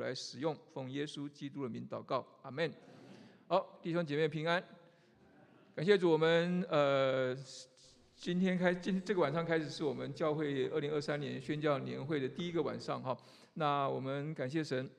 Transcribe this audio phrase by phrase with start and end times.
[0.00, 0.56] 来使用。
[0.74, 2.72] 奉耶稣基督的名祷告，阿门。
[3.46, 4.60] 好，弟兄姐妹平安。
[5.76, 7.36] 感谢主，我们呃
[8.16, 13.16] 今天开今这个晚上开始是我们教会二零二三年宣教年会的第一个晚上哈。
[13.54, 14.90] 那我们感谢神，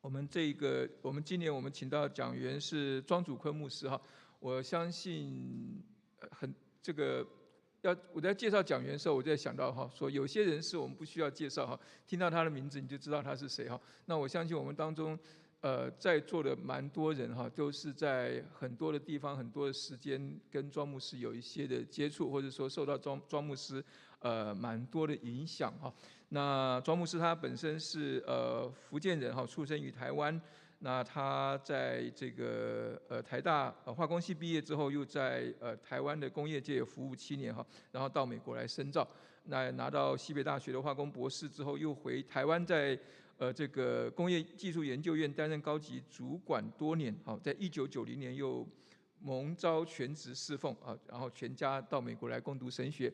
[0.00, 4.00] 我们这个我们今年我们请到讲员是庄主坤牧师哈。
[4.40, 5.80] 我相信
[6.30, 6.52] 很
[6.82, 7.24] 这个。
[7.82, 13.80] 要我在介绍讲员的时候，我就在想到哈，说有些人是我们不需要介绍哈，听到他的名字你就知道他是谁哈。
[14.06, 15.18] 那我相信我们当中，
[15.60, 23.84] 呃，在座的蛮多人哈，都是在很多的地方、很多的时间跟庄牧师有一些的接触，或者说受到庄庄牧师
[24.20, 25.92] 呃蛮多的影响哈。
[26.28, 30.40] 那庄牧师他本身是呃福建人哈，出生于台湾。
[30.84, 39.06] 那他在这个呃台大呃化工系毕业之后，又在呃台湾的工业界服务七年哈，然后到美国来深造。
[39.44, 42.98] 那拿到西北大学的化工博士之后，又回台湾在
[43.38, 47.16] 呃这个工业技术研究院担任高级主管多年。
[47.24, 48.66] 好，在一九九零年又
[49.20, 53.12] 蒙召全职侍奉啊，然后全家到美国来攻读神学。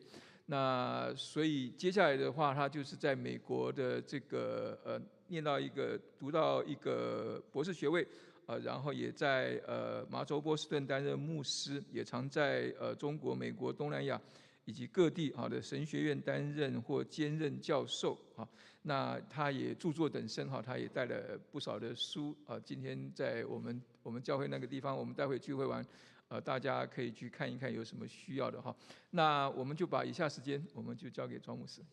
[0.49, 5.01] 那所以接下来的话，他就是在美国的这个呃。
[5.31, 8.03] 念到一个，读到一个博士学位，
[8.47, 14.19] 呃，然后也在呃麻州波士顿担任牧师，也常在呃中国、美国、东南亚
[14.65, 18.49] 以及各地好的神学院担任或兼任教授啊。
[18.81, 22.59] 那他也著作等身哈，他也带了不少的书啊。
[22.61, 25.85] 今天在我们我们教会那个地方，我们待会聚会完，
[26.29, 28.75] 呃，大家可以去看一看有什么需要的哈。
[29.09, 31.83] 那我们就把以下时间，我们就交给庄牧师。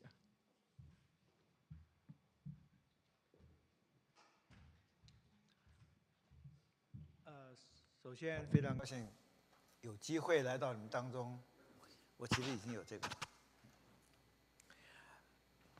[8.02, 9.08] 首先，非常高兴
[9.80, 11.42] 有机会来到你们当中。
[12.16, 13.08] 我其实已经有这个。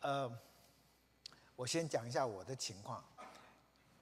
[0.01, 0.39] 呃，
[1.55, 3.05] 我先讲一下我的情况。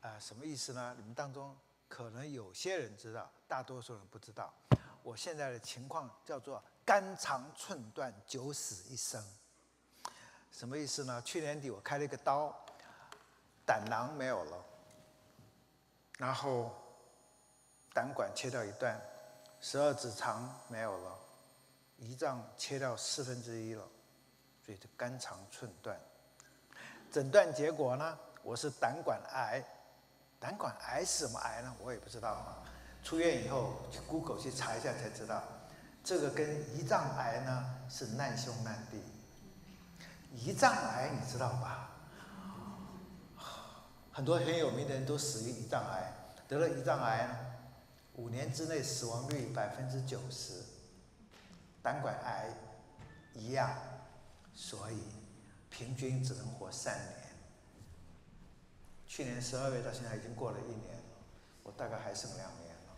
[0.01, 0.95] 啊，什么意思呢？
[0.97, 1.55] 你们当中
[1.95, 4.53] 可能有些人知道，大多数人不知道。
[5.05, 9.25] 我现在的情况叫做肝肠寸断，九死一生。
[10.51, 11.23] 什么意思呢？
[11.23, 12.53] 去年底我开了一个刀，
[13.65, 14.65] 胆囊没有了，
[16.19, 16.75] 然后。
[17.93, 19.01] 胆管切掉一段，
[19.61, 21.17] 十二指肠没有了，
[22.01, 23.89] 胰脏切掉四分之一了，
[24.67, 25.97] 所以这肝肠寸断。
[27.13, 28.19] 诊断结果呢？
[28.43, 29.65] 我是胆管癌。
[30.45, 31.75] 胆管癌是什么癌呢？
[31.83, 32.59] 我也不知道啊。
[33.03, 35.43] 出院以后去 Google 去查一下才知道，
[36.05, 39.03] 这个跟胰脏癌呢是难兄难弟。
[40.37, 41.93] 胰脏癌你知道吧？
[44.13, 46.13] 很多很有名的人都死于胰脏癌，
[46.47, 47.27] 得了胰脏癌。
[48.17, 50.63] 五年之内死亡率百分之九十，
[51.83, 52.51] 胆管癌
[53.33, 53.71] 一样，
[54.53, 55.03] 所以
[55.71, 57.24] 平均只能活三年。
[59.15, 61.01] 去年十二月到现在已经过了一年，
[61.63, 62.97] 我大概还剩两年了。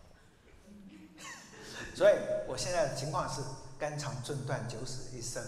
[1.93, 2.15] 所以
[2.47, 3.39] 我现在的情况是
[3.77, 5.43] 肝肠寸断，九死一生。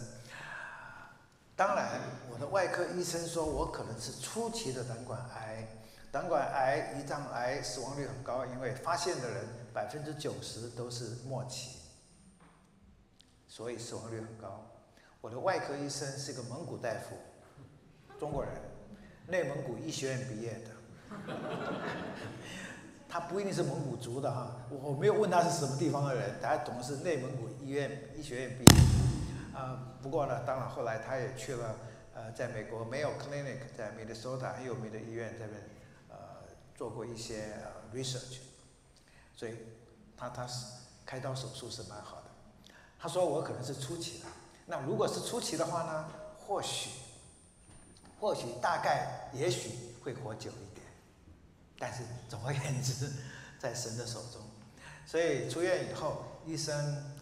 [1.55, 1.99] 当然，
[2.31, 5.67] 我的外科医生说我可能是初期的胆管癌，
[6.11, 9.47] 胆管癌、胰脏癌死亡率很高，因为发现的人。
[9.71, 11.77] 百分之九十都是末期，
[13.47, 14.65] 所以死亡率很高。
[15.21, 17.15] 我的外科医生是个蒙古大夫，
[18.19, 18.51] 中国人，
[19.29, 20.69] 内蒙古医学院毕业的。
[23.07, 28.81] 他不一定是蒙古族的哈，我没有问他是什么地方的人，大家懂是内蒙古医院医学院毕业。
[29.57, 31.75] 啊，不过呢，当然后来他也去了，
[32.13, 35.69] 呃，在美国没有 Clinic 在 Minnesota 很有名的医院这边，
[36.09, 36.17] 呃，
[36.75, 37.57] 做过一些
[37.93, 38.37] research。
[39.35, 39.55] 所以，
[40.15, 40.65] 他他是
[41.05, 42.73] 开刀手术是蛮好的。
[42.99, 44.25] 他说我可能是初期的，
[44.67, 46.91] 那如果是初期的话呢，或许，
[48.19, 49.71] 或许大概也许
[50.03, 50.85] 会活久一点，
[51.77, 53.11] 但是总而言之，
[53.59, 54.41] 在神的手中。
[55.05, 56.75] 所以出院以后，医生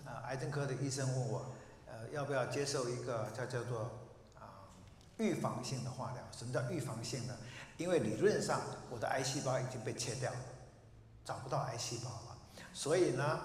[0.05, 1.45] 啊，癌症科的医生问我，
[1.85, 3.91] 呃，要不要接受一个叫叫做
[4.35, 4.67] 啊
[5.17, 6.23] 预防性的化疗？
[6.31, 7.37] 什么叫预防性的？
[7.77, 10.37] 因为理论上我的癌细胞已经被切掉了。
[11.23, 12.37] 找不到癌细胞了，
[12.73, 13.41] 所以呢，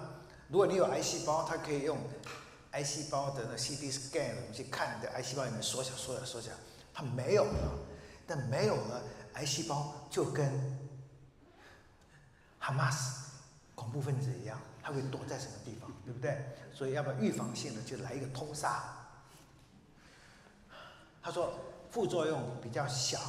[0.47, 1.97] 如果你有癌细胞，它可以用
[2.71, 6.51] 癌细胞的那 CT scan 我们去看你的癌细胞有没有缩小、缩小、缩小。
[6.93, 7.79] 它没有了，
[8.27, 9.01] 但没有了，
[9.33, 10.51] 癌细胞就跟
[12.59, 13.31] 哈马斯
[13.75, 16.45] 恐怖分子一样，它会躲在什么地方，对不对？
[16.73, 18.83] 所以要不要预防性的就来一个通杀？
[21.21, 21.53] 他说
[21.89, 23.19] 副作用比较小，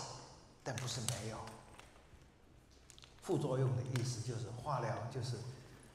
[0.63, 1.39] 但不是没有。
[3.23, 5.37] 副作用的意思就是化疗就是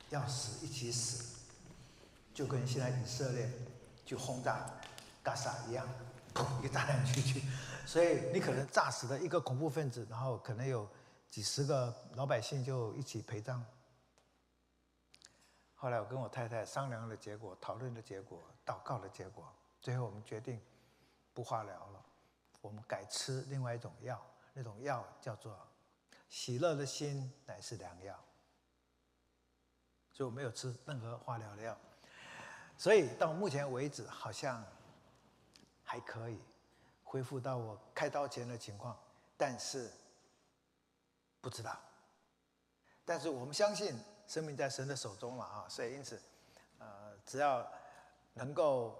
[0.10, 1.38] 要死一起死，
[2.33, 3.51] 就跟现在以色列
[4.06, 4.65] 去轰炸
[5.24, 5.88] 加沙一样，
[6.39, 7.44] 砰一个炸弹进去，
[7.86, 10.89] 所以你可能炸死了一个恐怖分子，然后可能有
[11.30, 13.63] 几十个老百姓就一起陪葬。
[15.75, 20.62] 后来我跟我太太商量的结果、讨论的结果、祷告的结果，最后我们决定
[21.33, 22.06] 不化疗了，
[22.62, 24.21] 我们改吃另外一种药，
[24.53, 25.57] 那种药叫做
[26.30, 28.18] “喜乐的心乃是良药”，
[30.12, 31.77] 所以我没有吃任何化疗的药。
[32.77, 34.63] 所以到目前为止，好像
[35.89, 36.39] 还可以
[37.03, 38.95] 恢复到我开刀前的情况，
[39.36, 39.89] 但是
[41.41, 41.75] 不知道。
[43.03, 43.97] 但是我们相信。
[44.30, 46.21] 生命在神的手中嘛啊，所以因此，
[46.77, 47.68] 呃，只要
[48.36, 48.95] 能够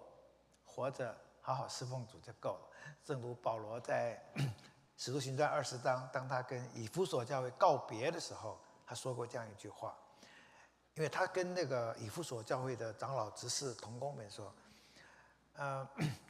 [0.66, 2.70] 活着，好好侍奉主就够了。
[3.06, 4.20] 正如保罗在
[4.98, 9.96] 使徒行传二十章，当他跟以弗所教会告别的时候，他说过这样一句话，
[10.96, 14.52] 因为他跟那个以弗所教会的长老、执事、同工们说，
[15.54, 15.88] 呃，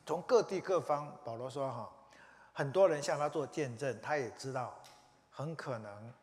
[0.10, 1.88] 从各地各方，保罗说哈，
[2.52, 4.74] 很多人向他做见证，他也知道
[5.30, 6.14] 很可能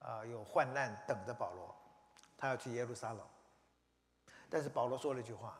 [0.00, 1.74] 啊有患难等着保罗。
[2.36, 3.26] 他要去耶路撒冷，
[4.50, 5.58] 但是保罗说了一句话：“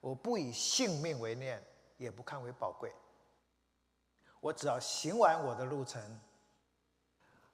[0.00, 1.60] 我不以性命为念，
[1.96, 2.94] 也不看为宝贵。
[4.38, 6.20] 我只要行完我的路程，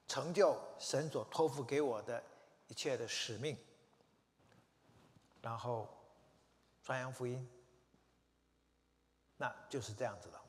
[0.07, 2.21] 成就神所托付给我的
[2.67, 3.57] 一切的使命，
[5.41, 5.89] 然后
[6.83, 7.49] 传扬福音，
[9.37, 10.41] 那就是这样子了。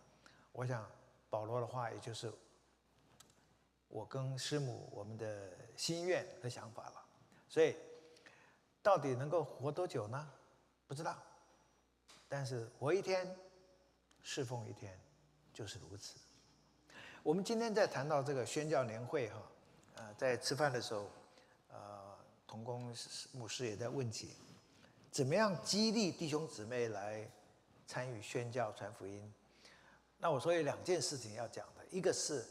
[0.52, 0.86] 我想
[1.30, 2.32] 保罗的话，也就是
[3.88, 7.04] 我跟师母我们的心愿和想法了。
[7.48, 7.76] 所以。”
[8.86, 10.30] 到底能够活多久呢？
[10.86, 11.20] 不知道，
[12.28, 13.36] 但是活一天，
[14.22, 14.96] 侍奉一天，
[15.52, 16.14] 就是如此。
[17.24, 19.42] 我们今天在谈到这个宣教年会哈，
[19.96, 21.10] 呃，在吃饭的时候，
[21.72, 22.16] 呃，
[22.46, 22.94] 同工
[23.32, 24.36] 牧师也在问起，
[25.10, 27.28] 怎么样激励弟兄姊妹来
[27.86, 29.32] 参与宣教传福音？
[30.18, 32.44] 那我说有两件事情要讲的，一个是。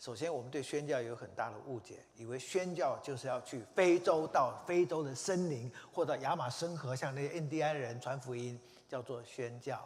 [0.00, 9.84] 首先，我们对宣教有很大的误解，以为宣教就是要去非洲，到非洲的森林，或者亚马逊河，向那些印第安人传福音，叫做宣教。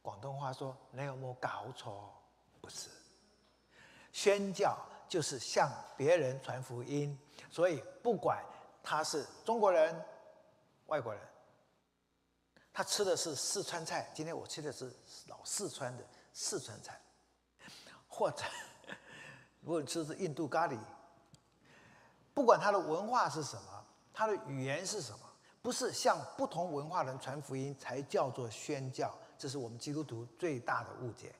[0.00, 2.14] 广东话说：“你有没有搞错？”
[2.62, 2.88] 不是，
[4.12, 4.78] 宣教
[5.08, 7.18] 就是向别人传福音。
[7.50, 8.40] 所以，不管
[8.80, 9.92] 他是中国人、
[10.86, 11.20] 外国人，
[12.72, 14.10] 他吃的是四川菜。
[14.14, 14.92] 今天我吃的是
[15.28, 17.00] 老四川的四川菜。
[18.08, 18.44] 或者，
[19.62, 20.78] 如果吃的是印度咖喱，
[22.34, 25.20] 不管他的文化是什么，他的语言是什么，
[25.62, 31.34] 不是向不同文化人传福音才叫做宣教，这是我们基督徒最大的误解。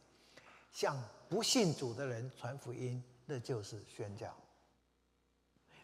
[0.71, 0.97] 向
[1.29, 4.35] 不信主的人传福音，那就是宣教。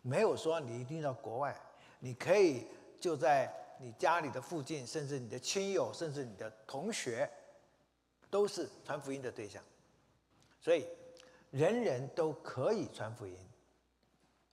[0.01, 1.55] 没有说你一定到国外，
[1.99, 2.67] 你可以
[2.99, 7.31] 就在你家里的附近，甚至你的亲友，甚至你的同学，
[8.31, 9.63] 都是传福音的对象。
[10.61, 10.87] 所以，
[11.51, 13.39] 人人都可以传福音，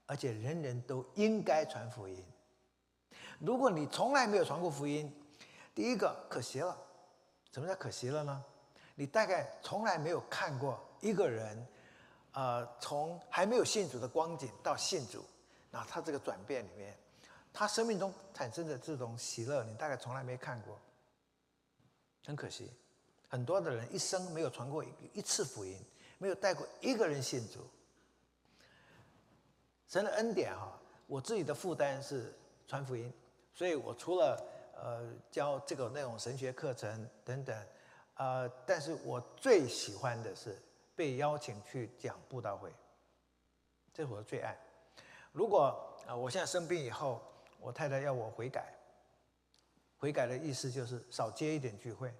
[0.06, 2.24] 而且人人都应该传福音。
[3.38, 5.12] 如果你从来没有传过福音，
[5.74, 6.76] 第一个可惜了。
[7.52, 8.44] 什么叫可惜了呢？
[8.94, 11.66] 你大概从来没有看过一个人，
[12.32, 15.24] 呃，从还没有信主的光景到信主，
[15.70, 16.96] 那他这个转变里面，
[17.56, 20.78] 他生命中产生的这种喜乐，你大概从来没看过。
[22.26, 22.70] 很可惜，
[23.28, 25.82] 很多的人一生没有传过一一次福音。
[26.18, 27.60] 没有带过一个人信主，
[29.86, 30.72] 神的恩典哈，
[31.06, 32.34] 我自己的负担是
[32.66, 33.12] 传福音，
[33.52, 34.42] 所以我除了
[34.74, 37.66] 呃教这个内容神学课程等等，
[38.14, 40.58] 呃，但是我最喜欢的是
[40.94, 42.72] 被邀请去讲布道会，
[43.92, 44.58] 这是我的最爱。
[45.32, 47.20] 如果啊，我现在生病以后，
[47.66, 48.72] 我太太要我悔改，
[49.98, 52.14] 悔改的意思就是少接一点聚会，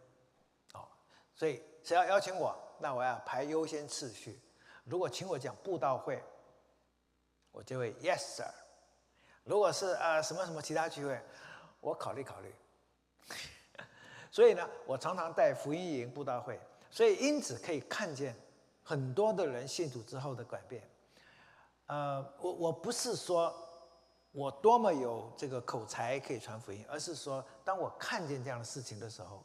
[0.75, 0.89] 哦，
[1.37, 2.53] 所以谁要邀请我？
[2.81, 4.41] 那我要排优先次序。
[4.83, 6.21] 如果请我讲布道会，
[7.53, 8.53] 我就会 yes sir。
[9.45, 11.23] 如果是呃什么什么其他聚会，
[11.79, 12.53] 我考虑考虑。
[14.33, 16.59] 所以呢，我常常带福音营布道会，
[16.91, 18.35] 所以因此可以看见
[18.83, 20.83] 很多的人信主之后的改变。
[21.87, 23.66] 呃，我我不是说
[24.37, 29.43] 我多么有这个口才可以传福音，而是说当我看见这样的事情的时候。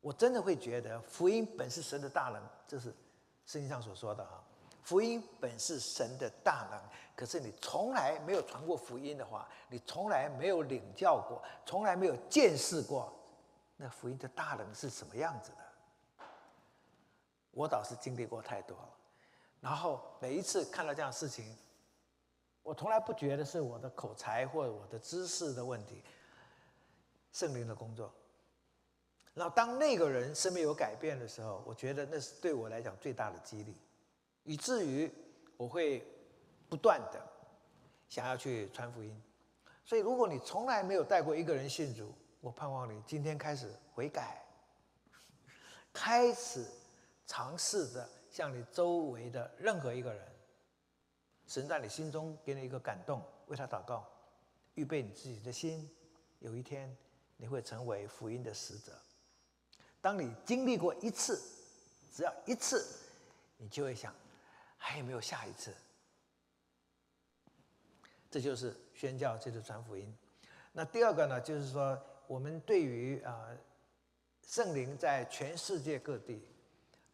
[0.00, 2.94] 我真的会觉得福音本是神的大能，这是
[3.44, 4.42] 圣经上所说的啊。
[4.80, 6.80] 福音本是神的大能，
[7.16, 13.12] 可是你从来没有传过福音的话，你从来没有领教过，从来没有见识过
[13.76, 16.24] 那福音的大能是什么样子的。
[17.50, 18.88] 我倒是经历过太多了，
[19.60, 21.58] 然后每一次看到这样的事情，
[22.68, 26.02] 我从来不觉得是我的口才或者我的知识的问题，
[27.32, 28.12] 圣灵的工作。
[29.32, 33.74] 然后当那个人生命有改变的时候，我觉得那是对我来讲最大的激励，
[34.42, 35.10] 以至于
[35.56, 36.06] 我会
[36.68, 37.26] 不断的
[38.06, 39.18] 想要去传福音。
[39.82, 44.44] 所以，如果你从来没有带过一个人信主，我盼望你今天开始悔改，
[45.90, 46.66] 开始
[47.26, 50.22] 尝试着向你周围的任何一个人，
[51.48, 54.06] 神在你心中给你一个感动，为他祷告，
[54.74, 55.90] 预备你自己的心，
[56.40, 56.94] 有一天
[57.38, 58.92] 你会成为福音的使者。
[60.02, 61.42] 当你经历过一次，
[62.14, 62.86] 只要一次，
[63.56, 64.14] 你就会想，
[64.76, 65.74] 还有没有下一次？
[68.30, 70.14] 这就是宣教，这是传福音。
[70.72, 73.56] 那第二个呢，就是说，我们对于啊，
[74.46, 76.46] 圣灵在全世界各地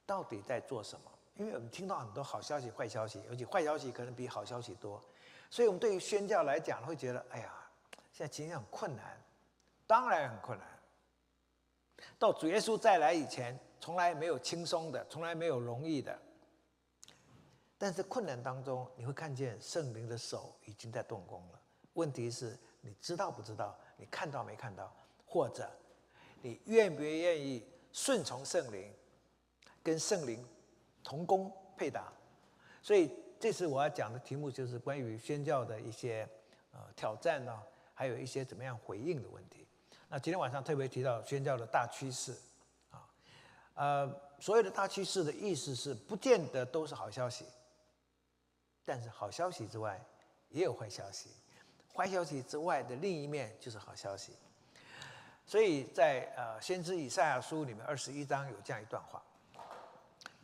[0.05, 1.14] 到底在做什么？
[1.37, 5.03] 因为我们听到很多好消息、坏消息，而且坏消息可能比好消息多，
[5.51, 7.53] 所以我们对于宣教来讲，会觉得，哎呀，
[8.13, 9.21] 现在情形很困难，
[9.87, 10.67] 当然很困难。
[12.19, 16.17] 到主耶稣再来以前，从来没有轻松的，从来没有容易的。
[17.77, 21.61] 但是困难当中，你会看见圣灵的手已经在动工了。
[21.95, 23.77] 问题是，你知道不知道？
[23.97, 24.95] 你看到没看到？
[25.27, 25.69] 或者，
[26.41, 28.95] 你愿不愿意顺从圣灵，
[29.83, 30.47] 跟圣灵
[31.05, 32.13] 同工配搭？
[32.83, 36.29] 所以，这次我要讲的题目就是关于宣教的一些
[36.73, 37.63] 呃挑战呢，
[37.95, 39.67] 还有一些怎么样回应的问题。
[40.09, 42.35] 那今天晚上特别提到宣教的大趋势，
[42.91, 43.09] 啊，
[43.75, 47.45] 呃，所有的大趋势的意思是，不见得都是好消息。
[48.85, 49.99] 但是好消息之外，
[50.51, 51.31] 也有坏消息；
[51.95, 54.37] 坏消息之外的另一面就是好消息。
[55.47, 59.23] 所以在呃先知以赛亚书里面二十一章有这样一段话：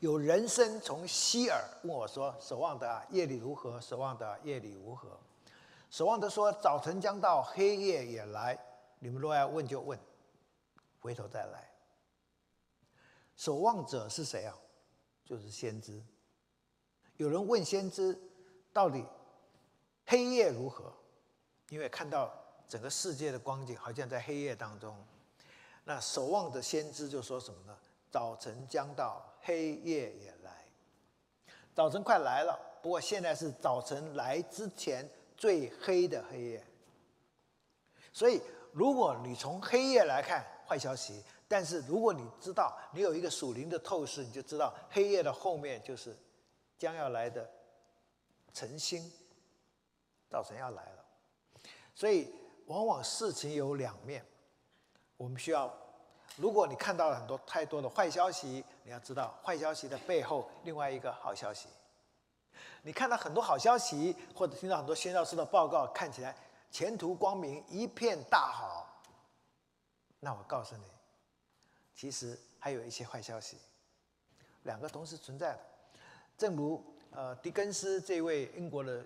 [0.00, 3.78] 有人声从西尔问我说：“守望的夜里如何？
[3.82, 5.20] 守望的夜里如何？”
[5.90, 8.58] 守望的说：“早晨将到，黑夜也来。
[8.98, 9.98] 你们若要问，就问，
[11.00, 11.70] 回头再来。”
[13.36, 14.56] 守望者是谁啊？
[15.22, 16.02] 就是先知。
[17.16, 18.18] 有人问先知。
[18.72, 19.04] 到底
[20.06, 20.92] 黑夜如何？
[21.70, 22.32] 因为看到
[22.68, 24.96] 整个世界的光景好像在黑夜当中。
[25.84, 27.76] 那守望的先知就说什么呢？
[28.10, 30.64] 早晨将到，黑夜也来。
[31.74, 36.64] 早晨快来了，不过现在是早晨来之前最黑的黑夜。
[38.12, 38.40] 所以，
[38.72, 46.16] 如果你从黑夜来看坏消息，但是如果你知道你有一个属灵的透视，你就知道黑夜的后面就是
[46.78, 47.48] 将要来的。
[48.52, 49.10] 晨星，
[50.28, 51.04] 早晨要来了，
[51.94, 52.34] 所以
[52.66, 54.26] 往往事情有两面。
[55.16, 55.72] 我们需要，
[56.36, 61.68] 如果你看到了很多太多的坏消息，你要知道坏消息的背后另外一个好消息。
[62.82, 66.34] 你看到很多好消息，或者听到很多宣教师的报告，看起来
[66.70, 69.02] 前途光明，一片大好。
[70.18, 70.84] 那我告诉你，
[71.94, 73.58] 其实还有一些坏消息，
[74.62, 75.60] 两个同时存在的，
[76.36, 76.82] 正如。
[77.12, 79.04] 呃，狄更斯这位英国的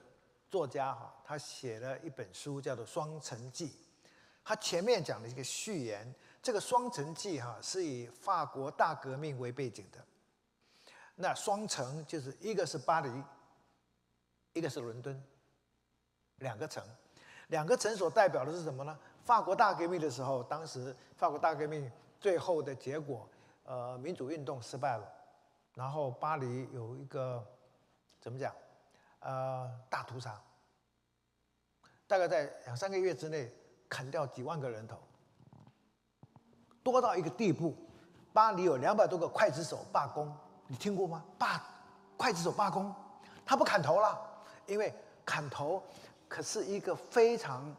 [0.50, 3.68] 作家哈，他写了一本书叫做《双城记》。
[4.44, 6.14] 他前面讲了一个序言，
[6.44, 9.98] 这个《双城记》哈是以法国大革命为背景的。
[11.14, 13.10] 那双城就是一个是巴黎，
[14.52, 15.18] 一个是伦敦，
[16.36, 16.84] 两个城，
[17.48, 18.98] 两个城所代表的是什么呢？
[19.24, 23.26] 法国大革命的时候，当时法国大革命最后的结果，
[23.62, 25.10] 呃，民主运动失败了，
[25.72, 27.42] 然后巴黎有一个。
[28.20, 28.54] 怎么讲？
[29.20, 30.42] 呃，大屠杀，
[32.06, 33.52] 大概在两三个月之内
[33.86, 34.98] 砍掉几万个人头，
[36.84, 37.74] 多到一个地步，
[38.32, 40.32] 巴黎有两百多个刽子手罢工，
[40.68, 41.24] 你听过吗？
[41.36, 41.60] 罢
[42.16, 42.94] 刽子手罢工，
[43.44, 44.16] 他不砍头了，
[44.66, 45.82] 因为砍头
[46.28, 47.74] 可是一个非常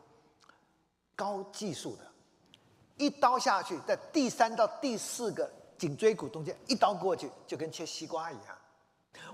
[1.15, 2.03] 高技术的，
[2.97, 8.57] 一刀下去，在第三到第四个颈椎骨中间一刀过去，就跟切西瓜一样。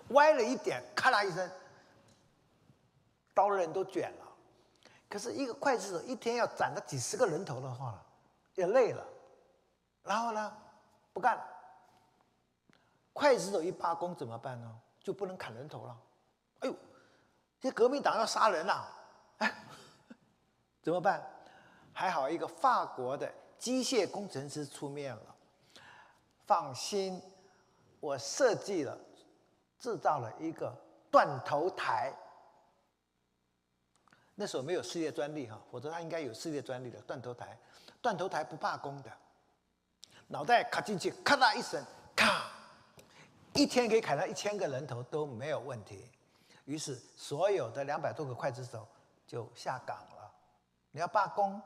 [0.10, 1.50] 歪了一点，咔啦一声，
[3.34, 4.26] 刀刃都卷了。
[5.10, 8.02] 可是，一个刽子手一天要斩个几十个人头的话，
[8.56, 9.04] 也累了。
[10.04, 10.58] 然后呢，
[11.14, 11.48] 不干了。
[13.14, 14.80] 刽子手一罢工怎么办呢？
[15.00, 15.98] 就不能砍人头了。
[16.60, 16.76] 哎呦，
[17.60, 18.88] 这革命党要杀人了，
[19.40, 19.54] 哎，
[20.82, 21.24] 怎么办？
[21.94, 25.36] 还好一个法国的机械工程师出面了。
[26.46, 27.22] 放心，
[28.00, 28.98] 我设计了。
[29.80, 30.72] 制造了一个
[31.10, 32.14] 断头台，
[34.36, 37.58] 那时候没有世界专利哈，否则他应该有世界专利的断头台。
[38.00, 39.12] 断头台不罢工的，
[40.32, 41.84] 脑袋卡进去，咔嗒一声，
[42.16, 42.50] 咔，
[43.54, 46.10] 一天可以砍到一千个人头都没有问题。
[46.64, 48.88] 于是所有的两百多个刽子手
[49.28, 50.32] 就下岗了。
[50.92, 51.62] 你要罢工，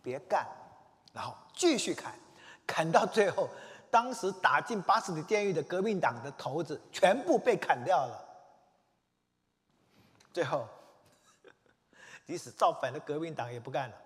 [0.00, 0.46] 别干，
[1.12, 2.14] 然后继续砍，
[2.64, 3.48] 砍到最后，
[3.90, 8.24] 当时打进八十里监狱的革命党的头子全部被砍掉了。
[10.32, 10.68] 最后，
[12.24, 13.96] 即使造反的革命党也不干了，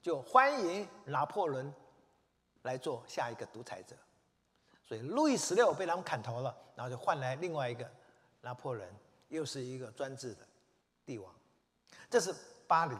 [0.00, 1.70] 就欢迎拿破仑
[2.66, 3.96] 来做下一个独裁者。
[4.84, 7.90] 所以路易十六被他们砍头了，然后就换来另外一个
[8.42, 8.86] 拿破仑，
[9.28, 10.46] 又是一个专制的
[11.04, 11.34] 帝王。
[12.10, 12.34] 这是
[12.68, 12.96] 巴黎。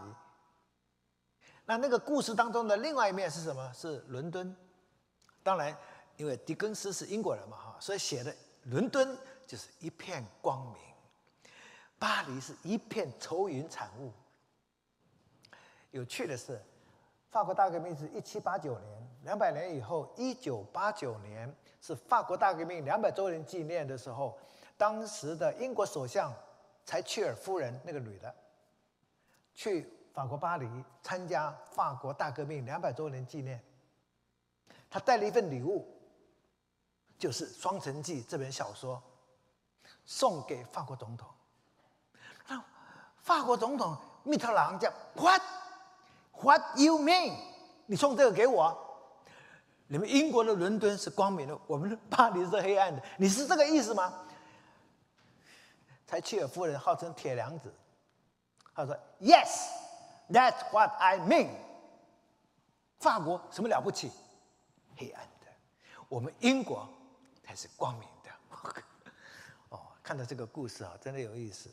[1.65, 3.73] 那那个故事当中的另外一面是什么？
[3.73, 4.57] 是伦敦。
[5.43, 5.77] 当然，
[6.17, 10.83] 因为狄更斯是英国人嘛，哈，所以写的伦敦就是一片光明，
[12.01, 14.13] 巴黎是一片愁云惨雾。
[15.93, 16.61] 有趣的是，
[17.31, 24.39] 法国大革命是一七八九年，两百年以后，一九八九年是法国大革命两百周年纪念的时候，
[24.77, 26.33] 当时的英国首相
[26.85, 28.35] 柴契尔夫人那个女的，
[29.55, 29.93] 去。
[30.17, 30.67] 法国巴黎
[31.03, 33.63] 参加法国大革命两百周年纪念，
[34.89, 35.87] 她带了一份礼物，
[37.19, 39.03] 就是《双城记》这本小说，
[40.07, 41.29] 送给法国总统。
[42.49, 42.65] 那
[43.19, 45.43] 法国总统密特朗讲：“What?
[46.41, 47.35] What you mean？
[47.87, 48.77] 你送这个给我？
[49.89, 54.13] 你们英国的伦敦是光明的，我们的巴黎是黑暗的，你是这个意思吗？”
[56.07, 57.73] 柴契尔夫人号称铁娘子，
[58.75, 59.69] 她说：“Yes。”
[60.29, 61.51] That's what I mean。
[62.99, 64.11] 法国什么了不起？
[64.97, 65.47] 黑暗的，
[66.09, 66.89] 我们英国
[67.45, 68.31] 才是光明的。
[69.71, 71.71] 哦，看到这个故事啊，真的有意思。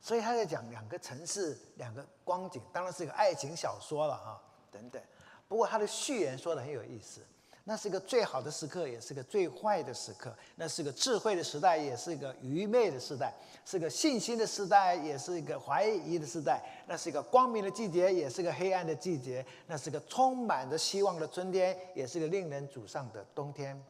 [0.00, 4.40] 所以他在讲两个城市，两个光景，当然是一个爱情小说了啊，
[4.70, 5.00] 等等。
[5.46, 7.20] 不过他的序言说的很有意思。
[7.64, 10.34] 那是一个最好的时刻，也是个最坏的时刻。
[10.56, 13.30] 那是个智慧的时代，也是一个愚昧的时代；
[13.66, 16.64] 是个信心的时代，也是一个怀疑的时代。
[16.88, 19.44] 那是一个光明的季节，也是个黑暗的季节。
[19.66, 23.80] 那是个充满着希望的春天，也是个令人沮丧的冬天。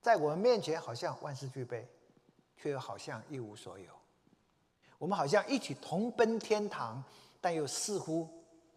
[0.00, 1.86] 在我们面前，好像万事俱备，
[2.56, 3.97] 却又好像一无所有。
[4.98, 7.02] 我们好像一起同奔天堂，
[7.40, 8.28] 但又似乎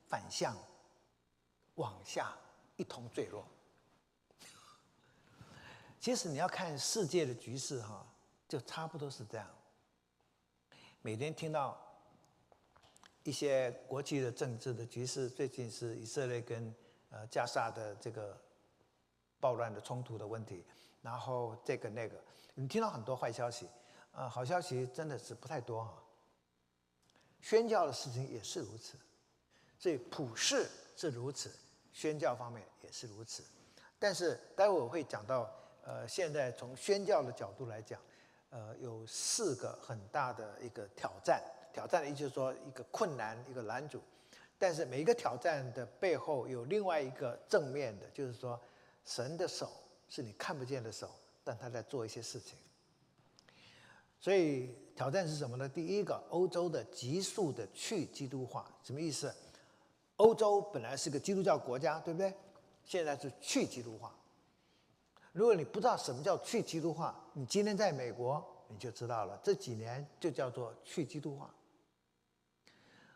[0.08, 0.56] 反向
[1.76, 2.32] 往下
[2.78, 3.44] 一同坠落。
[6.00, 8.06] 其实你要看世界的局势，哈，
[8.48, 9.48] 就差不多是这样。
[11.02, 11.76] 每天听到
[13.24, 16.74] 一些国际的政治的局势，最近是以色列跟
[17.10, 18.40] 呃加沙的这个
[19.40, 20.64] 暴乱的冲突的问题，
[21.02, 23.68] 然后这个那个，你听到很多坏消息，
[24.12, 26.01] 啊，好消息真的是不太多哈。
[27.42, 28.98] 宣教的事情也是如此，
[29.78, 31.52] 所以普世是如此，
[31.92, 33.44] 宣教方面也是如此。
[33.98, 35.50] 但是待会我会讲到。
[35.84, 38.00] 呃，现在从宣教的角度来讲，
[38.52, 41.42] 呃，有四个很大的一个挑战。
[41.74, 44.00] 挑战的意思就是说，一个困难，一个拦阻。
[44.60, 48.62] 但是每一个挑战的背后有另外一个正面的，就是说，
[49.04, 49.72] 神的手
[50.08, 51.10] 是你看不见的手，
[51.44, 52.56] 但他在做一些事情。
[54.22, 55.68] 所以挑战是什么呢？
[55.68, 59.34] 第一个，欧洲的急速的去基督化，什么意思？
[60.18, 62.32] 欧洲本来是个基督教国家，对不对？
[62.84, 64.16] 现在是去基督化。
[65.32, 69.40] 如果你不知道什么叫去基督化，你今天在美国你就知道了。
[69.42, 71.50] 这几年就叫做去基督化。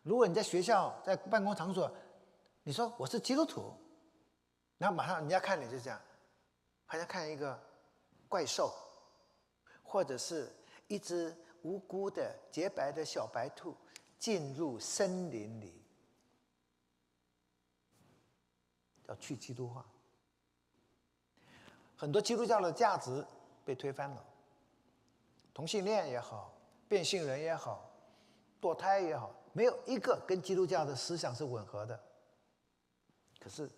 [0.02, 1.92] 如果你在学校、在办公场所，
[2.64, 3.72] 你说我是基督徒，
[4.80, 6.02] 然后马上人家看你就这样，
[6.86, 7.60] 好像看一个
[8.28, 8.74] 怪兽，
[9.84, 10.52] 或者是
[10.88, 13.76] 一只无辜的洁白的小白兔
[14.20, 15.82] 进入森林里，
[19.08, 19.86] 叫去基督化。
[21.96, 23.26] 很多基督教的价值
[23.64, 24.26] 被推翻了，
[25.54, 26.54] 同性恋也好，
[26.88, 27.90] 变性人也好，
[28.62, 32.00] 堕胎也好，没有一个跟基督教的思想是吻合的。
[33.40, 33.70] 可是，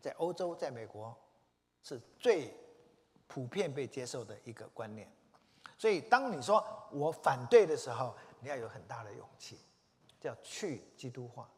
[0.00, 1.16] 在欧洲，在美国，
[1.82, 2.54] 是最
[3.26, 5.10] 普遍被接受的一个观念。
[5.82, 9.58] 所以，当你说我反对的时候，你要有很大的勇气，
[10.20, 11.50] 叫去基督化。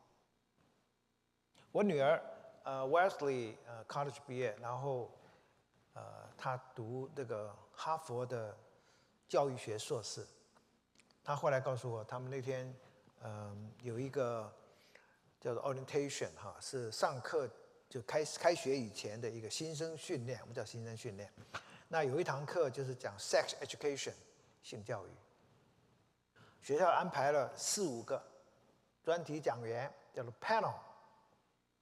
[1.71, 2.19] 我女儿
[2.63, 5.11] 呃，Wesley 呃，college 毕业，然后。
[5.93, 6.03] 呃，
[6.37, 8.57] 她读这个哈佛的
[9.29, 10.27] 教育学硕士。
[11.23, 12.75] 她后来告诉我，他们那天
[13.23, 14.53] 嗯有一个
[15.39, 17.49] 叫做 orientation 哈，是上课
[17.89, 21.31] 就开开学以前的一个新生训练，我们叫新生训练。
[21.89, 24.15] 那有一堂课就是讲 sex education
[24.63, 25.11] 性教育。
[26.61, 28.23] 学校安排了四五个
[29.03, 30.73] 专题讲员，叫做 panel。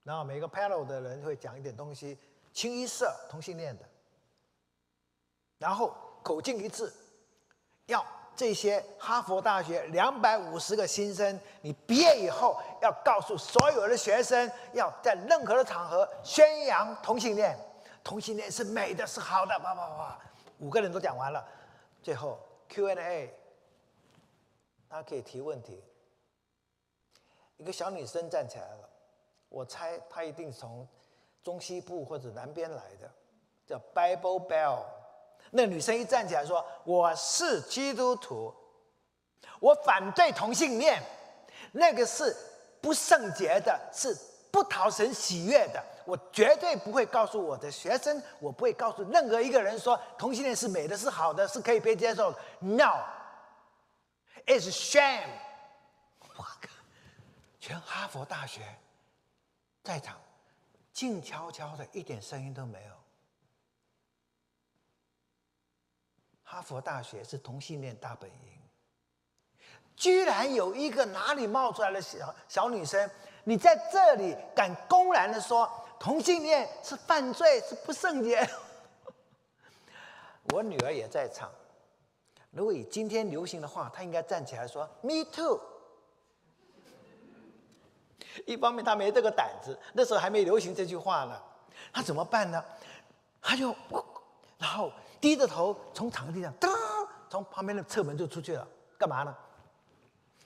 [0.02, 2.18] 然后每个 panel 的人会讲一点东西，
[2.52, 3.84] 清一色同性恋的。
[5.58, 6.92] 然后口径一致，
[7.86, 17.56] 要这些哈佛大学两百五十个新生，你毕业以后要告诉所有的学生，要在任何的场合宣扬同性恋，
[18.04, 20.18] 同性恋是美的，是好的，叭叭叭，
[20.58, 21.46] 五个人都讲完了，
[22.02, 22.38] 最后
[22.68, 23.34] Q&A，
[24.88, 25.82] 他可以提问题。
[27.56, 28.88] 一个小女生站起来了，
[29.48, 30.86] 我猜她一定从
[31.42, 33.10] 中西部或者南边来的，
[33.66, 34.80] 叫 Bible Bell。
[35.50, 38.52] 那女生一站起来说：“我是基督徒，
[39.60, 41.00] 我反对同性恋，
[41.72, 42.34] 那个是
[42.80, 44.16] 不圣洁的，是
[44.50, 45.84] 不讨神喜悦的。
[46.04, 52.34] 我绝对不会告诉我的学生，我不会告诉任何一个人说同性恋是美的，是好的，是可以被接受。
[52.60, 55.28] No，it's shame。
[56.36, 56.68] 我靠，
[57.60, 58.62] 全哈佛大学
[59.82, 60.18] 在场，
[60.92, 62.92] 静悄悄的，一点声音都没有。”
[66.44, 68.36] 哈佛大学是同性恋大本营，
[69.96, 73.10] 居然有一个哪里冒出来的小小女生，
[73.44, 78.44] 你在这里敢公然的说同性恋是犯罪，是不圣洁？
[80.52, 81.48] 我女儿也在场，
[82.50, 85.60] 如果以今天流行的话，她应该站起来说 “Me too”。
[88.44, 91.40] 一方面她没这个胆子，那时候还没流行这句话呢，
[91.92, 92.64] 她怎么办呢？
[93.40, 93.72] 她就，
[94.58, 94.90] 然后。
[95.20, 96.68] 低着头从场地上噔，
[97.30, 98.66] 从旁边的侧门就出去了，
[98.98, 99.32] 干嘛呢？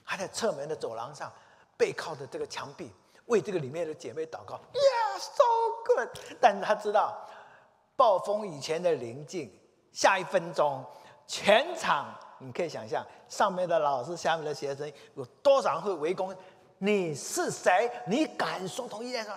[0.03, 1.33] 还在侧门的走廊上，
[1.75, 2.91] 背靠着这个墙壁，
[3.27, 4.59] 为这个里面的姐妹祷告。
[4.73, 5.43] Yeah，so
[5.85, 6.09] good。
[6.41, 7.25] 但是他知道，
[7.95, 9.49] 暴风以前的宁静，
[9.93, 10.83] 下一分钟，
[11.25, 16.35] 全场你可以想象，上面的老师，下面的学生有多少人会围攻？
[16.79, 17.89] 你是谁？
[18.07, 19.29] 你敢说同一件事？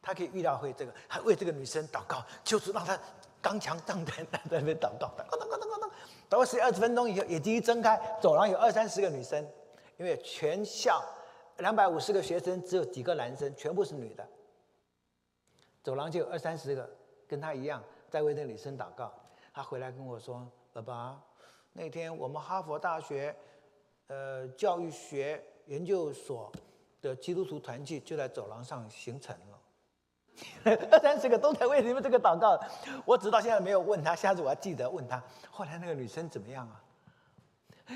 [0.00, 2.96] 他可以预料会这个，还为这个女生祷告，就是让她。
[3.40, 5.86] 刚强壮胆，在那边祷告，祷告，祷告，祷告，
[6.28, 9.48] 祷告十二十分钟以后，眼睛一睁开，走廊有二三十个女生，
[9.96, 11.00] 因为全校
[11.58, 14.26] 两百五十个学生只有几个男生，全部是女的。
[15.82, 16.88] 走廊就有二三十个
[17.26, 19.12] 跟他一样在为那女生祷告。
[19.52, 21.20] 他回来跟我说：“爸爸，
[21.72, 23.34] 那天我们哈佛大学
[24.06, 26.52] 呃教育学研究所
[27.00, 29.58] 的基督徒团聚就在走廊上形成了。
[30.92, 32.56] ”二三十个都在为你们这个祷告，
[33.04, 35.20] 我直到现在没有问他，下次我要记得问他。
[35.50, 36.84] 后来那个女生怎么样啊？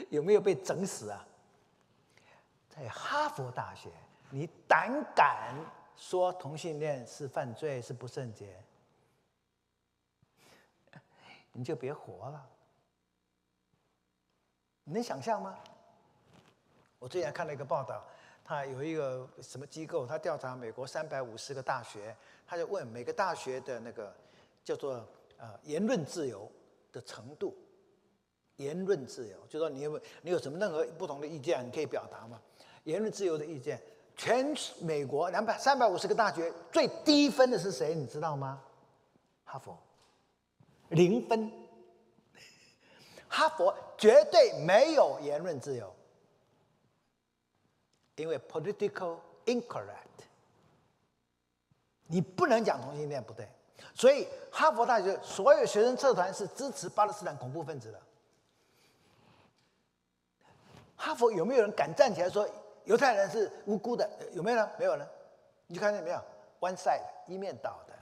[0.08, 1.24] 有没有被整死啊？
[2.74, 3.90] 在哈佛大学，
[4.30, 5.54] 你胆敢
[5.94, 8.58] 说同性恋是犯罪是不圣洁，
[11.52, 12.48] 你就别活了。
[14.84, 15.58] 你能想象吗？
[16.98, 18.02] 我最近看了一个报道。
[18.44, 20.04] 他有一个什么机构？
[20.04, 24.12] 他调查美国三百五十个大学，他就问每个大学的那个
[24.64, 25.06] 叫做
[25.36, 26.50] 呃言论自由
[26.90, 27.54] 的程度。
[28.56, 32.40] 言论自由，就说你有你有什么任何不同的意见，你可以表达嘛？
[32.84, 33.80] 言论自由的意见，
[34.16, 37.94] 全美国两百三百五十个大学最低分的是谁？
[37.94, 38.62] 你知道吗？
[39.44, 39.78] 哈佛，
[40.88, 41.50] 零分。
[43.28, 45.94] 哈佛绝对没有言论自由。
[48.16, 49.16] 因为 political
[49.46, 50.26] incorrect，
[52.06, 53.48] 你不能讲同性恋不对，
[53.94, 58.00] 所以哈佛大学所有学生社团是支持巴勒斯坦恐怖分子的。
[60.94, 62.48] 哈佛有没有人敢站起来说
[62.84, 64.08] 犹太人是无辜的？
[64.32, 64.70] 有没有呢？
[64.78, 65.08] 没有呢？
[65.66, 66.20] 你看见没有
[66.60, 67.94] ？One side 一面倒的，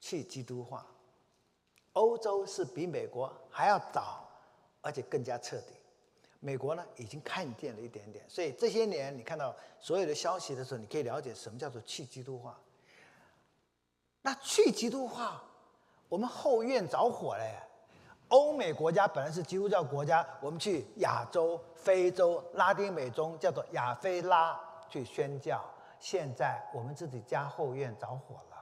[0.00, 0.86] 去基督化。
[1.92, 4.28] 欧洲是比美国还要早，
[4.80, 5.74] 而且更加彻底。
[6.40, 12.60] 美国呢，已经看见了一点点，所以这些年你看到所有的消息的时候，你可以了解什么叫做去基督化。
[14.20, 15.42] 那去基督化，
[16.08, 17.44] 我们后院着火了。
[18.28, 24.58] 欧美国家本来是基督教国家，我们去亚洲、非洲、拉丁美洲，叫做亚非拉
[24.88, 25.64] 去宣教。
[26.00, 28.56] 现在我们自己家后院着火了，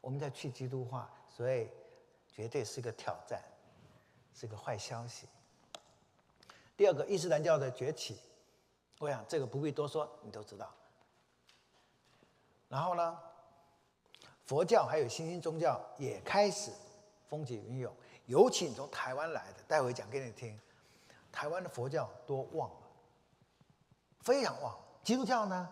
[0.00, 1.68] 我们在去基督化，所以
[2.32, 3.40] 绝对是个挑战，
[4.34, 5.28] 是个坏消息。
[6.76, 8.18] 第二个伊斯兰教的崛起，
[8.98, 10.72] 我想这个不必多说，你都知道。
[12.68, 13.18] 然后呢，
[14.46, 16.72] 佛教还有新兴宗教也开始
[17.28, 17.92] 风起云涌，
[18.28, 20.58] 尤其你从台湾来的，待会讲给你听。
[21.32, 22.84] 台湾的佛教多旺啊，
[24.20, 24.78] 非常旺。
[25.02, 25.66] 基督教呢，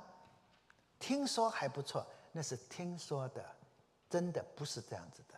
[0.98, 3.44] 听说还不错，那是听说的，
[4.08, 5.34] 真的不是这样子的。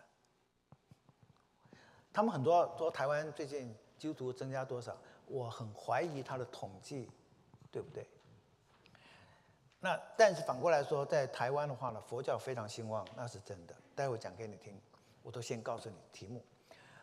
[2.12, 4.96] 他们很多说台湾最近基督徒增加多少？
[5.26, 7.10] 我很怀疑他的统计，
[7.72, 8.08] 对不对？
[9.80, 13.74] 那但是反过来说，在台湾的话呢，佛教非常兴旺，那是真的。
[13.96, 14.80] 待会讲给你听，
[15.24, 16.44] 我都先告诉你题目。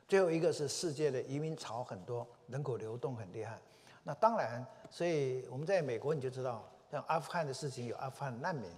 [0.07, 3.59] 最后一个是世界的移民潮很多，人口流动很厉害。
[4.03, 8.69] 那当然，所以我们在美国你就知道，像阿富汗的事情有阿富汗难民，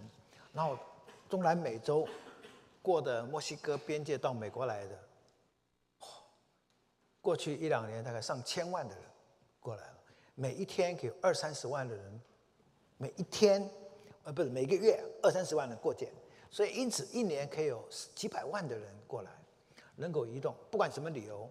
[0.54, 0.78] 然后
[1.28, 2.08] 中南美洲
[2.82, 4.98] 过的墨西哥边界到美国来的，
[7.20, 9.04] 过去一两年大概上千万的人
[9.60, 9.98] 过来了，
[10.34, 12.22] 每一天有二三十万的人，
[12.98, 13.70] 每一天，
[14.24, 16.10] 呃不是每个月二三十万人过界，
[16.50, 17.86] 所以因此一年可以有
[18.16, 19.32] 几百万的人过来。
[19.98, 21.50] 人口移动，不管什么理由，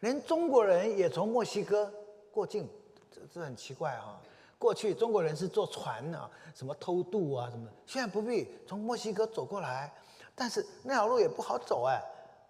[0.00, 1.92] 连中国人也从墨西哥
[2.30, 2.68] 过境，
[3.10, 4.20] 这这很奇怪啊！
[4.58, 9.92] 过去中国人是坐船啊，什么偷渡啊什么，现在不必从墨西哥走过来，
[10.34, 11.98] 但是那条路也不好走哎，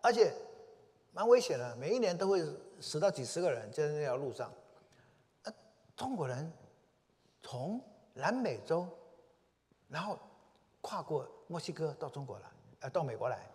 [0.03, 0.33] 而且
[1.13, 2.45] 蛮危险的，每一年都会
[2.81, 4.53] 死到几十个人就在那条路上。
[5.45, 5.53] 呃，
[5.97, 6.53] 中国人
[7.43, 7.81] 从
[8.15, 8.89] 南美洲，
[9.89, 10.19] 然后
[10.81, 12.47] 跨过墨西哥到中国来，
[12.81, 13.50] 呃，到美国来。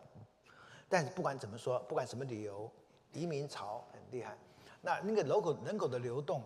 [0.95, 2.71] 但是不管怎么说，不管什么理由，
[3.11, 4.33] 移民潮很厉害。
[4.79, 6.41] 那那个人口人口的流动，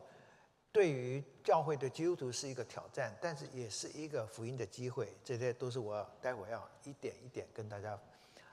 [0.72, 5.16] 对于教会的基督徒是一个挑战，但是也是一个福音的机会。
[5.24, 7.96] 这些都是我待会要一点一点跟大家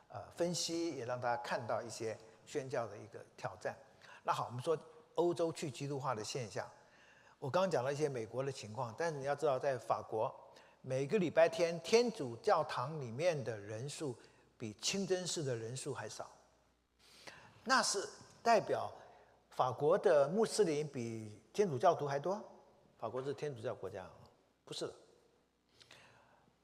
[0.09, 3.75] 呃分析，也让大家看到一些宣教的一个挑战。
[4.23, 4.79] 那好，我们说
[5.15, 6.71] 欧洲去基督化的现象，
[7.39, 10.31] 我刚刚讲了一些美国的情况，但是你要知道，在法国
[10.83, 14.15] 每个礼拜天天主教堂里面的人数。
[14.59, 16.31] 比清真寺的人数还少，
[17.65, 18.09] 那是
[18.43, 18.91] 代表
[19.51, 22.43] 法国的穆斯林比天主教徒还多？
[22.99, 24.09] 法国是天主教国家，
[24.65, 24.95] 不是的。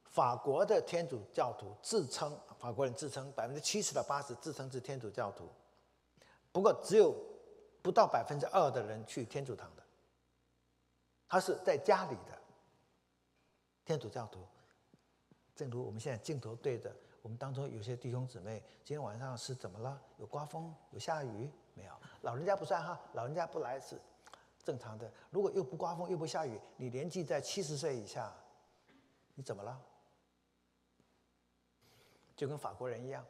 [0.05, 5.49] 法国的天主教徒自称，法国人自称百分之七十到八十自称是天主教徒，
[6.51, 7.15] 不过只有
[7.83, 9.83] 不到百分之二的人去天主堂的，
[11.29, 12.39] 他是在家里的
[13.85, 14.41] 天主教徒。
[15.55, 16.91] 正如我们现在镜头对着。
[17.23, 20.01] 我们当中有些弟兄姊妹，今天晚上是怎么了？
[20.19, 21.93] 有刮风，有下雨没有？
[22.23, 23.97] 老人家不算哈，老人家不来是
[24.65, 25.11] 正常的。
[25.31, 28.33] 如果又不刮风又不下雨，你年纪在七十岁以下，
[29.35, 29.81] 你怎么了？
[32.35, 33.25] 就跟法国人一样，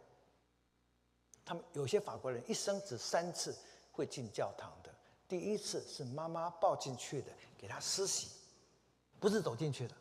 [1.45, 3.55] 他们有些法国人一生只三次
[3.93, 4.91] 会进教堂的。
[5.29, 8.31] 第一次是妈妈抱进去的，给他施洗，
[9.21, 9.95] 不是走进去的。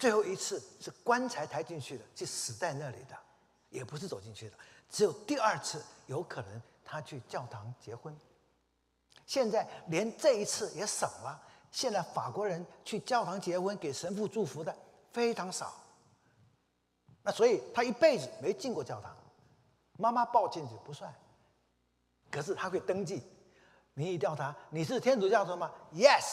[0.00, 3.14] 最后一次是棺材抬进去的，就死在那里的，
[3.68, 4.56] 也不是走进去的。
[4.88, 8.16] 只有第二次有可能他去教堂结婚。
[9.26, 11.38] 现在连这一次也省了。
[11.70, 14.74] 现在法国人去教堂结婚给神父祝福的
[15.12, 15.74] 非常少。
[17.22, 19.14] 那所以他一辈子没进过教堂，
[19.98, 21.14] 妈妈抱进去不算。
[22.30, 23.22] 可是他会登记，
[23.92, 26.24] 民意调查，你是天主教徒吗？Yes，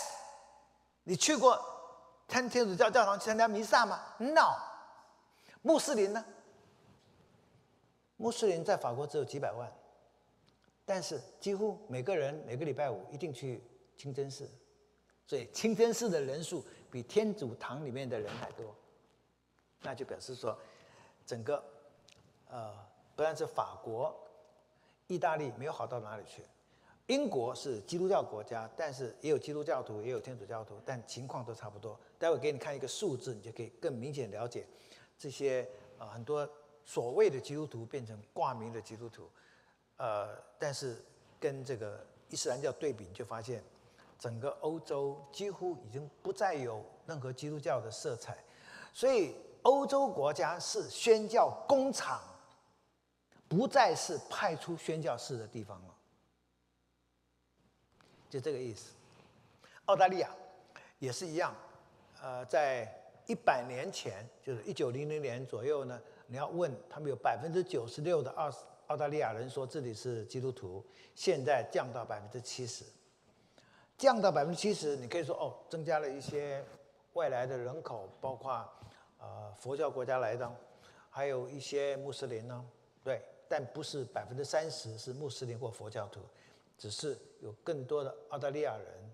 [1.03, 1.76] 你去过。
[2.27, 4.55] 参天主教教堂去参加弥撒吗？No。
[5.61, 6.23] 穆斯林呢？
[8.17, 9.71] 穆斯林在法国只有几百万，
[10.85, 13.63] 但是几乎每个人每个礼拜五一定去
[13.95, 14.49] 清真寺，
[15.25, 18.73] 所以清真寺的人数比天主堂里面的人还多。
[19.81, 20.57] 那就表示说，
[21.25, 21.63] 整个
[22.49, 22.73] 呃，
[23.15, 24.15] 不但是法国、
[25.07, 26.43] 意大利没有好到哪里去。
[27.07, 31.97] 英国是基督教国家，但是也有基督教徒，也有天主教徒，但情况都差不多。
[32.19, 34.67] 待会给你看一个数字，你就可以更明显了解
[35.17, 35.67] 这些
[35.97, 36.47] 呃很多
[36.83, 39.29] 所谓的基督徒变成挂名的基督徒，
[39.95, 40.97] 呃，但是
[41.39, 43.63] 跟这个伊斯兰教对比，你就发现
[44.19, 48.37] 整个欧洲几乎已经不再有任何基督教的色彩，
[48.91, 52.19] 所以欧洲国家是宣教工厂，
[53.47, 55.93] 不再是派出宣教士的地方了。
[58.29, 58.91] 就这个意思，
[59.85, 60.29] 澳大利亚
[60.99, 61.55] 也是一样，
[62.21, 62.87] 呃，在
[63.25, 68.51] 一百年前，就是一九零零年左右呢，你要问他们有百分之九十六的澳
[68.87, 70.85] 澳大利亚人说自己是基督徒，
[71.15, 72.83] 现在降到百分之七十，
[73.97, 76.63] 降到百分之七十，你可以说哦，增加了一些
[77.13, 78.67] 外来的人口，包括
[79.19, 80.49] 呃佛教国家来的，
[81.09, 82.65] 还有一些穆斯林呢，
[83.03, 86.19] 对，但不是百分之三十是穆斯林或佛教徒。
[86.77, 89.13] 只是有更多的澳大利亚人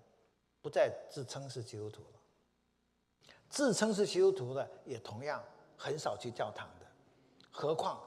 [0.60, 2.20] 不再自称是基督徒了，
[3.48, 5.42] 自称是基督徒的也同样
[5.76, 6.86] 很少去教堂的，
[7.50, 7.98] 何况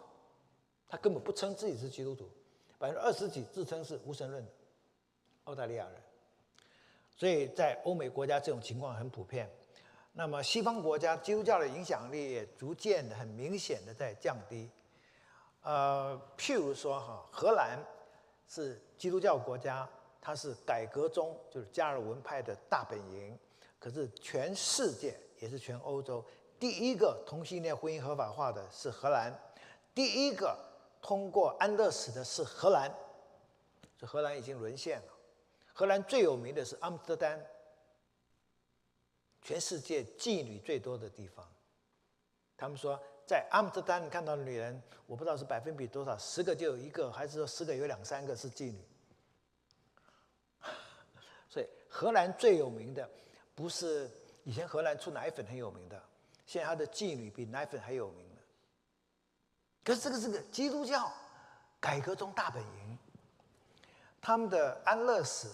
[0.87, 2.29] 他根本不称自己是基督徒，
[2.77, 4.51] 百分之二十几自称是无神论的
[5.45, 6.01] 澳大利亚人，
[7.15, 9.49] 所以在欧美国家这种情况很普遍。
[10.13, 14.69] 那么西方国家基督教的影响力也逐渐的很明显的在降低。
[15.61, 17.83] 呃，譬如说哈，荷兰。
[18.47, 19.87] 是基督教国家，
[20.21, 23.37] 它是改革中就是加尔文派的大本营。
[23.79, 26.25] 可是全世界也是全欧洲
[26.59, 29.31] 第一个同性恋婚姻合法化的是荷兰，
[29.93, 30.57] 第一个
[31.01, 32.91] 通过安乐死的是荷兰，
[33.97, 35.13] 这荷兰已经沦陷了。
[35.73, 37.39] 荷兰最有名的是阿姆斯特丹，
[39.43, 41.47] 全世界妓女最多的地方。
[42.57, 48.81] 他们说，在阿姆斯特丹看到的女人，我不知道是百分比多少，十个就有一个，还是说十个有两三个是妓女。
[51.49, 53.07] 所以荷兰最有名的，
[53.53, 54.09] 不是
[54.45, 56.01] 以前荷兰出奶粉很有名的，
[56.45, 58.41] 现在它的妓女比奶粉还有名的。
[59.83, 61.11] 可是这个是个基督教
[61.79, 62.97] 改革中大本营，
[64.21, 65.51] 他们的安乐死。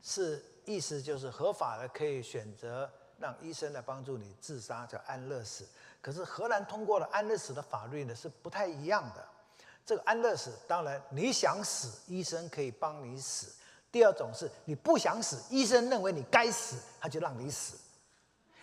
[0.00, 5.66] 是意思就是合法的，可以选择让医生来帮助你自杀，叫安乐死。
[6.00, 9.28] 可是荷兰通过了安乐死的法律呢，是不太一样的。
[9.84, 13.50] 这个安乐死，当然你想死，医生可以帮你死；
[13.90, 17.76] 第二种是你不想死，医生认为你该死，他就让你死，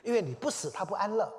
[0.04, 1.32] 因为你不死，他不安乐。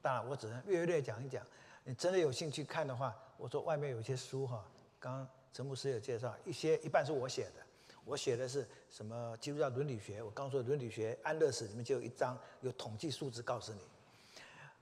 [0.00, 1.44] 当然，我只能略略讲一讲。
[1.84, 4.64] 你真的有兴趣看的话，我说外面有一些书哈，
[4.98, 5.28] 刚。
[5.54, 7.62] 陈牧师有介绍一些，一半是我写的，
[8.04, 10.22] 我写的是什么基督教伦理学？
[10.22, 13.80] 我刚说伦理学安乐死里面就有一章有统计数字告诉你，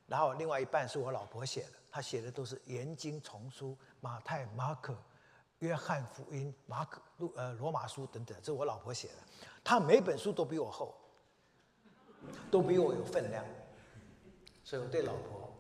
[0.07, 4.97] 然后另外一半是我老婆写的，她写的都是研经丛书，马太、马可、
[5.59, 9.15] 约翰福音、马可、路呃罗马书等等，这是我老婆写的，
[9.63, 10.95] 她每本书都比我厚，
[12.51, 13.45] 都比我有分量，
[14.65, 15.53] 所以我对老婆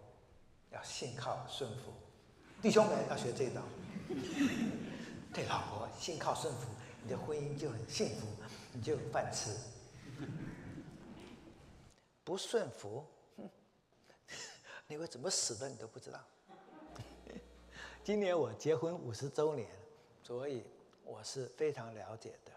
[0.70, 1.92] 要信靠顺服，
[2.62, 3.62] 弟兄们要学这一道。
[5.32, 6.66] 对老婆信靠顺服，
[7.02, 8.26] 你的婚姻就很幸福，
[8.72, 9.56] 你就有饭吃。
[12.24, 13.04] 不顺服，
[14.86, 16.20] 你会怎么死的你都不知道。
[18.04, 19.68] 今年我结婚五十周年，
[20.22, 20.64] 所以
[21.04, 22.52] 我是非常了解的。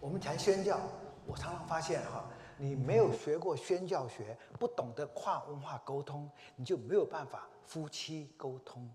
[0.00, 0.80] 我们谈宣教，
[1.26, 8.90] 我常常发现哈，你没有学过宣教学，不懂得跨文化沟通，你就没有办法夫妻沟通。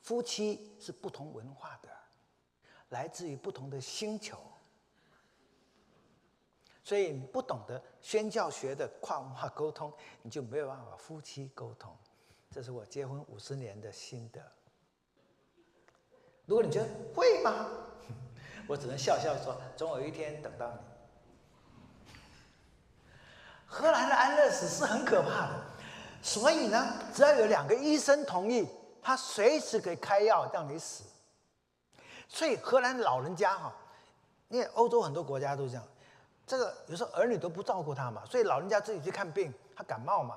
[0.00, 1.90] 夫妻是不同文化的，
[2.90, 4.38] 来自于不同的星球，
[6.82, 11.94] 所以你不懂得宣教学的跨文化沟通，你就没有办法夫妻沟通。
[12.50, 14.40] 这是我结婚五十年的心得。
[16.46, 17.68] 如果你觉得会吗？
[18.66, 20.78] 我只能笑笑说，总有一天等到你。
[23.66, 25.64] 荷兰的安乐死是很可怕的，
[26.22, 28.66] 所以呢，只要有两个医生同意。
[29.00, 31.04] 他随时可以开药让你死，
[32.28, 33.72] 所以荷兰老人家哈，
[34.48, 35.82] 因为欧洲很多国家都这样，
[36.46, 40.36] 这个有时候儿女都不照顾他嘛，所以老人家自己去看病，他感冒嘛，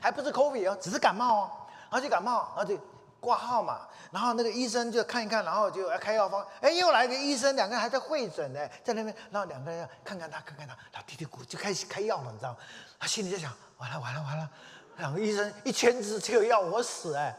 [0.00, 1.50] 还不是 COVID 哦，只是感冒哦，
[1.90, 2.80] 然后就感冒，然后就
[3.20, 12.58] 挂号嘛，然后那个医生就看一看，然后就要开药方，哎，又来个医生，两个人还在会诊呢，在那边，然后两个人看看他，看看他，然后嘀嘀咕就开始开药了，你知道吗，
[12.98, 14.48] 他心里在想，完了完了完了。
[14.98, 17.32] 两个医生一签字就要我死哎，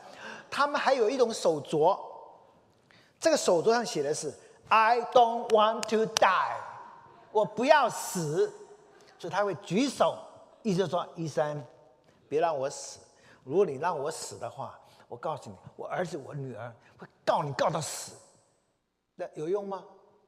[0.49, 1.99] 他们还有一种手镯，
[3.19, 4.33] 这个手镯上写的是
[4.67, 6.57] “I don't want to die”，
[7.31, 8.51] 我不要死，
[9.17, 10.17] 所以他会举手，
[10.61, 11.63] 意思说医生
[12.27, 12.99] 别让我死，
[13.43, 18.13] 如果你让我死的话，我告诉你，我儿子我女儿会告你告到死，
[19.15, 19.83] 那有用吗？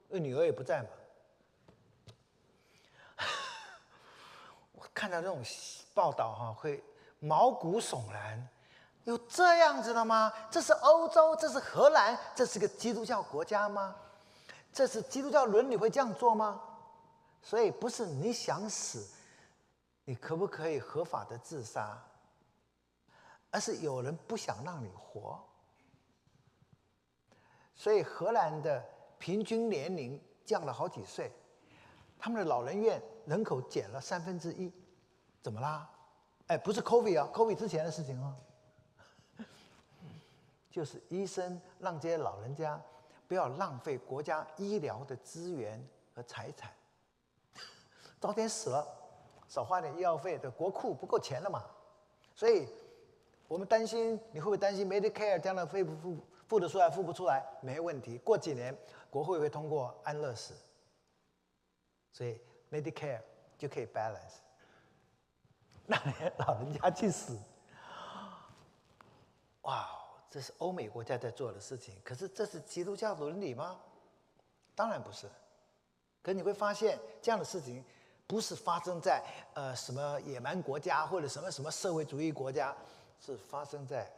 [0.09, 0.89] 因为女儿也不在嘛。
[4.73, 5.41] 我看到这种
[5.93, 6.83] 报道哈会。
[7.23, 8.49] 毛骨悚然，
[9.05, 10.31] 有这样子的吗？
[10.49, 13.95] 这是欧洲，这是荷兰，这是个基督教国家吗？
[14.71, 16.61] 这是基督教伦理会这样做吗？
[17.41, 19.07] 所以不是你想死，
[20.05, 22.01] 你可不可以合法的自杀？
[23.49, 25.43] 而是有人不想让你活。
[27.75, 28.83] 所以荷兰的
[29.17, 31.31] 平均年龄降了好几岁，
[32.19, 34.71] 他们的老人院人口减了三分之一，
[35.41, 35.89] 怎么啦？
[36.47, 38.35] 哎，不是 COVID 啊，COVID 之前的事情哦，
[40.71, 42.81] 就是医生让这些老人家
[43.27, 46.71] 不要浪费国家医疗的资源和财产，
[48.19, 48.87] 早点死了，
[49.47, 51.63] 少花点医药费，的国库不够钱了嘛。
[52.33, 52.67] 所以，
[53.47, 57.45] 我们担心你会不会担心 Medicare 将来付不付付得出来，付不出来？
[57.61, 58.75] 没问题，过几年
[59.09, 60.55] 国会会通过安乐死，
[62.13, 62.39] 所以
[62.71, 63.21] Medicare
[63.57, 64.39] 就可以 balance。
[65.87, 66.01] 让
[66.37, 67.37] 老人家去死，
[69.63, 70.00] 哇！
[70.31, 71.93] 这是欧美国家在做的事情。
[72.03, 73.79] 可是这是基督教伦理吗？
[74.73, 75.29] 当然不是。
[76.23, 77.83] 可你会发现，这样的事情
[78.25, 79.23] 不是发生在
[79.53, 82.75] 呃什么野蛮国家或者什么什么社会主义国家，
[83.19, 84.11] 是发生在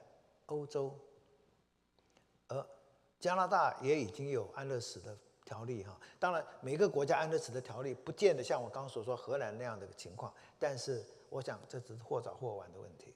[0.45, 0.95] 欧洲。
[2.47, 2.65] 而
[3.19, 5.99] 加拿大也已经有安乐死的条例哈。
[6.19, 11.03] 当然，每个国家安乐死的条例不见得像我刚刚所说荷兰那样的情况，但是。
[11.33, 13.11] 我想这只是或早或晚的问题。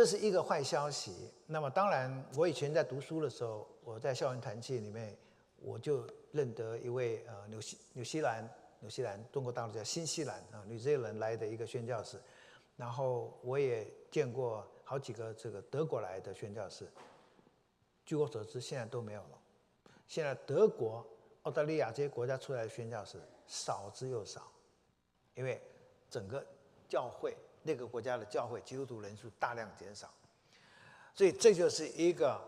[0.00, 1.30] 这是一个坏消息。
[1.44, 5.14] 那么当然，我以前在读书的时候，我在校园团契里面，
[5.58, 8.48] 我就认得一位呃纽西纽西兰
[8.78, 12.18] 纽西兰中国大陆叫新西兰啊纽西兰来的一个宣教士，
[12.78, 16.88] 然后我也见过好几个这个德国来的宣教士。
[18.06, 19.38] 据我所知，现在都没有了。
[20.08, 21.06] 现在德国、
[21.42, 24.50] 澳大利亚这些国家出来的宣教士少之又少，
[25.34, 25.60] 因为
[26.08, 26.42] 整个
[26.88, 27.36] 教会。
[27.62, 30.08] 那个国家的教会基督徒人数大量减少，
[31.14, 32.40] 所以这就是一个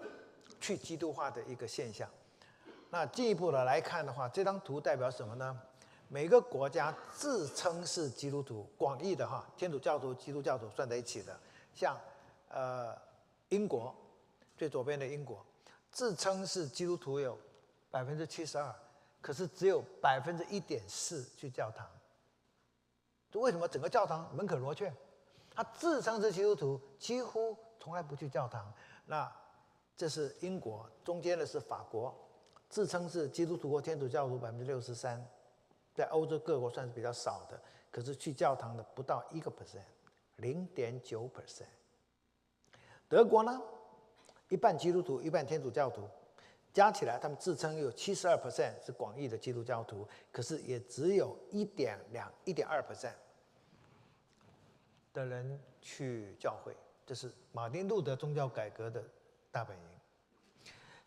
[0.60, 2.08] 去基督化的一个现象。
[2.90, 5.58] 那进一步的来看的话，这张图代表什么呢？
[6.08, 11.38] 每个国家自称是基督徒，广义的哈，天主教徒、基督教徒算在一起的，
[11.74, 11.98] 像
[12.48, 12.94] 呃
[13.48, 13.94] 英国
[14.56, 15.42] 最左边的英国，
[15.90, 17.38] 自称是基督徒有
[17.90, 18.74] 百分之七十二，
[19.22, 21.86] 可是只有百分之一点四去教堂。
[23.32, 24.92] 为什么整个教堂门可罗雀？
[25.54, 28.72] 他自称是基督徒，几乎从来不去教堂。
[29.06, 29.30] 那
[29.96, 32.14] 这是英国，中间的是法国，
[32.68, 35.22] 自称是基督徒或天主教徒百分之六十三，
[35.94, 37.60] 在欧洲各国算是比较少的。
[37.90, 39.84] 可是去教堂的不到一个 percent，
[40.36, 41.66] 零点九 percent。
[43.06, 43.60] 德国呢，
[44.48, 46.08] 一半基督徒，一半天主教徒，
[46.72, 53.12] 加起来他们自称有七十二 percent 是广义的基督教徒，可是也只有一点两、一点二 percent。
[55.12, 59.02] 的人去教会，这是马丁路德宗教改革的
[59.50, 59.82] 大本营。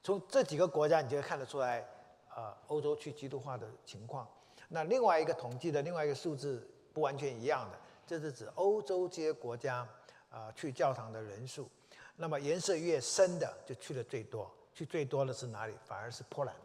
[0.03, 1.84] 从这几个国家，你就看得出来，
[2.30, 4.28] 啊，欧洲去基督化的情况。
[4.68, 9.88] 那另外一个统计的另外一个数字不完全一样的，这是指欧洲这些国家
[10.30, 11.70] 啊去教堂的人数。
[12.16, 15.76] 那么颜色越深的就去的最多，去最多的是哪里？
[15.84, 16.56] 反而是波兰，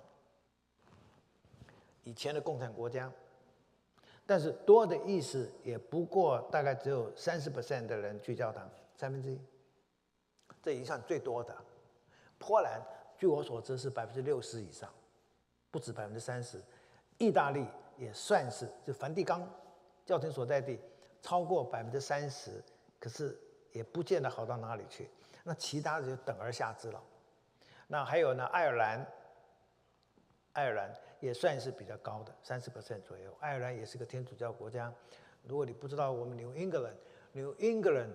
[2.05, 3.11] 以前的共产国家。
[4.31, 9.41] 但是多的意思也不过大概只有三十 percent 的人去教堂，三分之一，
[10.62, 11.53] 这已经算最多的。
[12.39, 12.81] 波兰
[13.18, 14.89] 据我所知是百分之六十以上，
[15.72, 16.62] 不止百分之三十。
[17.18, 17.66] 意大利
[17.99, 19.45] 也算是，就梵蒂冈
[20.07, 20.78] 教廷所在地
[21.20, 22.62] 超过百分之三十，
[23.01, 23.37] 可是
[23.72, 25.11] 也不见得好到哪里去。
[25.43, 27.03] 那其他的就等而下之了。
[27.89, 29.05] 那还有呢，爱尔兰，
[30.53, 30.95] 爱尔兰。
[31.20, 33.34] 也算是比较高的，三十 percent 左右。
[33.40, 34.92] 爱尔兰也是个天主教国家。
[35.44, 38.12] 如果你不知道，我们 New England，New England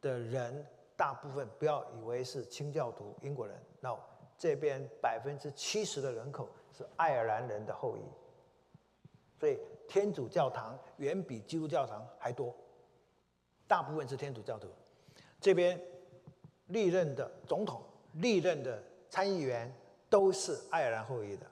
[0.00, 0.66] 的人
[0.96, 3.56] 大部分不要以为是清教徒英国人。
[3.80, 3.96] 那
[4.36, 8.02] 这边百分之七十的人口是爱尔兰人的后裔，
[9.38, 9.58] 所以
[9.88, 12.54] 天主教堂远比基督教堂还多。
[13.66, 14.68] 大部分是天主教徒。
[15.40, 15.80] 这边
[16.66, 17.82] 历任的总统、
[18.14, 19.72] 历任的参议员
[20.08, 21.46] 都是爱尔兰后裔的。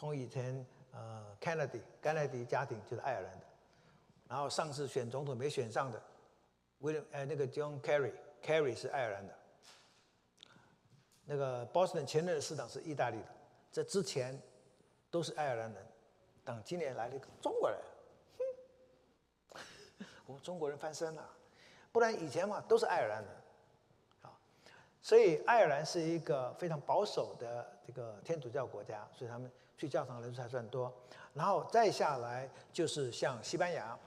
[0.00, 3.44] 从以前，呃，Kennedy，甘乃迪家庭就是爱尔兰的，
[4.26, 6.02] 然后上次选总统没选上的
[6.80, 9.34] ，William，呃，那个 John Kerry，Kerry 是爱尔兰的，
[11.26, 13.26] 那个 Boston 前任的市长是意大利的，
[13.70, 14.40] 这之前
[15.10, 15.86] 都是爱尔兰人，
[16.46, 17.78] 等今年来了一个中国人，
[19.50, 21.28] 哼，我们中国人翻身了，
[21.92, 23.30] 不然以前嘛都是爱尔兰人，
[24.22, 24.32] 啊，
[25.02, 29.52] 所以爱尔兰是一个非常保守的这个天主教国家，所以他们。
[29.80, 30.94] 去教堂人数还算多，
[31.32, 33.98] 然后再下来就是像西班牙，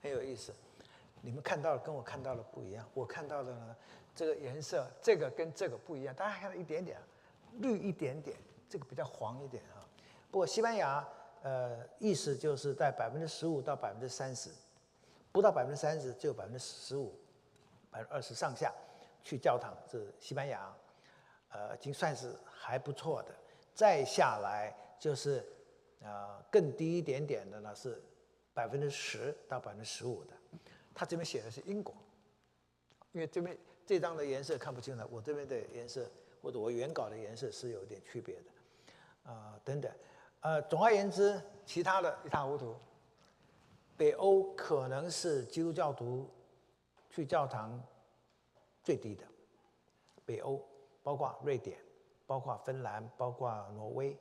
[0.00, 0.54] 很有意思。
[1.22, 2.88] 你们看到的跟我看到的不一样。
[2.94, 3.76] 我看到的呢，
[4.14, 6.14] 这个颜色，这个跟这个不一样。
[6.14, 7.00] 大家看到一点点
[7.54, 8.36] 绿一点点，
[8.68, 9.82] 这个比较黄一点啊。
[10.30, 11.04] 不过西班牙，
[11.42, 14.50] 呃，意思就是在百分之十五到百分之三十，
[15.32, 17.12] 不到百分之三十，只有百分之十五、
[17.90, 18.72] 百分之二十上下。
[19.22, 20.74] 去教堂是西班牙，
[21.50, 23.34] 呃，已经算是还不错的。
[23.74, 25.44] 再下来就是，
[26.00, 28.02] 呃，更低一点点的呢是
[28.52, 30.32] 百分之十到百分之十五的。
[30.94, 31.94] 他这边写的是英国，
[33.12, 33.56] 因为这边
[33.86, 36.10] 这张的颜色看不清了，我这边的颜色
[36.42, 39.90] 或者我原稿的颜色是有点区别的，啊，等等，
[40.40, 42.76] 呃，总而言之，其他的一塌糊涂。
[43.96, 46.28] 北欧可能是基督教徒
[47.10, 47.82] 去教堂。
[48.82, 49.26] 最低的，
[50.24, 50.60] 北欧
[51.02, 51.78] 包括瑞典、
[52.26, 54.16] 包括芬兰、包括挪威，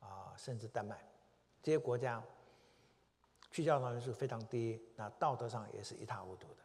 [0.00, 0.98] 啊，甚至丹麦
[1.62, 2.22] 这些国家，
[3.50, 6.62] 去教堂人数非常低，那道德上也是一塌糊涂的。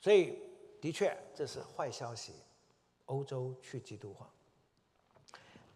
[0.00, 0.38] 所以，
[0.80, 2.32] 的确这是坏消息，
[3.06, 4.28] 欧洲去基督化。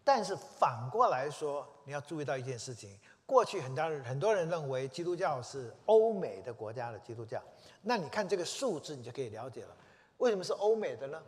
[0.03, 7.41] 但是反过来说，你要注意到一件事情：过去很多人很多人认为基督教是欧美的国家的基督教，
[7.81, 9.77] 那你看这个数字，你就可以了解了。
[10.17, 11.21] 为什么是欧美的呢？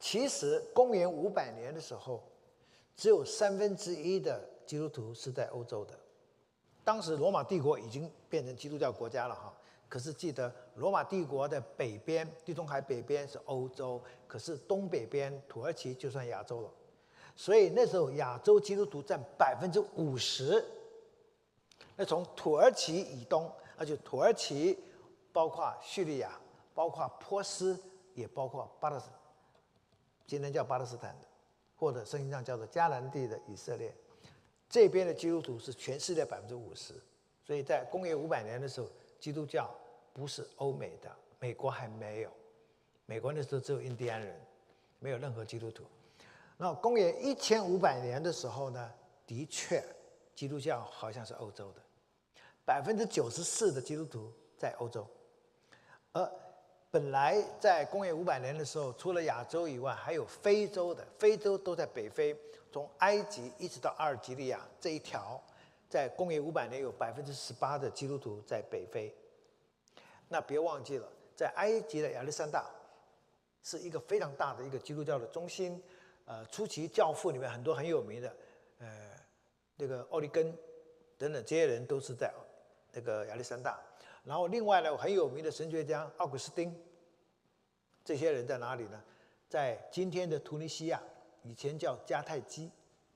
[0.00, 2.22] 其实公元五百年的时候，
[2.96, 5.98] 只有三分之一的基督徒是在欧洲的。
[6.84, 9.52] 当时罗马帝国已经变成基督教国家了哈，
[9.88, 16.70] 可是记得罗马帝国的北边，地中海北边是欧洲，可是东北边土耳其就算亚洲了。
[17.36, 20.64] 所以那时候亚洲基督徒占百分之五十。
[21.96, 24.78] 那从土耳其以东，而且土耳其
[25.32, 26.38] 包括叙利亚，
[26.72, 27.78] 包括波斯，
[28.18, 29.08] 也包括巴勒斯，
[30.26, 31.26] 今天叫巴勒斯坦的，
[31.76, 33.94] 或者圣经上叫做迦南地的以色列，
[34.68, 36.94] 这边的基督徒是全世界百分之五十。
[37.44, 38.88] 所以在公元五百年的时候，
[39.20, 39.72] 基督教
[40.12, 42.30] 不是欧美的，美国还没有，
[43.06, 44.36] 美国那时候只有印第安人，
[44.98, 45.84] 没有任何基督徒。
[46.56, 48.92] 那公元一千五百年的时候呢，
[49.24, 49.80] 的确，
[50.34, 51.80] 基督教好像是欧洲的。
[52.64, 55.06] 百分之九十四的基督徒在欧洲，
[56.12, 56.30] 而
[56.90, 62.34] 本来在公元五百年的时候，除了亚洲以外，还有非洲的，非洲都在北非，
[62.72, 65.42] 从埃及一直到阿尔及利亚这一条，
[65.88, 69.14] 在公元五百年有百分之十八的基督徒在北非。
[70.28, 72.70] 那别忘记了，在埃及的亚历山大
[73.62, 75.82] 是一个非常大的一个基督教的中心，
[76.24, 78.36] 呃，初期教父里面很多很有名的，
[78.78, 79.10] 呃，
[79.76, 80.56] 那个奥利根
[81.18, 82.32] 等等这些人都是在。
[82.90, 83.78] 那个亚历山大，
[84.24, 86.74] 然后另外呢，很有名的神学家奥古斯丁，
[88.04, 89.02] 这些人在哪里呢？
[89.48, 91.00] 在今天的突尼西亚，
[91.42, 92.70] 以前叫迦太基，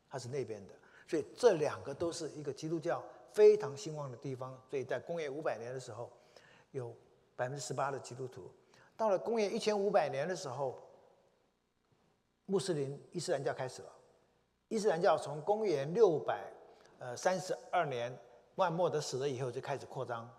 [0.08, 0.72] 他是那边的，
[1.06, 4.58] 所以这两个都是一个基督教非常兴旺的地方。
[4.70, 6.10] 所以在公元五百年的时候，
[6.70, 6.94] 有
[7.36, 8.50] 百分之十八的基督徒。
[8.96, 10.82] 到了公元一千五百年的时候，
[12.46, 13.92] 穆斯林伊斯兰教开始了。
[14.68, 16.50] 伊斯兰教从公元六百
[16.98, 18.16] 呃三十二年。
[18.56, 20.30] 万默德死了以后，就开始扩张，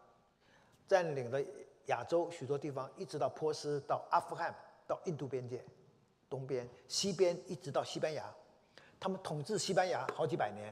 [0.93, 1.41] 占领了
[1.87, 4.53] 亚洲许多地方，一直到波斯、到阿富汗、
[4.85, 5.65] 到印度边界，
[6.29, 8.31] 东边、西边，一直到西班牙。
[8.99, 10.71] 他们统治西班牙好几百年。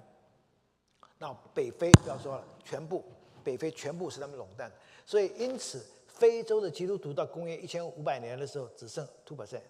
[1.18, 3.04] 那北非不要说了，全部
[3.44, 4.72] 北非全部是他们垄断。
[5.08, 9.64] 所以，因此非洲的基督徒到公元一千五百年的时候，只剩 two percent，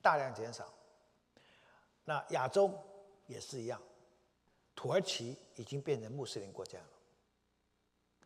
[0.00, 0.66] 大量减少。
[2.06, 2.72] 那亚洲
[3.26, 3.78] 也是一样。
[4.74, 6.88] 土耳其已经变成穆斯林国家了，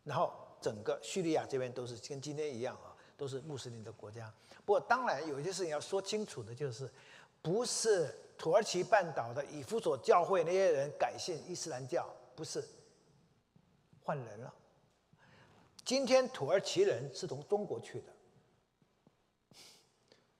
[0.04, 0.32] 然后
[0.62, 4.32] 整个叙利亚这边都是跟今天一样啊，都是穆斯林的国家。
[4.64, 6.88] 不过，当然有一些事情要说清楚的，就是
[7.42, 12.64] 不是土耳其半岛的以弗所教会那些人改信伊斯兰教，不是
[14.04, 14.54] 换人了。
[15.84, 18.12] 今天土耳其人是从中国去的，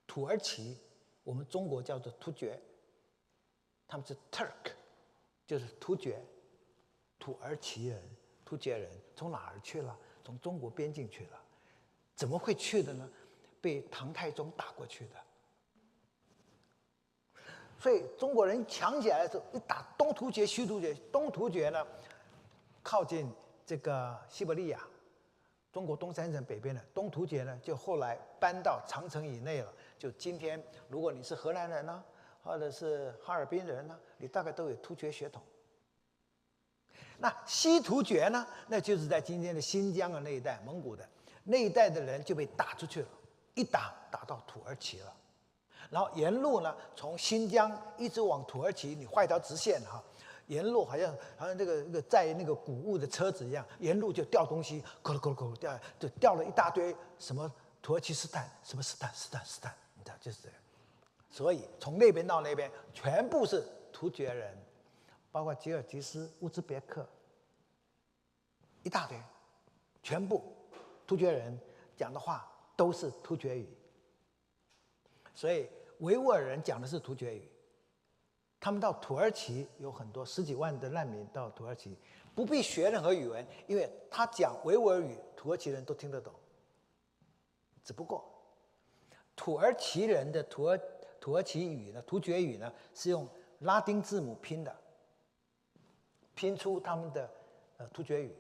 [0.07, 0.79] 土耳其
[1.25, 2.59] 我们中国叫做突厥，
[3.89, 4.73] 他们是 Turk。
[5.45, 6.25] 就是突厥、
[7.19, 8.01] 土耳其人、
[8.43, 9.99] 突厥人从哪儿去了？
[10.25, 11.41] 从中国边境去了，
[12.15, 13.09] 怎么会去的呢？
[13.61, 15.17] 被唐太宗打过去的。
[17.79, 20.95] 所以中国人强起来的时候，一打东突厥、西突厥。
[21.11, 21.87] 东突厥呢，
[22.83, 23.29] 靠近
[23.67, 24.81] 这个西伯利亚，
[25.73, 26.81] 中国东三省北边的。
[26.95, 29.73] 东突厥呢，就后来搬到长城以内了。
[29.99, 32.05] 就今天，如果你是河南人呢？
[32.45, 35.41] 或者是哈尔滨人呢，你大概都有突厥血统。
[37.23, 41.09] 那西突厥呢，那就是在今天的新疆的那一带，蒙古的
[41.45, 43.09] 那一带的人就被打出去了，
[43.55, 45.15] 一打打到土耳其了。
[45.89, 50.03] 然后沿路呢，从新疆一直往土耳其，你画一条直线哈，
[50.49, 57.49] 沿路好像好像这个那个载那个谷物的车子一样，沿路就掉东西，咕噜咕噜咕噜掉，就掉了一大堆什么
[57.81, 60.59] 土耳其斯坦，什么斯坦斯坦斯坦，你知道就是这样。
[61.31, 63.63] 所以从那边到那边全部是
[63.93, 64.53] 突厥人，
[65.33, 67.09] 包括吉尔吉斯、乌兹别克，
[68.85, 69.21] 一大堆，
[70.03, 70.55] 全部
[71.07, 71.59] 突厥人
[71.97, 73.67] 讲的话都是突厥语。
[75.35, 75.69] 所以
[75.99, 77.51] 维吾尔人讲的是突厥语，
[78.61, 81.97] 他们到土耳其有很多十几万的难民到土耳其，
[82.35, 86.33] 不必学任何语文，因为他讲维吾尔语，土耳其人都听得懂。
[87.83, 88.25] 只不过
[89.35, 90.81] 土耳其人的土耳。
[91.23, 93.29] 土耳其语呢，突厥语呢是用
[93.61, 94.77] 拉丁字母拼的，
[96.35, 97.31] 拼出他们的
[97.79, 98.37] 呃突厥语。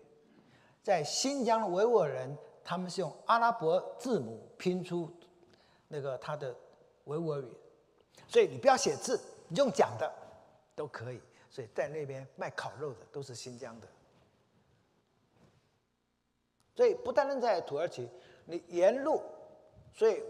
[0.82, 5.10] 在新疆维吾尔人，他们是用阿拉伯字母拼出
[5.88, 6.54] 那个他的
[7.04, 7.52] 维吾尔语。
[8.28, 10.12] 所以你不要写字，你用讲的
[10.74, 11.20] 都可以。
[11.50, 13.88] 所以在那边卖烤肉的都是新疆的。
[16.74, 18.08] 所以不单单在土耳其，
[18.46, 19.22] 你沿路，
[19.92, 20.22] 所以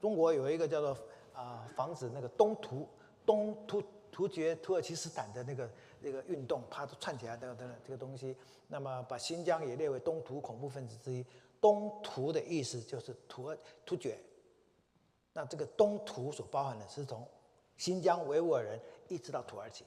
[0.00, 0.96] 中国有一个叫做。
[1.34, 2.88] 啊，防止那个东突、
[3.24, 3.80] 东突
[4.10, 5.70] 突厥、土耳其斯坦的那个
[6.00, 8.36] 那个运动，它串起来等等等等这个东西。
[8.66, 11.24] 那么把新疆也列为东突恐怖分子之一。
[11.60, 14.18] 东突的意思就是土突厥。
[15.32, 17.26] 那这个东突所包含的是从
[17.76, 19.84] 新疆维吾尔人一直到土耳其，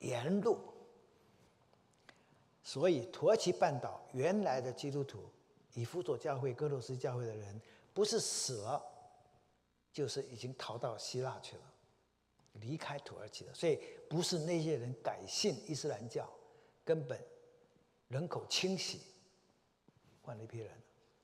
[0.00, 0.58] 沿路。
[2.62, 5.20] 所以土耳其半岛原来的基督徒，
[5.74, 7.60] 以辅佐教会、哥罗斯教会的人，
[7.94, 8.82] 不是死了，
[9.92, 11.62] 就是已经逃到希腊去了，
[12.60, 13.54] 离开土耳其的。
[13.54, 13.78] 所以
[14.08, 16.28] 不是那些人改信伊斯兰教，
[16.84, 17.20] 根本
[18.08, 19.00] 人口清洗，
[20.22, 20.70] 换了一批人，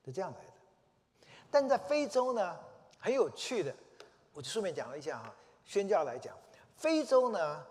[0.05, 1.27] 是这样来的。
[1.51, 2.59] 但在非洲呢，
[2.99, 3.75] 很有趣的，
[4.33, 5.35] 我就顺便讲了一下啊。
[5.65, 6.37] 宣教来讲，
[6.77, 7.67] 非洲呢，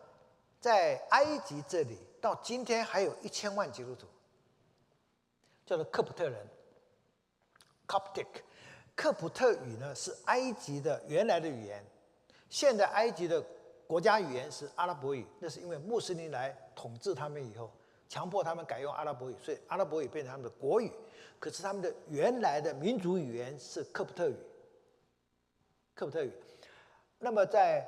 [0.59, 1.97] 在埃及这里。
[2.21, 4.05] 到今天还有一千万基督徒，
[5.65, 6.47] 叫做克普特人
[7.87, 8.27] （Coptic）。
[8.95, 11.83] 克普特语呢是埃及的原来的语言，
[12.51, 13.43] 现在埃及的
[13.87, 15.25] 国家语言是阿拉伯语。
[15.39, 17.71] 那是因为穆斯林来统治他们以后，
[18.09, 20.91] 强迫他们改用阿拉伯语，所以阿拉伯语变成他们的国语。
[21.39, 24.35] 可是他们的原来的民族语言是克普特语。
[25.95, 26.31] 克普特语。
[27.19, 27.87] 那么在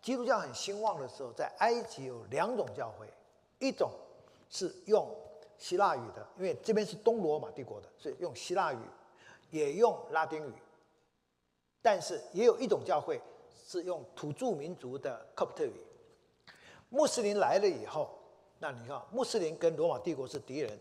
[0.00, 3.06] 基督教很兴旺的时候，在埃及有两种教会。
[3.58, 3.92] 一种
[4.48, 5.06] 是用
[5.58, 8.78] 希腊语的，因为这边是东罗马帝国的，所以用希腊语，
[9.50, 10.54] 也用拉丁语。
[11.82, 13.20] 但是也有一种教会
[13.66, 15.72] 是用土著民族的科普特语。
[16.88, 18.18] 穆斯林来了以后，
[18.58, 20.78] 那你看，穆斯林跟罗马帝国是敌人，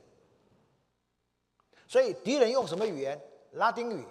[1.87, 3.19] 所以敌人用什么语言？
[3.51, 4.05] 拉丁语，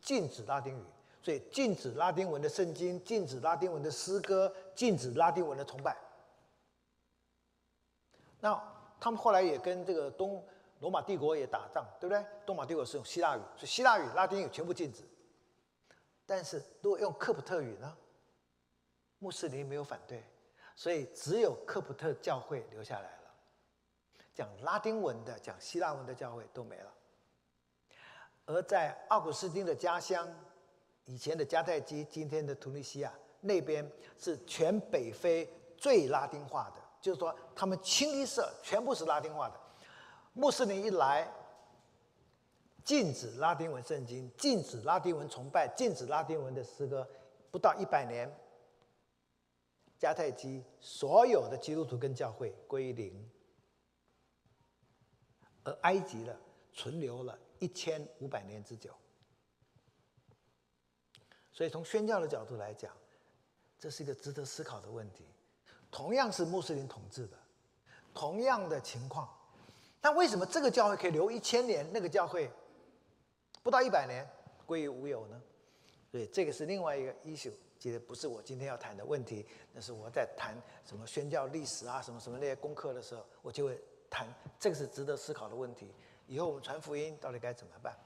[0.00, 0.82] 禁止拉丁语，
[1.22, 5.96] 所以禁止拉丁文的圣经，禁止拉丁文的诗歌，禁止拉丁文的崇拜。
[8.40, 8.58] 那
[9.00, 10.42] 他们后来也跟这个东
[10.80, 12.24] 罗马帝国也打仗，对不对？
[12.44, 15.02] 东马帝国是用希腊语，所以希腊语、拉丁语全部禁止。
[16.26, 17.96] 但是如果用科普特语呢？
[19.18, 20.22] 穆斯林没有反对，
[20.76, 23.30] 所以只有科普特教会留下来了。
[24.34, 26.92] 讲拉丁文的、讲希腊文的教会都没了。
[28.44, 30.28] 而在奥古斯丁的家乡，
[31.06, 33.10] 以前的迦太基，今天的突尼西亚
[33.40, 36.82] 那边是全北非最拉丁化的。
[37.00, 39.58] 就是说，他们清一色全部是拉丁化的。
[40.34, 41.30] 穆斯林一来，
[42.84, 47.08] 禁止拉丁文圣经，禁止拉丁文崇拜，禁止拉丁文的诗歌。
[47.50, 48.30] 不到一百年，
[49.98, 53.30] 迦太基所有的基督徒跟教会归零，
[55.62, 56.36] 而埃及呢，
[56.72, 58.92] 存留了一千五百年之久。
[61.52, 62.92] 所以，从宣教的角度来讲，
[63.78, 65.24] 这是一个值得思考的问题。
[65.90, 67.38] 同样是穆斯林统治的，
[68.12, 69.32] 同样的情况，
[70.02, 72.50] 那为什么这个教会可以留一千年，那个教会
[73.64, 74.28] 不到一百年
[74.66, 75.40] 归于无有呢？
[76.10, 79.44] 所以这个是另外一个 issue，其实不是我今天要谈的问题。
[79.72, 80.54] 那是我在谈
[80.84, 84.28] 什么宣教历史啊，什么什么那些功课的时候，我就会谈
[84.60, 85.94] 这个是值得思考的问题。
[86.26, 87.96] 以后我们传福音到底该怎么办？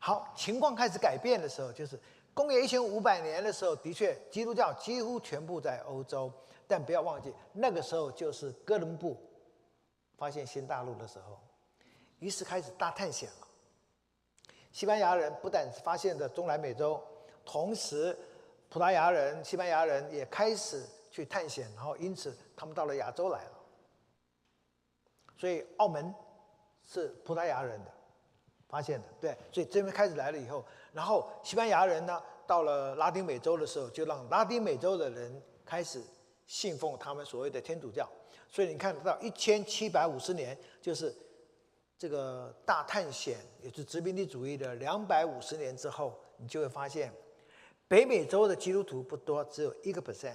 [0.00, 1.98] 好，情况开始改变的时候，就是
[2.34, 6.32] 公元一千五百年的时候，的确基督教几乎全部在欧洲。
[6.66, 9.16] 但不要忘记，那个时候就是哥伦布
[10.16, 11.40] 发现新大陆的时候，
[12.18, 13.46] 于是开始大探险了。
[14.72, 17.02] 西班牙人不但发现了中南美洲，
[17.44, 18.16] 同时
[18.68, 23.52] 葡萄牙人、西班牙人也开始去探险，然后因此他们到了亚洲来了。
[25.36, 26.14] 所以澳门
[26.84, 27.90] 是葡萄牙人的
[28.68, 36.02] 发现的，对，所以这边开始来了以后，然后西班牙人呢到了拉丁美洲的时候，就让拉丁美洲的人开始。
[36.46, 38.04] 信奉他们所谓的天主教，
[38.48, 41.14] 所以你看到一千七百五十年，就是
[42.00, 47.12] 这个大探险，也是殖民地主义的两百五十年之后，你就会发现，
[47.86, 50.32] 北美洲的基督徒不多，只有一个 percent。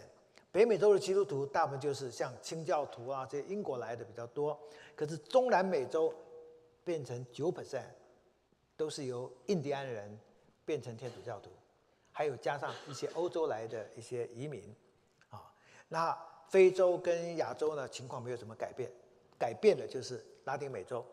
[0.51, 4.55] 北美洲的基督徒大部分就是像清教徒啊，这些英国来的比较多。
[4.95, 6.13] 可是中南美洲
[6.83, 7.89] 变成九 percent，
[8.77, 10.19] 都是由印第安人
[10.65, 11.49] 变成天主教徒，
[12.11, 14.63] 还有加上一些欧洲来的一些移民
[15.31, 15.51] 啊。
[15.87, 16.15] 那
[16.47, 18.87] 非洲跟亚洲呢情况没有什么改变，
[19.39, 21.03] 改变的就是拉丁美洲。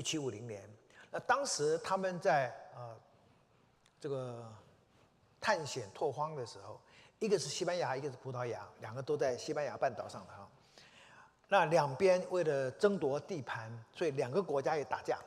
[0.00, 0.66] 一七五零年，
[1.10, 2.96] 那当时他们在呃
[4.00, 4.50] 这个
[5.38, 6.80] 探险拓荒的时候，
[7.18, 10.48] 一个是西班牙，一个是葡萄牙，两个都在西班牙半岛上的哈。
[11.48, 15.18] 那两边为了争夺地盘，所以两个国家也打架，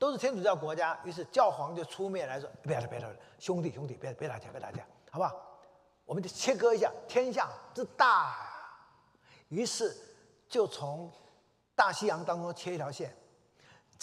[0.00, 5.32] 都是天主教国家，于是教皇就出面来说：别了别了，兄弟兄弟，别别打架别打架，好不好？
[6.04, 8.36] 我们就切割一下，天下之大，
[9.48, 9.96] 于是
[10.48, 11.08] 就从
[11.76, 13.14] 大西洋当中切一条线，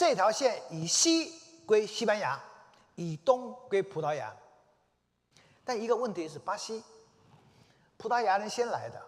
[0.02, 1.32] 这条线以西
[1.64, 2.42] 归西班牙，
[2.96, 4.36] 以东归葡萄牙。
[5.64, 6.84] 但一个问题是，巴西、
[7.98, 9.00] 葡萄牙人先来的，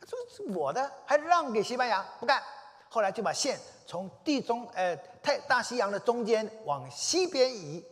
[0.00, 2.02] 这是我的，还让给西班牙？
[2.18, 2.42] 不干。
[2.88, 7.84] 后来就把线从地中，呃，太大西洋的中间往西边移，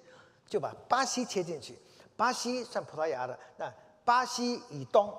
[0.48, 1.78] 就把巴西切进去。
[2.16, 3.70] 巴西算葡萄牙的，那。
[4.06, 5.14] 巴西以东，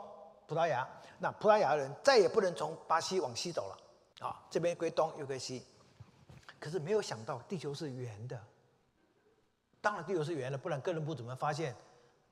[0.47, 0.87] 葡萄牙
[1.19, 5.63] 那葡萄牙人再也不能从巴西往西走了，啊，这边归东又归西。
[6.59, 8.39] 可是没有想到地球是圆的，
[9.81, 11.75] 当然地球是圆的，不然哥伦布怎么发现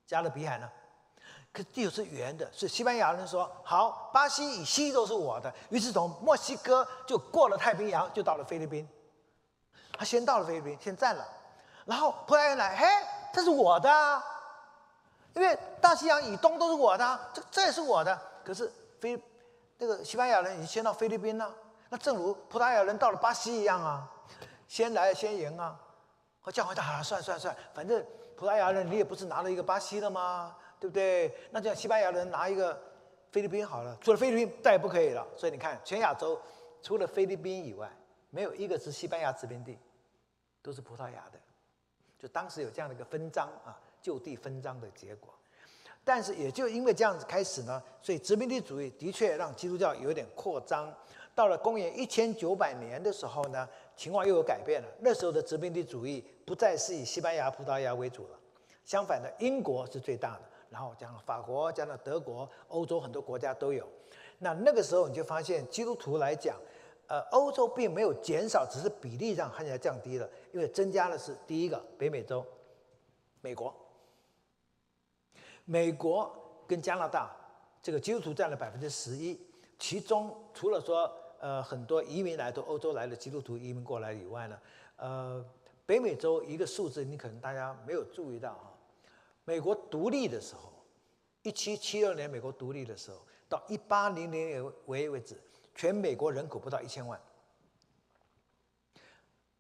[0.06, 0.70] 加勒比海呢？
[1.52, 8.88] 可地球是圆的，所以西班牙人说好，巴西以西都是我的，于是从墨西哥就过了太平洋，就到了菲律宾。
[9.98, 11.26] 他先到了菲律宾，先占了，
[11.86, 12.86] 然后葡萄牙人来，嘿，
[13.34, 14.22] 这是我的，
[15.34, 18.20] 因为大西洋以东都是我的，这这也是我的。
[18.44, 18.70] 可是
[19.00, 19.18] 菲
[19.78, 21.50] 那个西班牙人已经先到菲律宾了，
[21.88, 24.12] 那正如葡萄牙人到了巴西一样啊，
[24.68, 25.80] 先来先赢啊。
[26.44, 28.06] 我叫回他，算算算，反正
[28.36, 30.56] 葡萄牙人你也不是拿了一个巴西的吗？
[30.80, 31.34] 对不对？
[31.52, 32.80] 那这样西班牙人拿一个
[33.32, 35.26] 菲律宾好了，除了菲律宾再也不可以了。
[35.36, 36.40] 所以你看，全亚洲
[36.84, 37.92] 除了菲律宾以外，
[38.30, 39.80] 没有一个是西班牙殖民地，
[40.62, 41.40] 都是葡萄牙的。
[42.20, 45.34] 就当时有这样的一个分赃啊，就地分赃的结果。
[46.04, 50.94] 但是也就因为这样子开始呢，所以殖民地主义的确让基督教有点扩张。
[51.34, 54.88] 到了公元一千九百年的时候呢，情况又有改变了。
[55.00, 58.40] 那时候的殖民地主义不再是以西班牙、葡萄牙为主了，
[58.84, 60.42] 相反的，英国是最大的。
[60.70, 63.88] 然后讲法国，讲到德国，欧洲很多国家都有。
[64.40, 66.58] 那那个时候你就发现，基督徒来讲，
[67.08, 70.30] 呃，欧洲并没有减少，只是比例上看起来降低了。
[70.52, 72.46] 因为增加的是第一个北美洲，
[73.40, 73.74] 美国，
[75.64, 76.30] 美国
[76.68, 77.34] 跟加拿大
[77.82, 79.40] 这个基督徒占了百分之十一。
[79.80, 81.10] 其中除了说
[81.46, 84.60] 呃很多移民来都欧洲来的基督徒移民过来以外呢，
[84.96, 85.46] 呃，
[85.86, 88.74] 北美洲一个数字你可能大家没有注意到啊。
[89.44, 90.74] 美国独立的时候，
[91.44, 95.40] 一七七六年美国独立的时候，到一八零零年为为止，
[95.76, 97.22] 全美国人口不到一千万。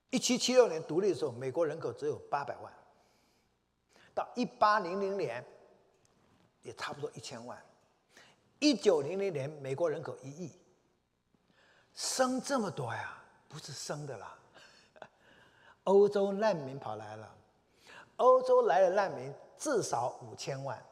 [0.09, 2.73] 一七七六年独立的时候，美国人口只有八百万。
[4.15, 5.45] 到一八零零年，
[6.63, 7.63] 也差不多一千万。
[8.57, 10.51] 一九零零年，美国人口一亿，
[11.95, 13.17] 生这么多呀？
[13.49, 14.37] 不是生的啦。
[15.85, 17.35] 欧洲难民跑来了，
[18.17, 19.33] 欧洲来的难民。
[19.57, 20.85] 至少五千万，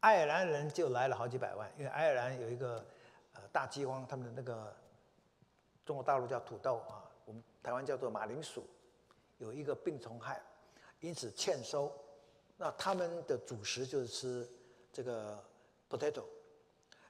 [0.00, 2.84] 爱尔兰人就来了好几百万，因为爱尔兰有一个
[3.34, 4.74] 呃大饥荒，他们的那个
[5.86, 8.66] 中国大陆叫土豆啊，我们台湾叫做马铃薯，
[9.38, 10.42] 有一个病虫害，
[10.98, 11.96] 因此欠收，
[12.56, 14.50] 那他们的主食就是吃
[14.92, 15.40] 这个
[15.88, 16.24] potato，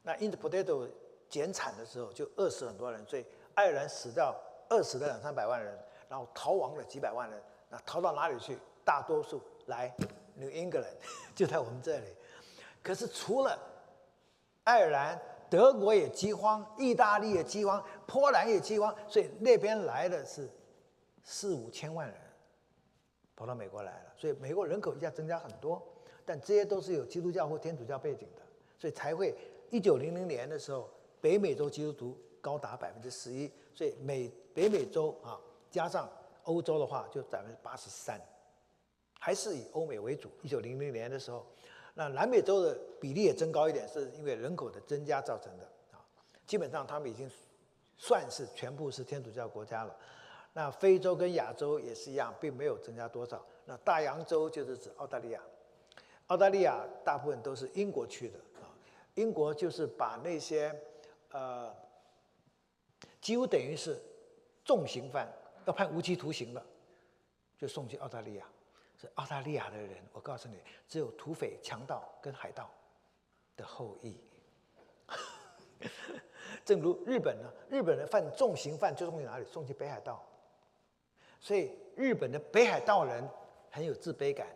[0.02, 0.86] 那因此 potato
[1.28, 3.24] 减产的时候就饿死很多人，所以
[3.54, 4.34] 爱尔兰死掉
[4.70, 8.58] 饿死了两三百万人，然后逃亡了几百万人，那逃到哪里去？
[8.84, 9.42] 大多数。
[9.66, 9.94] 来
[10.34, 10.94] ，New England
[11.34, 12.06] 就在我们这里。
[12.82, 13.58] 可是除了
[14.64, 15.20] 爱尔兰、
[15.50, 20.48] 德国也饥荒，意大利也饥荒，波兰也饥荒，所以那边来的是
[21.22, 22.16] 四五千万人
[23.36, 24.12] 跑到美国来了。
[24.16, 25.86] 所以美国人口一下增加很多，
[26.24, 28.40] 但这些都是有基督教或天主教背景的，
[28.78, 29.36] 所以才会
[29.68, 30.88] 一九零零年的时候，
[31.20, 35.38] 北美洲基督徒高达百分之十一，所以美北美洲啊
[35.70, 36.10] 加上
[36.44, 38.20] 欧洲的话就百分之八十三。
[39.20, 40.30] 还是以欧美为主。
[40.42, 41.44] 一九零零年的时候，
[41.94, 45.98] 那南美洲的比例也增高一点，是因为人口的增加造成的啊。
[46.46, 47.28] 基本上他们已经
[47.96, 49.96] 算是全部是天主教国家了。
[50.52, 53.44] 那非洲跟亚洲也是一样，并没有增加多少。
[53.64, 55.42] 那大洋洲就是指澳大利亚，
[56.28, 58.70] 澳大利亚大部分都是英国去的啊。
[59.16, 60.72] 英国就是把那些
[61.30, 61.74] 呃，
[63.20, 64.00] 几乎等于是
[64.64, 65.28] 重刑犯
[65.66, 66.64] 要判无期徒刑了，
[67.56, 68.46] 就送去澳大利亚。
[69.00, 70.58] 是澳大利亚的人，我告诉你，
[70.88, 72.68] 只有土匪、强盗跟海盗
[73.56, 74.18] 的后裔。
[76.64, 79.44] 正如日本呢，日本人犯重刑犯就送去哪里？
[79.44, 80.26] 送去北海道。
[81.38, 83.22] 所以日本的北海道人
[83.70, 84.48] 很有自卑感，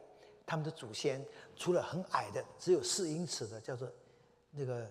[0.45, 3.89] 他们的祖先除了很矮的，只有四英尺的，叫做
[4.51, 4.91] 那个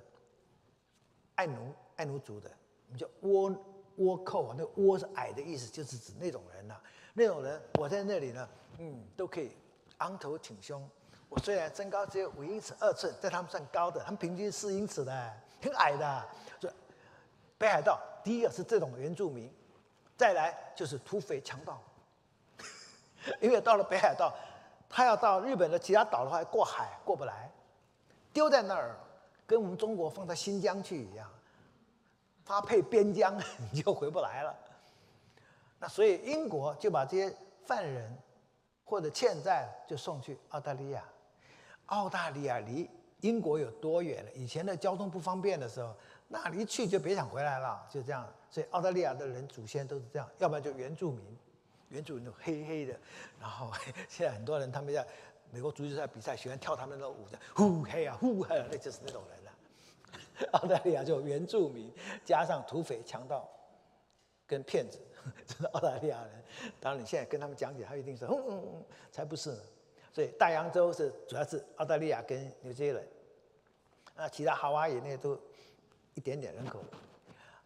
[1.41, 2.51] 爱奴爱奴族的，
[2.85, 3.57] 我们叫倭
[3.97, 6.79] 倭寇啊，那倭是矮的意思，就是指那种人呐。
[7.15, 8.47] 那种人，我在那里呢。
[8.77, 9.51] 嗯，都可以
[9.97, 10.87] 昂头挺胸。
[11.29, 16.25] 我虽然身高只有五英尺二寸，在他们算高的，他们平均四英尺的，很矮的。
[16.59, 16.73] 所以
[17.57, 19.51] 北海道第一个是这种原住民，
[20.15, 21.81] 再来就是土匪强盗。
[23.41, 24.31] 因为到了北海道，
[24.87, 27.49] 他要到日本的其他岛的话，过海过不来，
[28.31, 28.95] 丢在那儿，
[29.51, 31.29] 跟我们中国放到新疆去一样，
[32.45, 33.37] 发配边疆
[33.71, 34.55] 你 就回不来了。
[35.77, 37.35] 那所以英国就把这些
[37.65, 38.17] 犯人。
[38.83, 41.01] 或者欠债就送去澳大利亚，
[41.85, 42.89] 澳大利亚离
[43.21, 44.31] 英国有多远了？
[44.33, 45.95] 以前的交通不方便的时候，
[46.27, 48.27] 那一去就别想回来了，就这样。
[48.49, 51.23] 所以澳大利亚的人祖先都是这样，要不然就原住民，
[51.87, 52.99] 原住民都黑黑的。
[53.39, 53.71] 然后
[54.09, 55.07] 现在很多人他们在
[55.51, 59.40] 美国足球赛比赛喜欢跳他们的舞的，呼嘿啊呼嘿，那就是那种人。
[60.53, 61.91] 澳大利亚就原住民
[62.25, 63.47] 加上土匪、强盗
[64.47, 64.99] 跟骗子，
[65.47, 66.43] 这是澳大利亚人。
[66.79, 69.59] 当然，你现在跟他们讲解，他一定说：“嗯嗯嗯，才不是呢。”
[70.13, 73.03] 所以大洋洲是主要是澳大利亚跟纽西兰，
[74.15, 75.39] 那其他夏威夷那都
[76.15, 76.83] 一点点人口。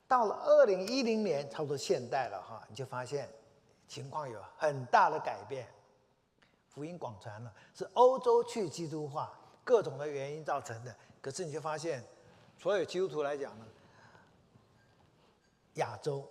[0.08, 3.28] 到了二零一零年，差不多现代了哈，你就发现
[3.88, 5.68] 情况有很大的改变，
[6.70, 10.96] 福音广传了，是欧洲去基督化，各种的原因造成的。
[11.20, 12.04] 可是你就发现，
[12.58, 13.66] 所有基督徒来讲呢，
[15.76, 16.28] 亚洲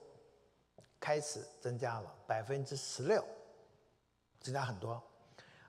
[0.99, 3.25] 开始增加了百分之十六，
[4.41, 5.03] 增加很多。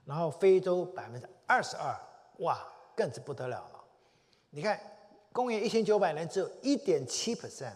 [0.04, 1.94] 然后非洲百分之二十二，
[2.38, 3.84] 哇，更是不得了了。
[4.50, 4.80] 你看，
[5.32, 7.74] 公元一千九百年只有一点七 percent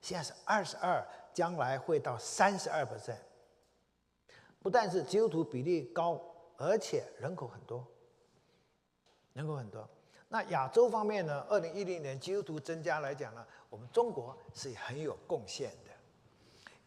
[0.00, 3.18] 现在是二十二，将来会到三十二 percent。
[4.60, 6.20] 不但是基督徒比例高，
[6.56, 7.86] 而且人口很多，
[9.34, 9.88] 人口很多。
[10.34, 11.46] 那亚洲方面呢？
[11.48, 15.92] 二零一零年基督徒增加来讲呢，我们中国是很有贡献的。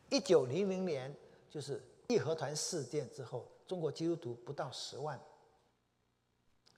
[0.09, 1.15] 一九零零年
[1.49, 5.17] 就是义和团事件之后，中国基督徒不到十万。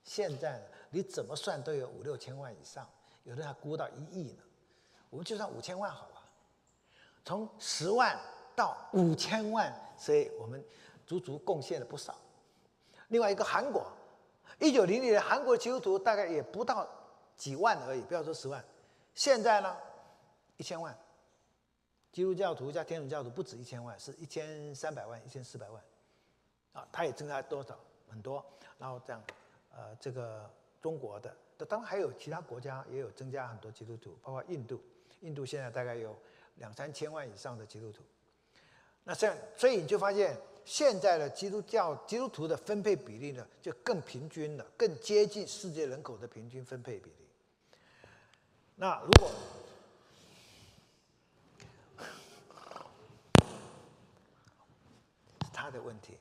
[0.04, 2.88] 现在你怎么算都有五六千万以上，
[3.24, 4.44] 有的还估到一亿呢。
[5.10, 6.22] 我们就算五千万好了，
[7.26, 8.16] 从十万
[8.56, 10.64] 到五千万，所以我们
[11.08, 12.16] 足足贡献了不少。
[13.08, 13.92] 另外一个韩国。
[14.60, 16.88] 一九零零年，韩国基督徒大概也不到
[17.38, 18.64] 几万而已，不要说十万。
[19.16, 19.76] 现在呢，
[20.58, 20.96] 一千万，
[22.12, 25.82] 基督教徒加天主教徒不止一千万，是一千三百万、一千四百万，
[26.74, 27.80] 啊，它也增加多少
[28.10, 28.46] 很多。
[28.78, 29.24] 然后这样，
[29.74, 30.50] 呃，这个
[30.82, 31.34] 中国的，
[31.66, 34.82] 当然还有其他国家也有增加很多基督徒，包括印度，
[35.22, 36.14] 印度现在大概有
[36.56, 38.04] 两三千万以上的基督徒。
[39.06, 40.38] 那这样，所以你就发现。
[40.66, 47.28] 现在的基督教基督徒的分配比例呢，就更平均了，更接近世界人口的平均分配比例。
[48.76, 49.32] 那如果
[55.52, 56.18] 他的问题，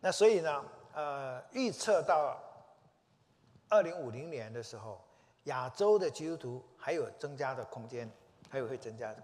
[0.00, 2.40] 那所以呢，呃，预测到
[3.68, 5.04] 二零五零年的时候，
[5.44, 8.10] 亚洲的基督徒还有增加的空间，
[8.48, 9.14] 还有会增加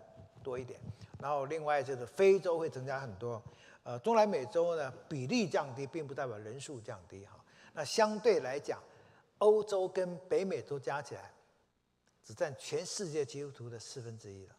[0.43, 0.79] 多一点。
[1.21, 3.43] 然后另外就是非洲会增加很多，
[3.83, 7.33] 呃，中南美洲呢比例降低，并不代表人数降低哈。
[7.73, 8.81] 那相对来讲，
[9.39, 11.33] 欧洲跟北美洲加起来，
[12.25, 14.55] 只占全世界基督徒的四分之一了。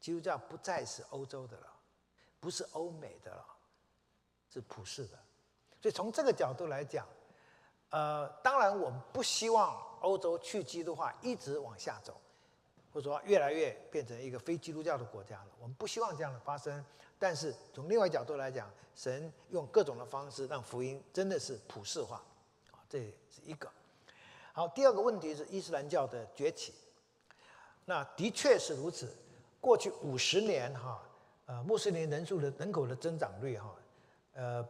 [0.00, 1.66] 基督教不再是欧洲的了，
[2.40, 3.44] 不是欧美的了，
[4.52, 5.18] 是普世的。
[5.80, 7.06] 所以从这个角度来讲，
[7.90, 12.20] 呃，当然我们不希望欧洲去基督化一直往下走。
[12.96, 15.48] 或者说，越来越变成一个非基督教的国家了。
[15.60, 16.82] 我们不希望这样的发生，
[17.18, 22.16] 但是从另外角度来讲，神用各种的方式让福音真的是普世化，
[22.70, 23.70] 啊，这是一个。
[24.54, 26.72] 好，第二个问题是伊斯兰教的崛起。
[27.84, 29.14] 那的确是如此。
[29.60, 31.06] 过去五十年，哈，
[31.44, 33.76] 呃，穆斯林人数的人口的增长率，哈，
[34.32, 34.66] 呃，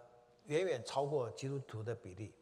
[0.46, 2.34] 远远超过基督徒的比例。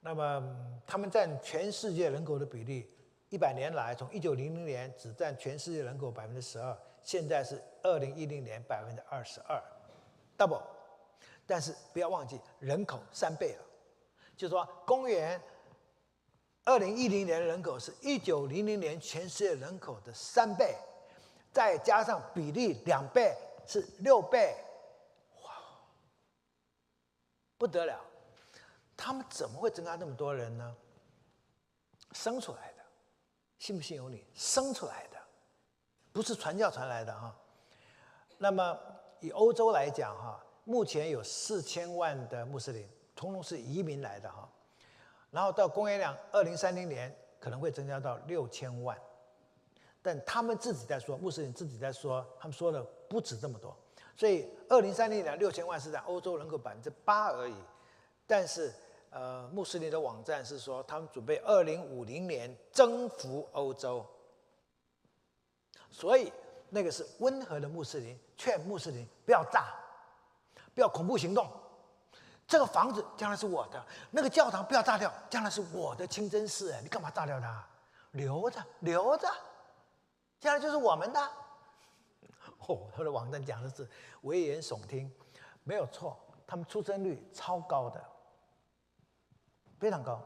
[0.00, 2.90] 那么，他们占全世界人口的比例。
[3.30, 9.62] 一百年来，从一九零零年只占全世界人口百分之十二，现在是二零一零年百分之二十二
[10.36, 10.62] ，double。
[11.46, 13.64] 但是不要忘记，人口三倍了，
[14.36, 15.40] 就是说，公元
[16.64, 20.76] 二零一零年的人口是一九零零年全世界人口的三倍，
[21.52, 24.56] 再加上比例两倍，是六倍，
[25.44, 25.52] 哇，
[27.56, 28.00] 不得了！
[28.96, 30.76] 他们怎么会增加那么多人呢？
[32.12, 32.79] 生出来的。
[33.60, 35.18] 信不信由你，生出来的，
[36.14, 37.36] 不是传教传来的哈。
[38.38, 38.76] 那么
[39.20, 44.48] 以欧洲来讲哈，目前有四千万的穆斯林，通通是移民来的哈。
[45.30, 48.98] 然后到公元两二零三零年可能会增加到六千万，
[50.00, 53.76] 但他们自己在说，穆斯林自己在说，他们说的不止这么多。
[54.16, 57.54] 所以二零三零年六千万是在欧洲人口百分之八而已，
[58.26, 58.72] 但是。
[59.10, 64.06] 呃，穆斯林的网站是说，他们准备二零五零年征服欧洲，
[65.90, 66.32] 所以
[66.68, 69.74] 那个是温和的穆斯林劝穆斯林不要炸，
[70.74, 71.50] 不要恐怖行动。
[72.46, 77.64] 这个房子将来是我的，那个教堂不要炸掉，将来是我的清真寺，你干嘛炸掉它？
[78.12, 79.28] 留着，留着，
[80.40, 81.20] 将来就是我们的。
[82.66, 83.88] 哦，他的网站讲的是
[84.22, 85.12] 危言耸听，
[85.64, 88.04] 没有错，他们出生率超高的。
[89.80, 90.22] 非常高，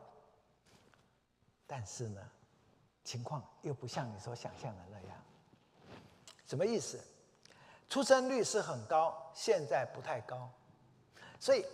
[1.67, 2.21] 但是呢，
[3.05, 5.17] 情况又不像你所想象的那样。
[6.45, 7.01] 什么意思？
[7.89, 10.51] 出生率是很高，现在不太高。
[11.39, 11.65] 所以，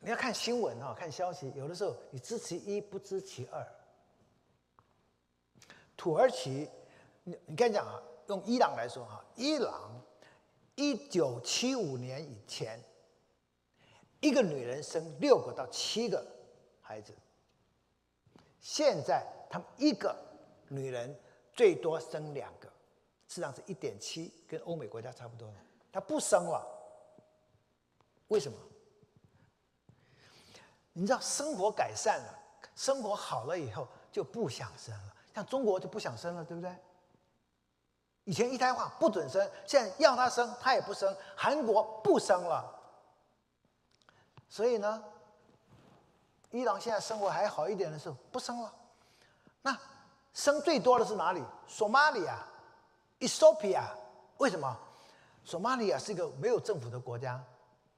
[0.00, 3.66] 你要看新闻啊，看消息，有的时候你知其一不知其二。
[5.96, 6.68] 土耳其，
[7.24, 9.98] 你你跟你讲啊，用伊朗来说哈，伊朗
[10.74, 12.78] 一九七五年以前，
[14.20, 16.24] 一个女人生六个到七个
[16.92, 17.14] 孩子，
[18.60, 20.14] 现在他们一个
[20.68, 21.18] 女人
[21.54, 22.68] 最多生两个，
[23.26, 25.54] 实际上是一点七，跟欧美国家差不多了。
[25.90, 26.62] 她不生了，
[28.28, 28.58] 为什么？
[30.92, 32.38] 你知道生活改善了，
[32.76, 35.14] 生活好了以后就不想生了。
[35.34, 36.76] 像中国就不想生了，对不对？
[38.24, 41.16] 以前一胎化不准生，现在要他生他也不生。
[41.34, 42.78] 韩国不生了，
[44.50, 45.02] 所以呢，
[46.52, 48.72] 伊朗现在生活还好一点的时候不生了。
[49.60, 49.76] 那
[50.32, 51.42] 生最多的是哪里？
[51.66, 52.38] 索马里亚、
[53.18, 53.90] 伊索比亚。
[54.38, 54.78] 为什么？
[55.44, 57.42] 索马里亚是一个没有政府的国家，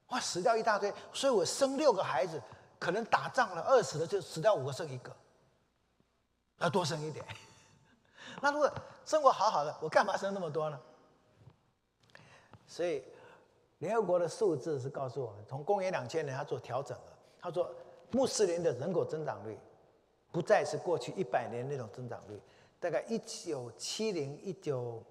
[0.07, 0.91] 哇，死掉一大堆。
[1.13, 2.41] 所以我生六个孩子。
[2.77, 5.09] 可能打仗了，饿死了就死掉五个剩一个，
[6.57, 7.25] 要多生一点。
[8.41, 8.69] 那如果
[9.05, 10.77] 生活好好的，我干嘛生那么多呢？
[12.67, 13.01] 所以
[13.77, 17.17] 联合国的数字是告诉我们，从公元两千年他做调整了。
[17.39, 17.73] 他说
[18.15, 19.57] 穆斯林的人口增长率
[20.31, 22.39] 不再是过去一百年那种增长率。
[22.79, 25.03] 大概一九七零、一九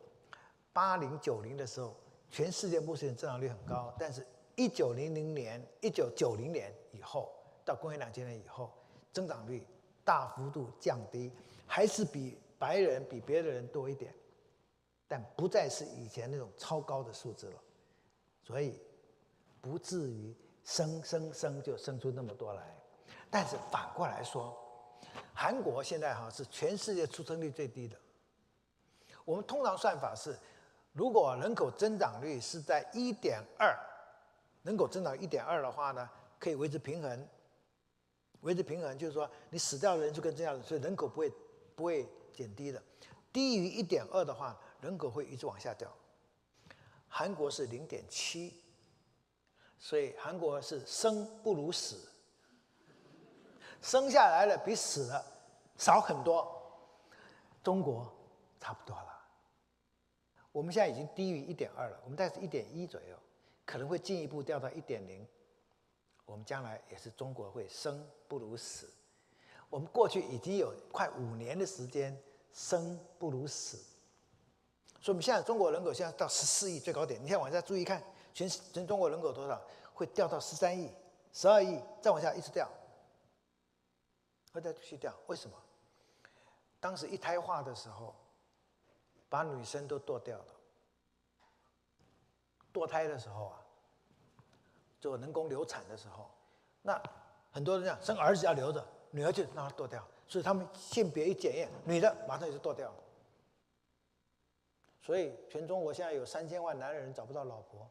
[0.72, 1.94] 八零、九零的时候，
[2.30, 4.26] 全世界穆斯林增长率很高，但是
[4.57, 7.30] 一九零零年、一九九零年以后。
[7.66, 8.70] 到公元两千年以后，
[9.11, 9.66] 增长率
[10.05, 11.32] 大幅度降低，
[11.66, 14.14] 还是比白人比别的人多一点，
[15.09, 17.62] 但不再是以前那种超高的数字了，
[18.42, 18.78] 所以
[19.62, 22.76] 不至于生生生就生出那么多来。
[23.35, 24.57] 但是反过来说，
[25.35, 27.97] 韩国现在哈是全世界出生率最低的。
[29.24, 30.39] 我们通常算法是，
[30.93, 33.76] 如果人口增长率是在一点二，
[34.62, 36.09] 人口增长一点二的话呢，
[36.39, 37.28] 可以维持平衡。
[38.43, 41.32] 维持平衡就是说，你死掉的人就跟这样，所以人口不会
[41.74, 42.80] 不会减低的。
[43.32, 45.93] 低于一点二的话，人口会一直往下掉。
[47.09, 48.62] 韩国是零点七，
[49.76, 52.09] 所以韩国是生不如死，
[53.85, 55.22] 生下来了比死了
[55.76, 56.51] 少很多。
[57.62, 58.11] 中国
[58.59, 59.22] 差不多了，
[60.53, 63.16] 我们现在已经低于一点二了，我们大概是一点一左右，
[63.66, 65.26] 可能会进一步掉到一点零。
[66.24, 68.91] 我们将来也是中国会生不如死。
[69.68, 72.18] 我们过去已经有快五年的时间
[72.53, 73.76] 生不如死，
[75.01, 77.20] 所以我们现在中国人口现在到十四亿最高点。
[77.22, 79.61] 你现在往下注意看，全全中国人口多少？
[79.93, 80.91] 会掉到十三亿、
[81.32, 82.68] 十二亿，再往下一直掉，
[84.55, 85.12] 会再去掉。
[85.26, 85.57] 为什么？
[86.80, 88.14] 当时一胎化的时候，
[89.28, 90.46] 把女生都剁掉了。
[92.72, 93.61] 堕胎的时候啊。
[95.00, 96.30] 做人工流产的时候，
[96.80, 96.98] 那
[97.50, 102.96] 很多人讲生儿子要留着，女儿就让他剁掉，所以他们性别一检验，女的马上就剁掉了。
[105.02, 107.86] 所以全中国现在有三千万男人找不到老婆，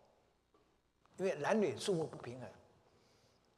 [1.17, 2.49] 因为男女数目不平衡。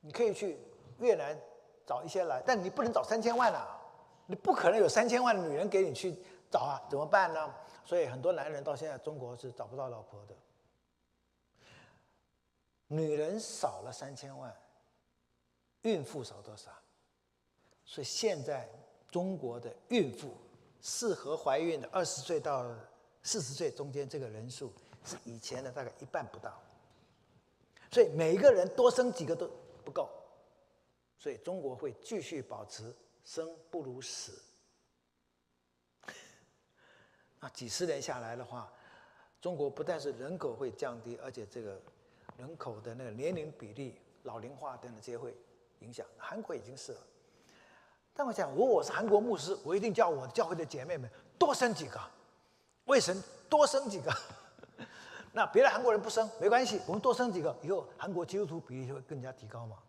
[0.01, 0.59] 你可以去
[0.99, 1.39] 越南
[1.85, 3.79] 找一些来，但你不能找三千万啊，
[4.25, 6.15] 你不可能有三千万的女人给你去
[6.49, 7.53] 找啊，怎么办呢？
[7.83, 10.35] 所以很多男人到现在中国是找不到老婆的。
[12.87, 14.55] 女人少了三千万，
[15.83, 16.71] 孕妇少多少？
[17.83, 18.67] 所以现在
[19.11, 20.35] 中国的孕妇
[20.81, 22.65] 适合怀孕的二十岁到
[23.21, 24.73] 四十岁中间这个人数
[25.03, 26.51] 是以前的大概一半不到。
[27.91, 29.49] 所以每一个人多生几个都
[29.83, 30.09] 不够，
[31.17, 34.41] 所以中国会继续保持生不如死。
[37.39, 38.71] 那几十年下来的话，
[39.41, 41.81] 中国不但是人口会降低，而且这个。
[42.37, 45.33] 人口的那个年龄比例、老龄化等等这些会
[45.79, 46.05] 影响。
[46.17, 46.99] 韩国已经是了，
[48.13, 51.09] 但我想，如果我是韩国牧师，我一定叫我教会的姐妹们
[51.39, 51.97] 多生几个，
[52.87, 54.13] 为神多生几个。
[55.31, 59.81] 那别的韩国人不生没关系，我们多生几个，以后韩国基督徒比例就会更加提高嘛。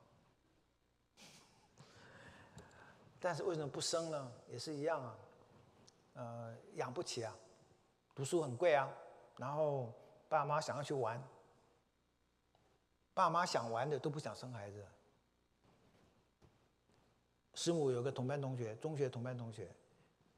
[3.26, 4.32] 但是为什么不生呢？
[4.48, 5.18] 也是一样啊，
[6.14, 7.36] 呃，养不起啊，
[8.14, 8.88] 读书很贵啊，
[9.36, 9.92] 然后
[10.28, 11.20] 爸妈想要去玩。
[13.14, 14.86] 爸妈想玩的都不想生孩子。
[17.54, 19.74] 师母有个同班同学，中学同班同学，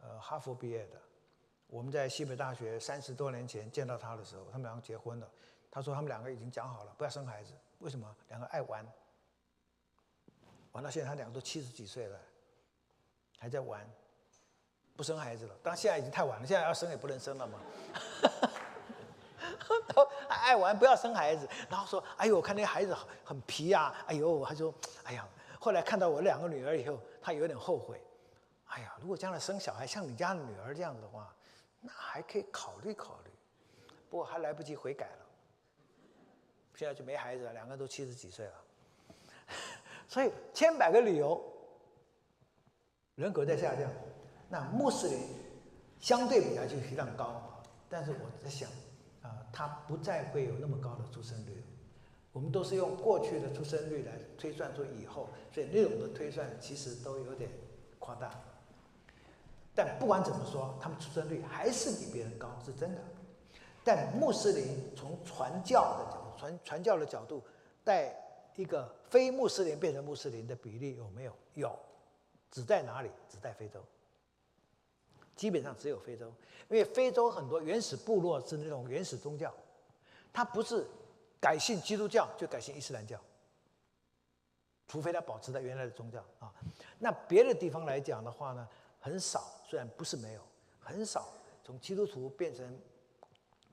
[0.01, 0.99] 呃，哈佛毕业的。
[1.67, 5.31] 我们在西北大学三十多年前见到他的时候，他们两个结婚了。
[5.71, 7.53] 他说他们两个已经讲好了，不要生孩子。
[7.81, 8.17] 为什么？
[8.29, 8.91] 两个爱玩，
[10.73, 12.19] 玩到现在他两个都七十几岁了，
[13.39, 13.89] 还在玩，
[14.97, 15.55] 不生孩子了。
[15.63, 17.59] 当现在已经太晚了，现在要生也不能生了嘛。
[20.29, 21.49] 爱玩，不要生孩子。
[21.69, 24.73] 然后说，哎呦，我看那孩子很皮啊，哎呦，他说，
[25.05, 25.29] 哎呀，
[25.59, 28.01] 后来看到我两个女儿以后，他有点后悔。
[28.67, 31.35] 哎呀，如果将来生小孩像你家的女儿这样子的话，
[31.81, 33.31] 那还可以考虑考虑，
[34.09, 35.27] 不过还来不及悔改了。
[36.75, 38.55] 现在就没孩子了，两个都七十几岁了。
[40.09, 41.43] 所以千百个理由，
[43.19, 43.91] 人口在下降，
[44.49, 45.19] 那穆斯林
[45.99, 47.43] 相对比较就非常高。
[47.89, 48.71] 但是我在想，
[49.23, 51.61] 啊，他不再会有那么高的出生率。
[52.33, 57.51] 我们都是用过去的出生率来推算出以后，所以那种的推算其实都有点
[57.99, 58.31] 夸大。
[59.75, 63.01] 但不管怎么说，他们出生率还是比别人高，是真的。
[63.83, 64.65] 但穆斯林
[64.95, 67.43] 从传教的角度，传传教的角度，
[67.83, 68.15] 带
[68.55, 71.33] 一个非穆斯林变成穆斯林的比例有没有？
[71.55, 71.79] 有，
[72.51, 73.11] 只在哪里？
[73.29, 73.81] 只在非洲。
[75.37, 76.27] 基本上只有非洲，
[76.69, 79.55] 因为非洲很多原始部落是那种原始宗教，
[80.33, 80.85] 他不是
[81.41, 83.21] 改信基督教就改信伊斯兰教，
[84.89, 86.53] 除非他保持他原来的宗教啊。
[86.99, 88.69] 那别的地方来讲的话呢，
[89.01, 89.45] 很少。
[89.65, 90.41] 虽然不是没有，
[90.81, 91.29] 很少
[91.63, 92.81] 从基督徒变成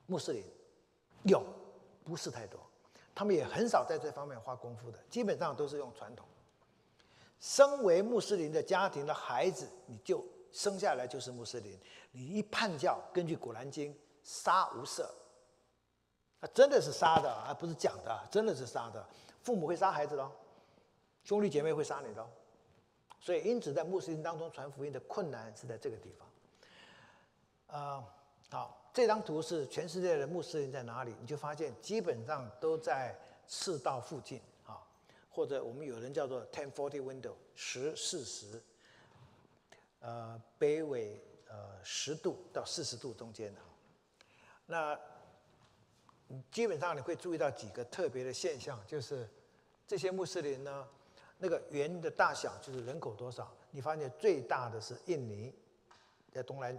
[0.05, 0.43] 穆斯林，
[1.23, 1.41] 有，
[2.03, 2.59] 不是太多。
[3.15, 6.27] 他们也很少在这方面花功夫的，基本上都是用传统。
[7.39, 11.79] 身为穆斯林的家庭的孩子，你就生下来就是穆斯林。
[12.11, 15.03] 你一叛教，根据《古兰经》，杀无赦。
[16.39, 19.05] 啊，真的是杀的，而不是讲的，真的是杀的。
[19.41, 20.31] 父母会杀孩子的，
[21.23, 22.27] 兄弟姐妹会杀你的。
[23.19, 27.79] 所以，因此，在穆斯林当中传福音的困难是在这个地方。
[27.79, 28.03] 啊，
[28.49, 31.15] 好，这张图是全世界的穆斯林在哪里？
[31.19, 33.17] 你就发现基本上都在
[33.47, 34.41] 赤道附近，
[35.35, 38.61] 或者我们有人叫做 ten forty window 十四十，
[39.99, 43.59] 呃，北纬呃十度到四十度中间的。
[44.65, 44.97] 那
[46.49, 49.29] 基本上你会注意到几个特别的现象，就是
[49.85, 50.87] 这些穆斯林呢。
[51.37, 53.53] 那个圆的大小就是人口多少？
[53.69, 55.53] 你发现最大的是印尼，
[56.31, 56.73] 在东南，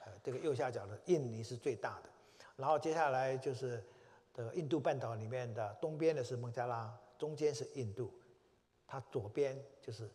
[0.00, 2.08] 呃，这个右下角的印尼是最大的。
[2.56, 3.84] 然后接下来就是
[4.32, 8.12] 的印度半岛里面的东边的是孟加拉，中间是印度，
[8.86, 10.10] 它左边就是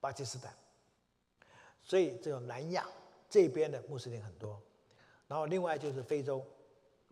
[0.00, 0.54] 巴基斯坦。
[1.82, 2.86] 所以这个南亚
[3.28, 4.60] 这边的穆斯林很多。
[5.26, 6.44] 然后另外就是非洲，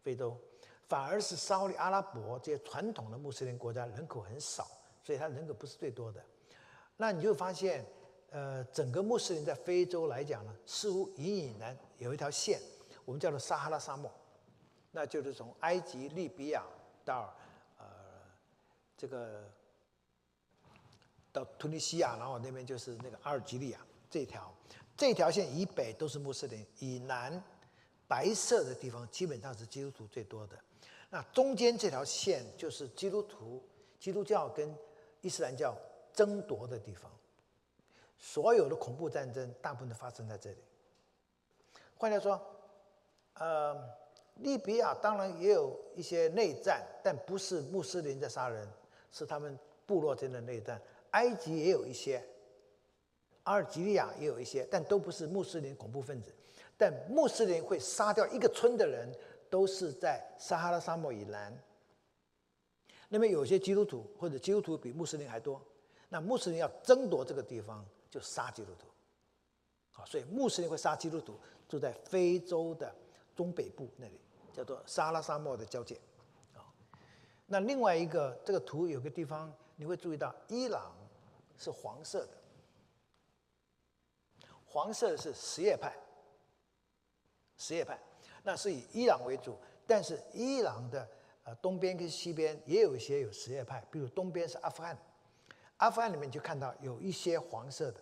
[0.02, 0.36] 非洲
[0.88, 4.66] 反而是沙利阿拉伯这些传统的穆斯林国家人口很少。
[5.00, 6.22] 所以它人口不是最多的，
[6.98, 7.82] 那你就发现，
[8.28, 12.60] 呃，整个穆斯林在非洲来讲呢，似乎隐隐然有一条线，
[13.06, 14.12] 我们叫做撒哈拉沙漠，
[14.90, 16.62] 那就是从埃及、利比亚
[17.06, 17.34] 到
[18.98, 19.48] 这个
[21.32, 23.80] 到突尼西亚，然后那边就是那个阿尔及利亚。
[24.10, 24.52] 这条，
[24.96, 27.42] 这条线以北都是穆斯林，以南
[28.06, 30.58] 白色的地方基本上是基督徒最多的，
[31.10, 33.62] 那中间这条线就是基督徒、
[34.00, 34.74] 基督教跟
[35.20, 35.76] 伊斯兰教
[36.12, 37.10] 争夺的地方，
[38.18, 40.58] 所有的恐怖战争大部分都发生在这里。
[41.96, 42.40] 换句话说，
[43.34, 43.76] 呃，
[44.36, 48.66] 利比亚当然也有一些内战，但不是穆斯林在杀人，
[49.10, 50.80] 是他们部落间的内战。
[51.12, 52.22] 埃及也有一些，
[53.44, 56.34] 阿尔及利亚也有一些，但都不是穆斯林恐怖分子。
[56.76, 59.12] 但穆斯林会杀掉一个村的人，
[59.50, 61.56] 都是在撒哈拉沙漠以南。
[63.08, 65.60] 那么有些基督徒或者基督徒比穆斯林还多，
[66.10, 68.86] 那穆斯林要争夺这个地方，就杀基督徒。
[69.92, 71.34] 好，所以穆斯林会杀基督徒，
[71.66, 72.94] 住在非洲的
[73.34, 74.20] 中北部那里，
[74.52, 75.98] 叫做撒哈拉沙漠的交界。
[77.50, 80.94] 那另外一个这个图有个地方你会注意到，伊朗
[81.56, 82.32] 是黄色的，
[84.66, 85.96] 黄色的是什叶派，
[87.56, 87.98] 什叶派，
[88.42, 89.56] 那是以伊朗为主，
[89.86, 91.08] 但是伊朗的
[91.44, 91.54] 呃。
[91.56, 94.96] 东边跟西边也有一些有什叶派，比如东边是阿富汗，
[95.78, 98.00] 阿富汗里面就看到有一些黄色的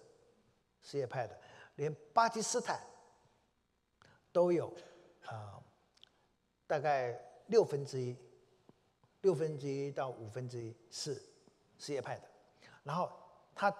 [0.82, 1.38] 什叶派的，
[1.76, 2.80] 连巴基斯坦
[4.32, 4.74] 都有，
[5.26, 5.62] 啊，
[6.66, 7.16] 大概
[7.46, 8.16] 六分之一，
[9.26, 11.20] 六分之一到五分之一是
[11.78, 12.28] 什叶派的，
[12.84, 13.10] 然后
[13.54, 13.74] 它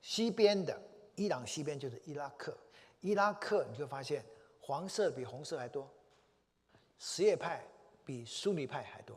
[0.00, 0.76] 西边的
[1.14, 2.56] 伊朗西边就是伊拉克，
[3.00, 4.24] 伊拉克你就发现
[4.60, 5.88] 黄色比红色还多，
[6.98, 7.64] 什叶派。
[8.04, 9.16] 比苏尼派还多。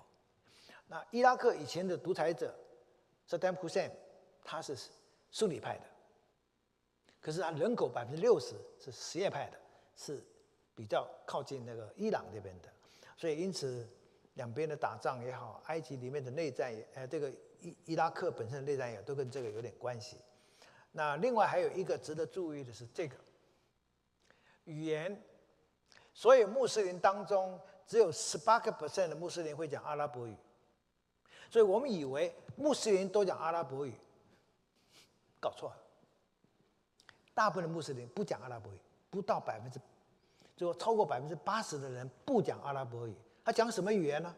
[0.85, 2.55] 那伊拉克以前的独裁者
[3.25, 3.89] 萨达姆胡塞
[4.43, 4.77] 他是
[5.31, 5.85] 苏尼派的，
[7.19, 9.57] 可是他人口百分之六十是什叶派的，
[9.95, 10.23] 是
[10.75, 12.69] 比较靠近那个伊朗这边的。
[13.17, 13.89] 所以因此
[14.35, 17.29] 两边的打仗也好，埃及里面的内战也，呃，这个
[17.59, 20.17] 伊伊拉克本身的内战也都跟这个有点关系。
[20.93, 23.15] 那另外还有一个值得注意的是这个
[24.63, 25.21] 语言，
[26.13, 27.59] 所有穆斯林当中。
[27.87, 30.35] 只有十八个 percent 的穆斯林会讲阿拉伯语，
[31.51, 33.93] 所以我们以为穆斯林都讲阿拉伯语，
[35.39, 35.77] 搞错了。
[37.35, 38.77] 大部分的穆斯林不讲阿拉伯语，
[39.11, 39.79] 不到百分之，
[40.57, 43.13] 就超过百分之八十的人不讲阿拉伯语。
[43.45, 44.35] 他讲什么语言呢？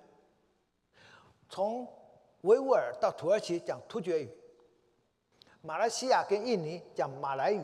[1.49, 1.87] 从
[2.41, 4.29] 维吾尔到土耳其讲突厥语，
[5.61, 7.63] 马来西亚跟印尼讲马来语，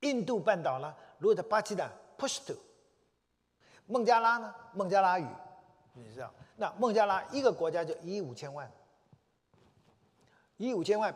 [0.00, 2.60] 印度半岛呢，如果在巴基斯坦 p u s h t
[3.86, 5.26] 孟加拉呢孟加拉语，
[5.94, 6.32] 你知道？
[6.56, 8.70] 那孟加拉一个国家就一亿五千万，
[10.58, 11.12] 一亿五千万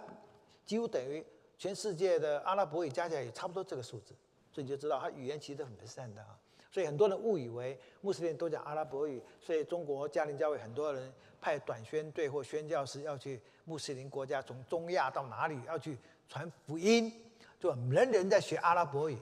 [0.64, 1.24] 几乎等于。
[1.58, 4.14] 全世界的阿拉伯语加起来也差不多这个数字，
[4.50, 6.38] 所以你就知道它语言其实很分的啊。
[6.70, 15.98] 所以很多人误以为穆斯林都讲阿拉伯语，所以中国嘉陵教会很多人派短宣队或宣教师要去穆斯林国家，从中亚到哪里要去
[16.28, 17.12] 传福音，
[17.58, 19.18] 就人人在学阿拉伯语。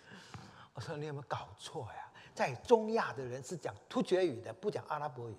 [0.72, 2.10] 我说你有没有搞错呀？
[2.34, 5.36] 在中亚的人是讲突厥语的，不讲阿拉伯语。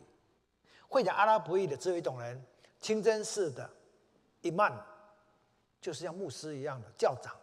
[0.88, 2.40] 会讲阿拉伯语的只有一种人，
[2.80, 3.70] 清真寺的
[4.42, 4.72] 伊曼。
[5.82, 7.34] 就是像牧师一样的教长，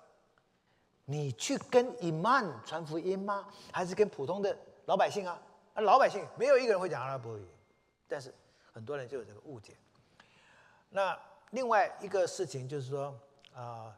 [1.09, 3.47] 你去跟伊曼传福音吗？
[3.73, 4.57] 还是跟普通的
[4.87, 5.41] 老百姓啊？
[5.73, 7.47] 啊，老百姓没有一个人会讲阿拉伯语，
[8.09, 8.35] 但是
[8.73, 9.77] 很多人就有这个误解。
[10.89, 11.16] 那
[11.51, 13.16] 另外一个事情就是说，
[13.55, 13.97] 啊，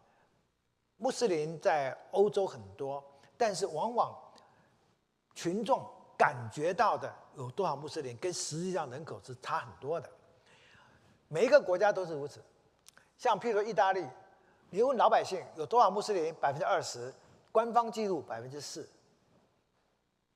[0.99, 3.03] 穆斯林在欧洲很多，
[3.39, 4.15] 但是往往
[5.35, 5.83] 群众
[6.15, 10.11] 感觉到的有多少穆斯林，跟实际上人口是差很多的。
[11.29, 12.43] 每一个国家都是如此，
[13.17, 14.07] 像譬如意大利。
[14.71, 16.35] 你问老百姓有多少穆斯林？
[16.35, 17.13] 百分之二十，
[17.51, 18.87] 官方记录百分之四，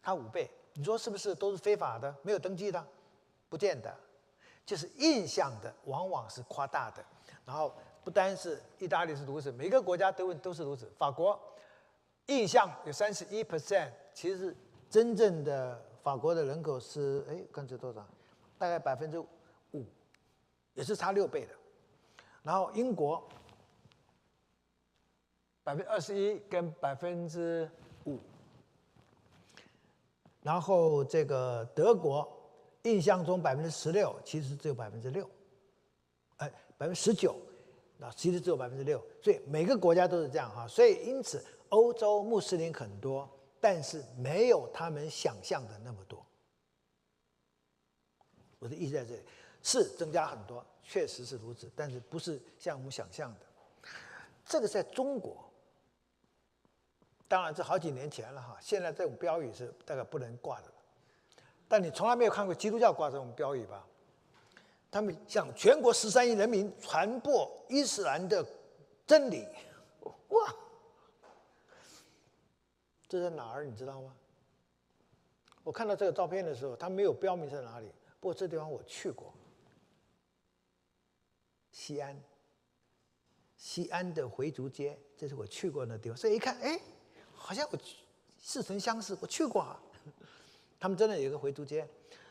[0.00, 0.50] 他五倍。
[0.72, 2.14] 你说是不是都是非法的？
[2.22, 2.82] 没有登记的？
[3.50, 3.94] 不见得，
[4.64, 7.04] 就是印象的，往往是夸大的。
[7.44, 10.90] 然后不单是意大利是如此，每个国家都都是如此。
[10.96, 11.38] 法国
[12.26, 14.56] 印象有三十一 percent，其实
[14.88, 18.02] 真正的法国的人口是哎，刚才多少？
[18.56, 19.18] 大概百分之
[19.72, 19.84] 五，
[20.72, 21.52] 也是差六倍的。
[22.42, 23.22] 然后英国。
[25.64, 27.70] 百分之二十一跟百分之
[28.06, 28.18] 五，
[30.42, 32.30] 然后这个德国
[32.82, 35.28] 印象中百分之十六，其实只有百分之六，
[36.38, 37.36] 哎，百分之十九，
[37.98, 43.28] 那其实只有百分之六，所以每个国家都是这样哈，所以因此欧洲穆斯林很多，
[43.60, 46.24] 但是没有他们想象的那么多。
[48.58, 49.22] 我的意思在这里。
[49.64, 53.46] 是增加很多，确实是如此，但是不是像我们想象的，
[54.44, 55.51] 这个在中国。
[57.32, 58.58] 当然，这好几年前了哈。
[58.60, 60.74] 现在这种标语是大概不能挂的了。
[61.66, 63.86] 但你从来没有看过基督教挂这种标语吧？
[64.90, 68.46] 他们向全国十三亿人民传播伊斯兰的
[69.06, 69.48] 真理。
[70.02, 70.54] 哇！
[73.08, 73.64] 这在哪儿？
[73.64, 74.14] 你知道吗？
[75.64, 77.90] 我看到这个照片的时候，他没有标明在哪里。
[78.20, 79.32] 不过这地方我去过，
[81.70, 82.14] 西安。
[83.56, 86.18] 西安的回族街，这是我去过的地方。
[86.18, 86.78] 所以一看，哎。
[87.42, 87.78] 好像我
[88.40, 89.62] 似曾相识，我去过。
[89.62, 89.78] 啊。
[90.78, 91.86] 他们真的有一个回族街，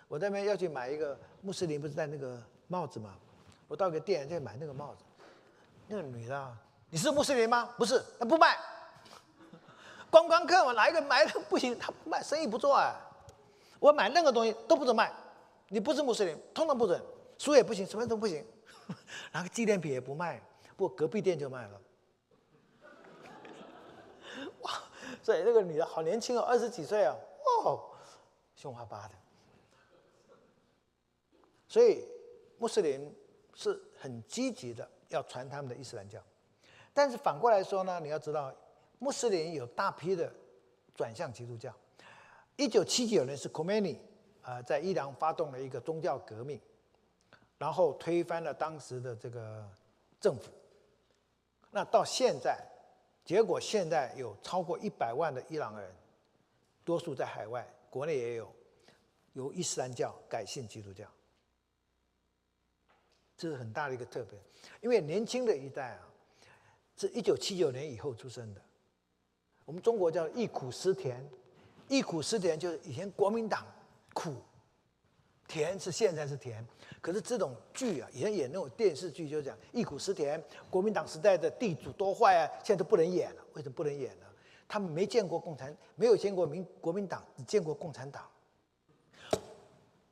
[0.07, 3.15] 我那边要去买一个穆斯林不是戴那个帽子吗？
[3.67, 5.03] 我到一个店在买那个帽子，
[5.87, 6.57] 那个女的，
[6.89, 7.69] 你是穆斯林吗？
[7.77, 8.57] 不是，那不卖。
[10.11, 11.77] 观光客嘛，哪一个买的不行？
[11.79, 12.93] 他不卖，生意不做啊。
[13.79, 15.13] 我买任何东西都不准卖，
[15.69, 17.01] 你不是穆斯林，通通不准，
[17.37, 18.45] 书也不行，什么都不行。
[19.31, 20.41] 然后纪念品也不卖，
[20.75, 21.81] 不过隔壁店就卖了。
[25.23, 27.15] 所以那个女的好年轻哦，二十几岁啊，
[27.63, 27.79] 哦，
[28.55, 29.13] 凶巴巴的。
[31.67, 32.03] 所以
[32.57, 33.15] 穆斯林
[33.53, 36.19] 是很积极的要传他们的伊斯兰教，
[36.93, 38.51] 但是反过来说呢，你要知道，
[38.97, 40.33] 穆斯林有大批的
[40.95, 41.71] 转向基督教。
[42.55, 43.97] 一九七九年是 Khomeini
[44.41, 46.59] 啊在伊朗发动了一个宗教革命，
[47.59, 49.69] 然后推翻了当时的这个
[50.19, 50.51] 政府。
[51.69, 52.67] 那到现在。
[53.31, 55.89] 结果现在有超过一百万的伊朗人，
[56.83, 58.53] 多数在海外，国内也有，
[59.31, 61.07] 由伊斯兰教改信基督教，
[63.37, 64.37] 这是很大的一个特别。
[64.81, 66.09] 因为年轻的一代啊，
[66.97, 68.61] 是一九七九年以后出生的，
[69.63, 71.25] 我们中国叫忆苦思甜，
[71.87, 73.65] 忆苦思甜就是以前国民党
[74.13, 74.35] 苦。
[75.51, 76.65] 甜是现在是甜，
[77.01, 83.41] 可是这种剧啊，以前演那种电视剧就讲忆苦思甜，国民党时代的地主多坏啊，现在都不能演了。
[83.53, 84.25] 为什么不能演呢？
[84.69, 88.23] 他们没见过共产，没有见过民国民党，只见过共产党。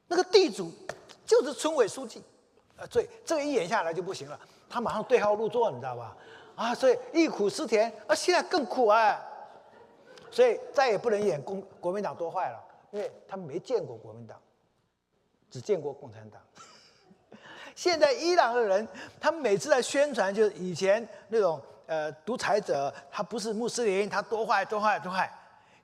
[0.08, 0.70] 那个地主
[1.26, 2.22] 就是村委书记，
[2.76, 4.38] 啊，所以这个一演下来就不行了，
[4.70, 6.18] 他马上对号入座，你知道吧？
[6.56, 9.26] 啊，所以忆苦思甜，啊，现在更苦啊。
[10.30, 12.62] 所以再也不能演共国民党多坏了，
[12.92, 14.40] 因为他们没见过国民党，
[15.50, 16.42] 只见过共产党。
[17.76, 18.88] 现在伊朗的人，
[19.20, 25.32] 他们每次在宣传，就是以前那种呃独裁者，他不是穆斯林，他多坏多坏多坏。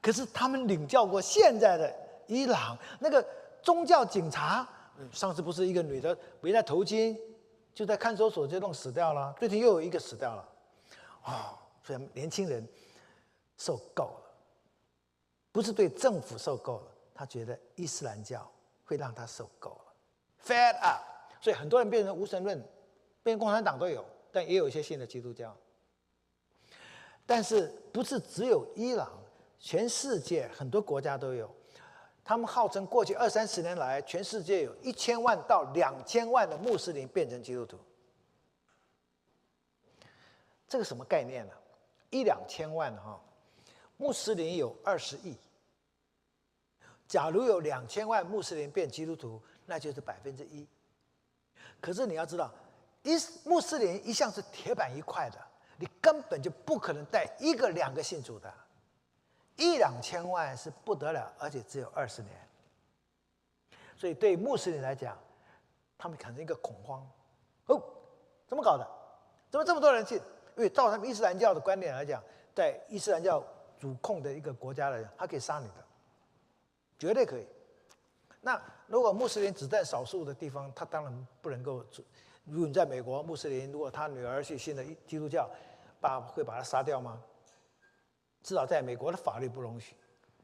[0.02, 1.92] 可是他们领教过现在的
[2.28, 3.26] 伊朗那个
[3.62, 4.68] 宗教警察，
[5.12, 7.18] 上次不是一个女的围在头巾，
[7.74, 10.48] 就在看守所就弄死掉了，最近又有一个死掉了，
[11.24, 12.68] 哦，所以年轻人
[13.58, 14.32] 受够了，
[15.52, 18.48] 不是对政府受够了，他觉得伊斯兰教
[18.86, 19.94] 会让他受够了
[20.45, 21.02] ，fed up。
[21.41, 22.64] 所以很多人变成无神论，
[23.22, 25.56] 变共产党都有，但也有一些新的基督教。
[27.26, 29.12] 但是不是只有伊朗，
[29.60, 31.53] 全世界很多国家都有。
[32.24, 37.78] 他们号称过去二三十年来，全世界有一千万到两千万的穆斯林变成基督徒。
[40.68, 41.53] 这个什么概念呢？
[42.10, 43.22] 一两千万哈，
[43.98, 45.38] 穆斯林有二十亿。
[47.07, 50.68] 假如有两千万穆斯林变基督徒，那就是百分之一。
[51.80, 52.52] 可是你要知道，
[53.03, 53.11] 一
[53.44, 55.38] 穆斯林一向是铁板一块的，
[55.77, 58.52] 你根本就不可能带一个两个信主的，
[59.56, 62.34] 一两千万是不得了，而且只有二十年。
[63.98, 65.18] 所以对穆斯林来讲，
[65.98, 67.07] 他们产生一个恐慌，
[67.68, 67.82] 哦，
[68.48, 68.88] 怎么搞的？
[69.52, 70.19] 怎么这么多人信？
[70.57, 72.23] 因为照他们伊斯兰教的观点来讲，
[72.53, 73.44] 在伊斯兰教
[73.77, 75.85] 主控的一个国家来讲，他可以杀你的，
[76.98, 77.48] 绝对可以。
[78.42, 81.84] 那如果穆斯林只在少数的地方，他当然不能够。
[82.44, 85.50] 如果你在美国，穆斯林如果他女儿去信了基督教，
[86.00, 87.20] 爸会把他杀掉吗？
[88.44, 89.96] 至少在美国的法律不容许。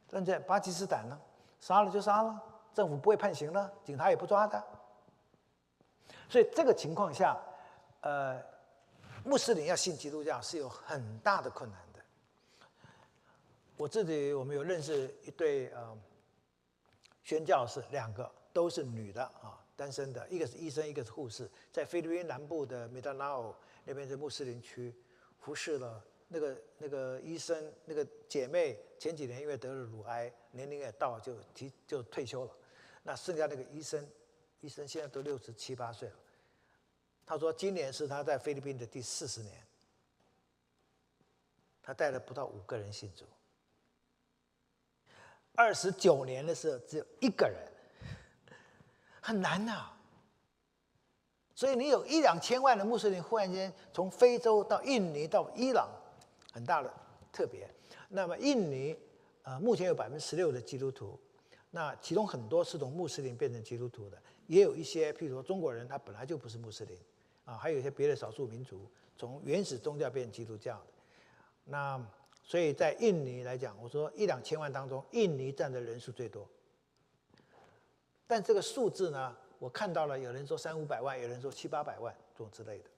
[0.09, 1.21] 但在巴基斯坦呢，
[1.59, 2.41] 杀了就杀了，
[2.73, 4.65] 政府不会判刑了，警察也不抓他。
[6.27, 7.37] 所以这个情况下，
[7.99, 8.41] 呃，
[9.23, 11.99] 穆斯林要信基督教是有很大的困难的。
[13.77, 15.95] 我自己我们有认识一对呃。
[17.31, 23.55] 宣教士两个都是女的啊，单身的，一个是医生，一个是护士，在菲律宾南部的米达纳奥
[23.85, 24.93] 那边是穆斯林区，
[25.39, 32.51] 服侍了那个那个医生那个姐妹前几年因为得了乳癌，年龄也到就提就退休了，
[33.01, 34.05] 那剩下那个医生，
[34.59, 36.15] 医生现在都六十七八岁了，
[37.25, 39.65] 他说今年是他在菲律宾的第四十年，
[41.81, 43.23] 他带了不到五个人信主。
[45.53, 47.57] 二十九年的时候，只有一个人，
[49.21, 49.91] 很难呐。
[51.53, 55.89] 所以你有一两千万的穆斯林，忽然间从非洲到印尼到伊朗，
[56.51, 56.91] 很大的
[57.31, 57.69] 特别。
[58.09, 58.97] 那么印尼，
[59.43, 61.19] 呃，目前有百分之十六的基督徒，
[61.69, 66.97] 那其中很多是从穆斯林变成基督徒的，也有一些，譬如说中国人，他本来就不是穆斯林，
[67.45, 70.87] 啊，还有一些别的少数民族从原始宗教变成基督教的，
[71.65, 72.03] 那。
[72.51, 76.45] 所以在印尼来讲，我说一两千万当中，印尼占的人数最多。
[78.27, 82.89] 但这个数字呢，我看到了有人说三五百万，有人说七八百万这种之类的。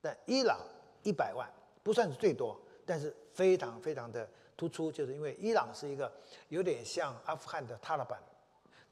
[0.00, 0.60] 但伊朗
[1.02, 1.50] 一百万
[1.82, 6.12] 不算是最多，但是非常非常的突出，就是因为伊朗是一个
[6.48, 8.16] 有点像阿富汗的塔利班，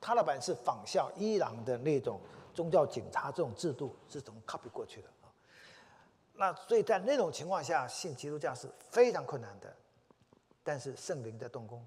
[0.01, 2.21] 塔利班是仿效伊朗的那种
[2.53, 5.31] 宗教警察这种制度是从 copy 过去的啊。
[6.33, 9.73] 那所以在那种情况下，信基督教是非常困难的。
[10.65, 11.85] 但是圣灵在动工。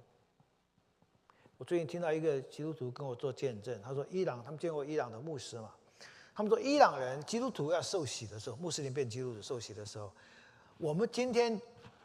[1.57, 5.73] 我最近听到一个基督徒跟我做见证，他说伊朗他们见过伊朗的牧师嘛？
[6.35, 10.13] 他们说伊朗人基督徒要受洗的时候，穆斯林变基督徒受洗的时候，
[10.77, 11.59] 我们今天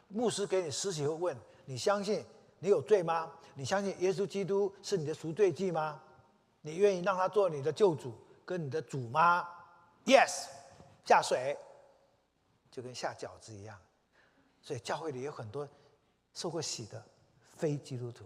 [0.07, 2.25] 牧师给你施洗会问你相信
[2.57, 3.31] 你有罪吗？
[3.53, 6.01] 你相信耶稣基督是你的赎罪祭吗？
[6.61, 8.11] 你愿意让他做你的救主
[8.43, 9.47] 跟你的主吗
[10.05, 10.47] ？Yes，
[11.05, 11.55] 下水
[12.71, 13.79] 就跟下饺子一样。
[14.63, 15.69] 所以教会里有很多。
[16.33, 17.03] 受过洗的
[17.55, 18.25] 非基督徒，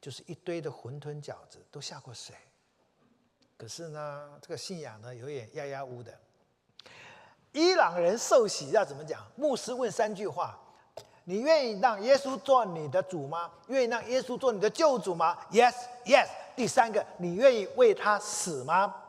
[0.00, 2.36] 就是一堆的馄饨饺子都下过水，
[3.56, 6.18] 可是呢，这个信仰呢有点压压乌的。
[7.52, 9.26] 伊朗人受洗要怎么讲？
[9.36, 10.58] 牧师问三句话：
[11.24, 13.52] 你愿意让耶稣做你的主吗？
[13.68, 16.28] 愿意让耶稣做你的救主吗？Yes，Yes。
[16.56, 19.02] 第三个，你愿意为他死吗？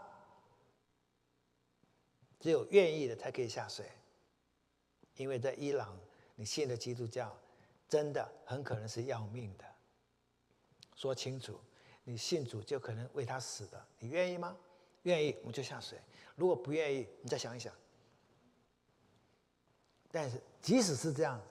[2.40, 3.92] 只有愿意的才可以下水，
[5.16, 5.98] 因为在伊朗，
[6.36, 7.36] 你信的基督教。
[7.96, 9.64] 真的很可能是要命的，
[10.98, 11.58] 说清楚，
[12.04, 14.58] 你信主就可能为他死的，你愿意吗？
[15.04, 15.98] 愿意，我们就下水；
[16.36, 17.74] 如果不愿意，你再想一想。
[20.12, 21.42] 但是即使是这样，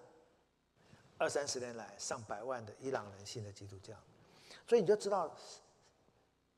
[1.17, 3.95] 二三十年来，上百万的伊朗人信了基督教，
[4.69, 5.35] 所以你就知道，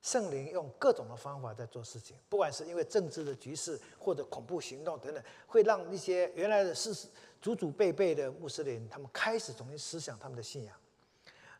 [0.03, 7.07] 圣灵用各种的方法在做事情，不管是因为政治的局势或者恐怖行动等等，会让一些原来的事实
[7.41, 10.77] 祖祖辈辈的穆斯林，他们开始重新思想他们的信仰。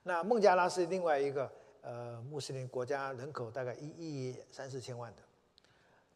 [0.03, 1.51] 那孟加拉是另外一个
[1.83, 5.23] 呃穆斯林国家，人口大概一亿三四千万的，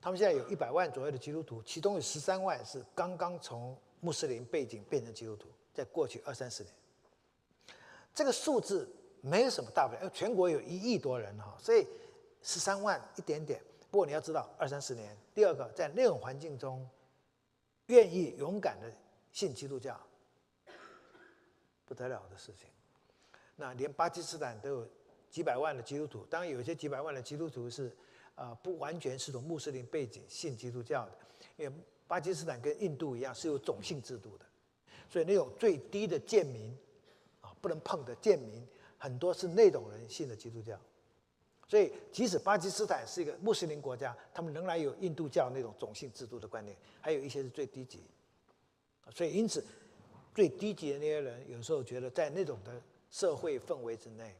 [0.01, 6.73] 他们现在有一百万左右的基督徒，其中有十三万是刚刚从穆斯林背景变成基督徒，在过去二三十年，
[8.15, 8.89] 这个数字
[9.21, 11.87] 没有什么大不了，因为全国有一亿多人哈，所以
[12.43, 13.61] 十三万一点点。
[13.91, 16.89] 不过你要知道，二三十年，第二个在那种环境中，
[17.87, 18.89] 愿意勇敢的
[19.33, 19.99] 信基督教，
[21.85, 22.69] 不得了的事情。
[23.57, 24.89] 那连巴基斯坦都有
[25.31, 27.95] 几百万的基督徒，当然有些几百万的基督徒是，
[28.35, 31.19] 啊，不完全是从穆斯林背景信基督教的，
[31.57, 31.73] 因为
[32.07, 34.45] 巴基斯坦跟印度一样是有种姓制度的，
[35.09, 36.77] 所以那种最低的贱民，
[37.41, 38.67] 啊，不能碰的贱民，
[38.99, 40.79] 很多是那种人信的基督教。
[41.69, 48.03] 所以，即使巴基斯坦是一个穆斯林国家，他们仍然有印度教那种种姓制度的观念，还有一些是最低级。
[49.13, 49.65] 所以，因此，
[50.35, 52.81] 最低级的那些人，有时候觉得在那种的
[53.11, 54.35] 社会氛围之内，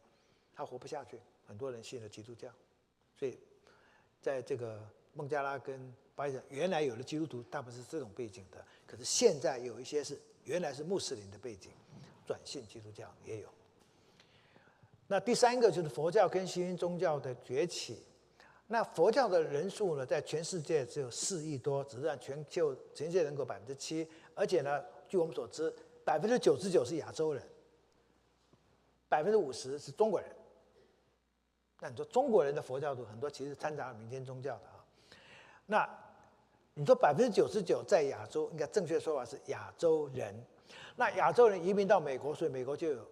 [0.55, 1.19] 他活不下去。
[1.47, 2.49] 很多人信了基督教，
[3.19, 3.37] 所以，
[4.21, 4.81] 在这个
[5.15, 11.73] 孟加拉跟巴基斯坦，原来有的基督徒大部分是这种背景的，可是现在有一些是原来是穆斯林的背景，
[12.25, 13.49] 转信基督教也有。
[15.09, 18.05] 那第三个就是佛教跟新兴宗教的崛起。
[18.69, 24.07] 那佛教的人数呢，在全世界只有四亿多，只占全球全世界人口百分之七。
[24.41, 25.71] 而且呢，据我们所知，
[26.03, 27.47] 百分之九十九是亚洲人，
[29.07, 30.27] 百分之五十是中国人。
[31.79, 34.83] 那你说中国人的佛教徒很多，其实掺杂了民间宗教的啊。
[35.67, 35.87] 那
[36.73, 40.35] 你说百分之九十九在亚洲，应该正确说法是亚洲人。
[40.97, 43.07] 那亚洲人移民到美国，所以美国就有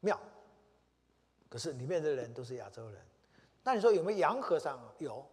[0.00, 0.18] 庙。
[1.48, 3.00] 可是里面的人都是亚洲人，
[3.62, 4.80] 那你说有没有洋和尚？
[4.98, 5.24] 有，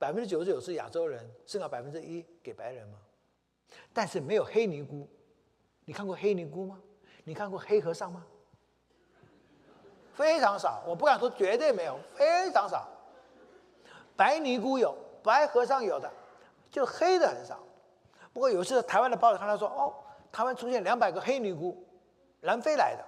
[0.00, 2.96] 百分之九十九是亚洲人，剩下百分之一给白人吗？
[3.92, 5.06] 但是没有黑尼姑，
[5.84, 6.80] 你看过黑尼姑吗？
[7.22, 8.24] 你看过黑和尚吗？
[10.14, 12.88] 非常少，我不敢说绝对没有，非常少。
[14.16, 16.10] 白尼姑有，白和尚有的，
[16.70, 17.60] 就黑的很少。
[18.32, 19.92] 不过有一次台湾的报纸看到说，哦，
[20.32, 21.86] 台湾出现两百个黑尼姑，
[22.40, 23.04] 南非来的。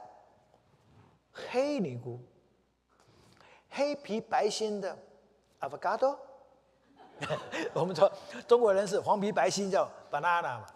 [1.33, 2.21] 黑尼姑，
[3.71, 4.95] 黑皮白心的
[5.61, 6.19] avocado，
[7.75, 8.11] 我们说
[8.47, 10.67] 中国人是黄皮白心叫 banana 嘛，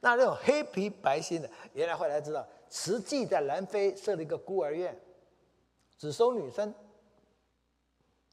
[0.00, 4.98] 那那种黑皮白心的，原来后来知道，慈济在南非设了一个孤儿院，
[5.98, 6.74] 只收女生，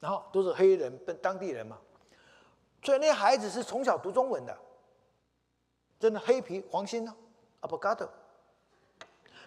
[0.00, 1.78] 然后都是黑人跟当地人嘛，
[2.82, 4.56] 所以那孩子是从小读中文的，
[5.98, 7.14] 真的黑皮黄心呢
[7.62, 8.08] ，avocado。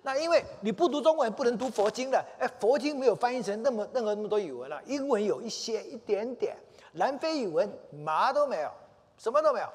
[0.03, 2.23] 那因为你不读中文，不能读佛经的。
[2.39, 6.55] 哎，佛经没有翻译成那么任何那么多语文了，英文有一些一点点，
[6.97, 8.71] 南非语文嘛都没有，
[9.17, 9.69] 什么都没有。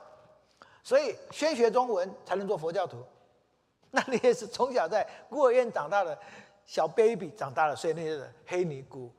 [0.82, 3.02] 所以先学中文才能做佛教徒。
[3.90, 6.18] 那你也是从小在孤儿院长大的
[6.66, 9.10] 小 baby 长大了，所以那些黑尼姑，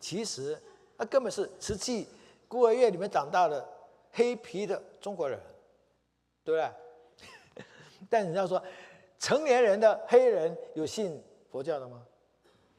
[0.00, 0.60] 其实
[0.96, 2.08] 那根本是瓷器
[2.48, 3.66] 孤儿院里面长大的
[4.12, 5.38] 黑皮的中国人，
[6.42, 7.64] 对不对？
[8.10, 8.62] 但你要说。
[9.16, 12.02] 成年人的黑人有信佛教的吗？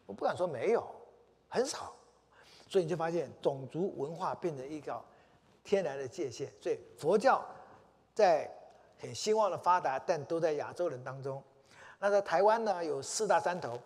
[0.06, 0.86] 我不敢说没有，
[1.48, 1.95] 很少。
[2.76, 5.02] 所以你就发现种族文化变成一个
[5.64, 6.52] 天然的界限。
[6.60, 7.42] 所以佛教
[8.14, 8.52] 在
[9.00, 11.42] 很兴旺的发达，但都在亚洲人当中。
[12.00, 13.80] 那在台湾呢，有四大山头，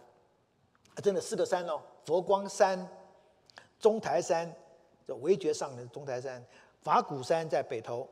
[1.04, 2.84] 真的四个山哦：佛光山、
[3.80, 4.52] 中台山，
[5.08, 6.42] 就围觉上的中台山；
[6.82, 8.10] 法鼓山在北投，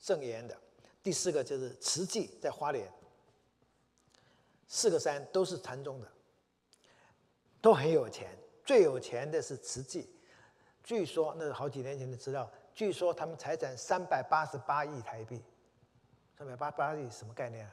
[0.00, 0.56] 圣严的；
[1.04, 2.92] 第四个就是慈济在花莲。
[4.66, 6.08] 四个山都是禅宗的，
[7.60, 8.36] 都很有钱。
[8.68, 10.10] 最有钱的是慈济，
[10.84, 12.46] 据说那是好几年前的资料。
[12.74, 15.42] 据说他们财产三百八十八亿台币，
[16.36, 17.72] 三百八十八亿什么概念啊？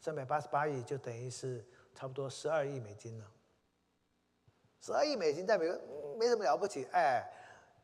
[0.00, 1.64] 三百八十八亿就等于是
[1.94, 3.24] 差不多十二亿美金了。
[4.80, 7.24] 十二亿美金在美国没什么了不起，哎，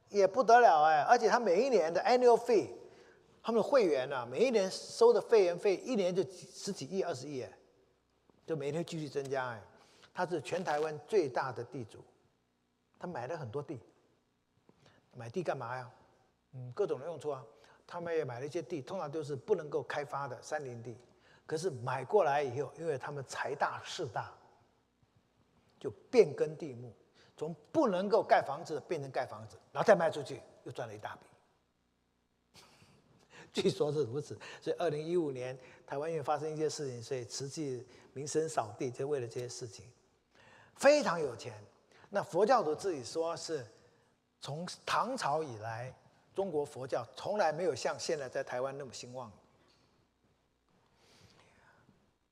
[0.08, 1.02] 也不得了哎。
[1.02, 2.70] 而且他每一年的 annual fee，
[3.40, 7.52] 他们的会员呢，每一年收的会员费一年就几十几亿、二十亿哎。
[8.44, 9.62] 就每天继续增加哎，
[10.12, 12.02] 他是全台湾最大的地主，
[12.98, 13.80] 他买了很多地，
[15.14, 15.90] 买地干嘛呀？
[16.54, 17.44] 嗯，各种的用处啊。
[17.86, 20.94] 他们也买了一些地，通常都是不能够开发的山林地，
[21.46, 24.30] 可是买过来以后，因为他们财大势大，
[25.80, 26.92] 就变更地目，
[27.34, 32.60] 从不能够盖房子变成盖房子，然后再卖出去，又赚了一大笔。
[33.54, 39.86] 据说是如此，所以二零一五年台湾因为发生一些事情，所以慈济名声扫地，就为了这些事情，
[40.74, 41.58] 非常有钱。
[42.10, 43.66] 那佛教徒自己说是，
[44.40, 45.94] 从唐朝以来，
[46.34, 49.30] 中国佛教从来没有像现在在台湾那么兴旺。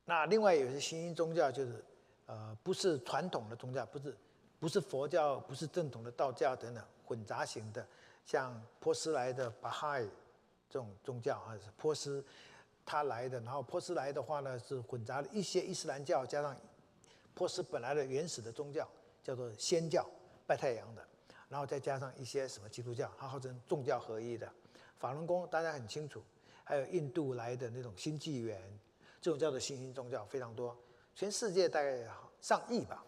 [0.04, 1.84] 那另外有些新兴宗教就是，
[2.26, 4.16] 呃，不是传统的宗教，不是
[4.58, 7.86] 不是佛教，不是正统的道教等等，混杂型的，
[8.24, 10.08] 像波斯来的巴哈伊
[10.70, 12.24] 这种宗教啊，是波斯
[12.84, 16.56] 他来的，然后波斯来的话呢是混杂了一些伊斯兰教加上
[17.34, 18.88] 波斯本来的原始的宗教，
[19.26, 20.08] 叫做仙教，
[20.46, 21.04] 拜太阳的，
[21.48, 24.48] 然后再加上一些什么基督教，它号称众教合一的。
[24.98, 26.22] 法轮功大家很清楚，
[26.62, 28.62] 还有印度来的那种新纪元，
[29.20, 30.78] 这种叫做新兴宗教非常多，
[31.12, 32.08] 全世界大概
[32.40, 33.04] 上亿吧，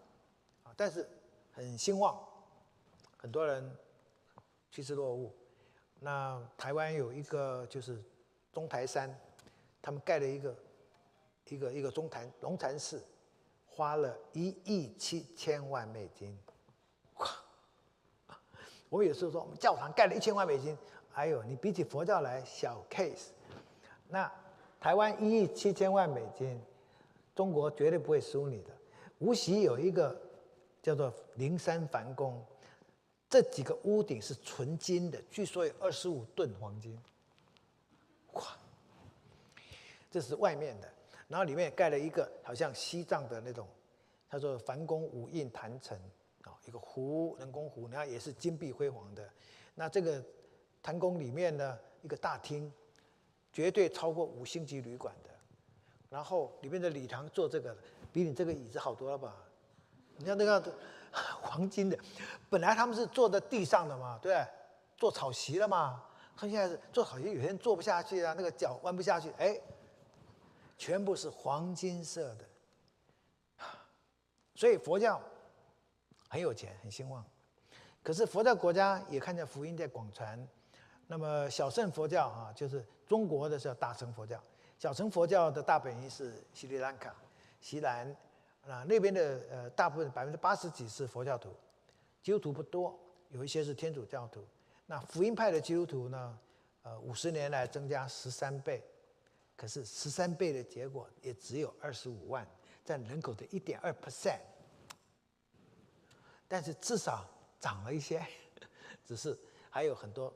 [0.65, 1.09] 啊，但是
[1.53, 2.19] 很兴旺，
[3.17, 3.73] 很多人
[4.73, 5.33] 趋之若鹜。
[6.01, 8.03] 那台湾有一个就是
[8.53, 9.17] 中台山，
[9.81, 10.57] 他们盖了一个
[11.47, 13.05] 一个一个中坛龙禅寺，
[13.79, 16.37] 花了一亿七千万美金。
[17.19, 17.29] 哇！
[18.91, 20.77] 我有时候说我们教堂盖了一千万美金，
[21.15, 23.29] 哎呦，你比起佛教来小 case。
[24.09, 24.29] 那
[24.81, 26.61] 台湾一亿七千万美金，
[27.37, 28.71] 中国绝对不会输你的。
[29.21, 30.21] 无锡有一个
[30.83, 32.45] 叫做灵山梵宫，
[33.31, 37.01] 这几个屋顶是纯金的，据说有二十五吨黄金。
[38.33, 38.43] 哇！
[40.11, 40.93] 这是外面的，
[41.29, 43.69] 然后里面盖了一个好像西藏的那种，
[44.29, 45.97] 他说梵宫五印坛城
[46.43, 49.29] 啊，一个湖人工湖，然后也是金碧辉煌的。
[49.75, 50.25] 那这个
[50.83, 52.73] 坛宫里面呢，一个大厅，
[53.53, 55.31] 绝对超过五星级旅馆的。
[56.09, 57.77] 然后里面的礼堂做这个，
[58.11, 59.37] 比你这个椅子好多了吧？
[60.17, 60.75] 你看那个
[61.13, 61.99] 黄金的，
[62.49, 64.43] 本来他们是坐在地上的嘛，对，
[64.97, 66.03] 坐草席了嘛。
[66.35, 69.61] 他现在是坐草席，有些人坐不下去啊，那个脚弯不下去，哎，
[70.79, 72.45] 全部是黄金色的。
[74.55, 75.21] 所以佛教
[76.29, 77.23] 很有钱，很兴旺。
[78.03, 80.49] 可是佛教国家也看见福音在广传。
[81.07, 84.43] 那么小乘佛教啊，就是中国的叫大乘佛教。
[84.79, 87.15] 小乘佛教的大本营是斯里兰卡、
[87.61, 88.09] 锡兰，
[88.67, 91.51] 啊那边的呃大部分百分之八十几是佛教徒，
[92.23, 92.99] 基督徒不多，
[93.31, 94.45] 有一些是天主教徒。
[94.87, 96.39] 那福音派的基督徒呢，
[96.83, 98.83] 呃五十年来增加十三倍，
[99.59, 102.47] 可是十三倍的结果也只有二十五万，
[102.85, 104.39] 占人口的一点二 percent。
[106.47, 107.29] 但是至少
[107.59, 108.25] 涨了一些，
[109.05, 109.37] 只是
[109.69, 110.33] 还有很多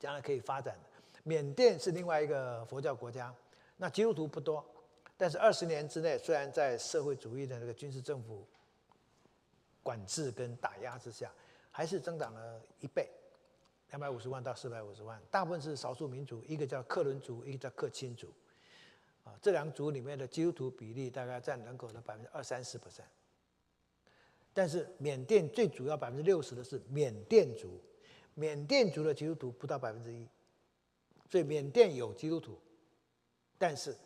[0.00, 1.20] 将来可以发展的。
[1.22, 3.32] 缅甸是另外一个佛教国家，
[3.76, 4.66] 那基督徒不多，
[5.16, 8.44] 但是二十年之内，虽然在社会主义的那个军事政府
[9.84, 11.32] 管制跟打压之下，
[11.70, 13.08] 还是增长了一倍，
[13.94, 15.22] 两百五十万到四百五十万。
[15.30, 18.26] 大部分是少数民族，一个叫克伦族，一个叫克钦族，
[19.22, 23.04] 啊，这两族里面的基督徒比例大概占人口的百分之二三十 percent。
[24.52, 27.80] 但是缅甸最主要百分之六十的是缅甸族，
[28.34, 30.26] 缅甸族的基督徒不到百分之一。
[31.30, 32.58] 所以缅甸有基督徒，
[33.56, 33.96] 但是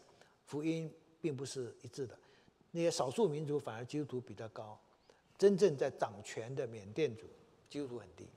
[0.44, 2.14] 福音并不是一致的。
[2.72, 4.78] 那些少数民族反而基督徒比较高，
[5.38, 7.26] 真正在掌权的缅甸族
[7.70, 8.28] 基督徒很低。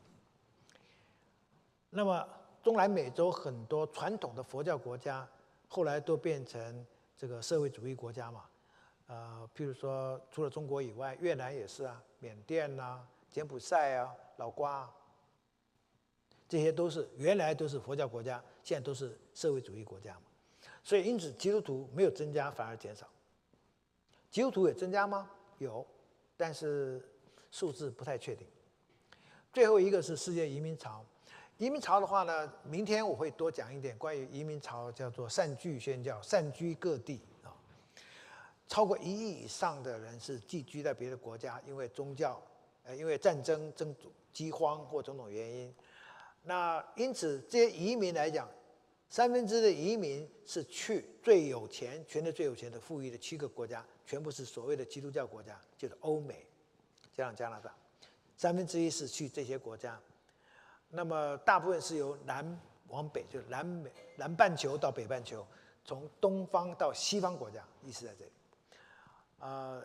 [1.91, 2.27] 那么
[2.63, 5.27] 中南美洲很多传统的佛教国家，
[5.67, 6.85] 后来都变成
[7.17, 8.45] 这个社会主义国家嘛。
[9.07, 14.89] 呃，譬如说除了中国以外，越南也是啊，缅甸啊、柬埔寨啊、老挝。
[16.47, 20.23] 这些都是原来都是佛教国家，现在都是社会主义国家嘛，
[20.83, 23.07] 所以因此基督徒没有增加，反而减少。
[24.29, 25.29] 基督徒也增加吗？
[25.59, 25.85] 有，
[26.37, 27.01] 但是
[27.51, 28.47] 数字不太确定。
[29.53, 31.05] 最后一个是世界移民潮，
[31.61, 37.53] 移民潮的话呢，明天我会多讲一点关于移民潮，叫做散居宣教，散居各地啊，
[38.67, 42.41] 超过一亿以上的人是寄居在别的国家，因为宗教，
[42.83, 43.95] 呃，因为战争、争
[44.33, 45.71] 饥荒或种种原因。
[46.41, 48.49] 那因此，这些移民来讲，
[49.07, 56.43] 三分之的移民是去最有钱、全球最有钱的富裕的七个国家，全部是所谓的基督教国家，就是欧美，
[57.13, 57.71] 加上加拿大，
[58.35, 60.01] 三分之一是去这些国家。
[60.91, 62.59] 那么大部分是由南
[62.89, 65.45] 往北，就是南美、南半球到北半球，
[65.83, 68.31] 从东方到西方国家，意思在这里。
[69.39, 69.81] 呃，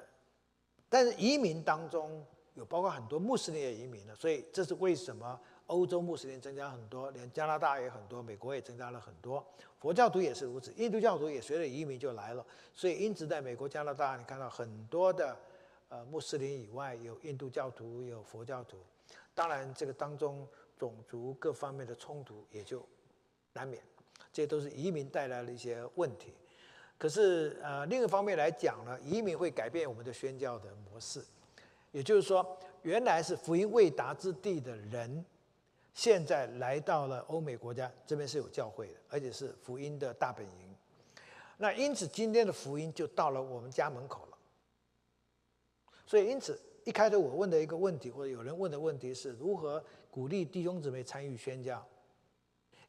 [0.88, 2.24] 但是移民当中
[2.54, 5.40] 有包括很多穆斯林的移民了，所以这是为什么？
[5.68, 9.44] 欧洲穆斯林增加很多，连加拿大也很多，美国也增加了很多。
[9.80, 12.46] 佛教徒也是如此，印度教徒也随着移民就来了。
[12.72, 15.36] 所以因此，在美国、加拿大，你看到很多的
[15.88, 18.76] 呃穆斯林以外，有印度教徒，有佛教徒。
[19.34, 20.46] 当然，这个当中
[20.78, 22.86] 种族各方面的冲突也就
[23.52, 23.82] 难免，
[24.32, 26.32] 这些都是移民带来的一些问题。
[26.98, 31.22] 可是呃，另一方面来讲呢，移民会改变我们的宣教的模式，
[31.92, 35.24] 也就是说，原来是福音未达之地的人。
[35.92, 40.76] 现在来到了欧美国家，这边是有教会的，而且是福音的大本营。
[41.56, 44.36] 那因此今天的福音就到了我们家门口了。
[46.04, 49.82] 所以因此一开头我问的一个问题，或者有人问的问题是如何
[50.16, 51.84] 鼓励弟兄姊妹参与宣教？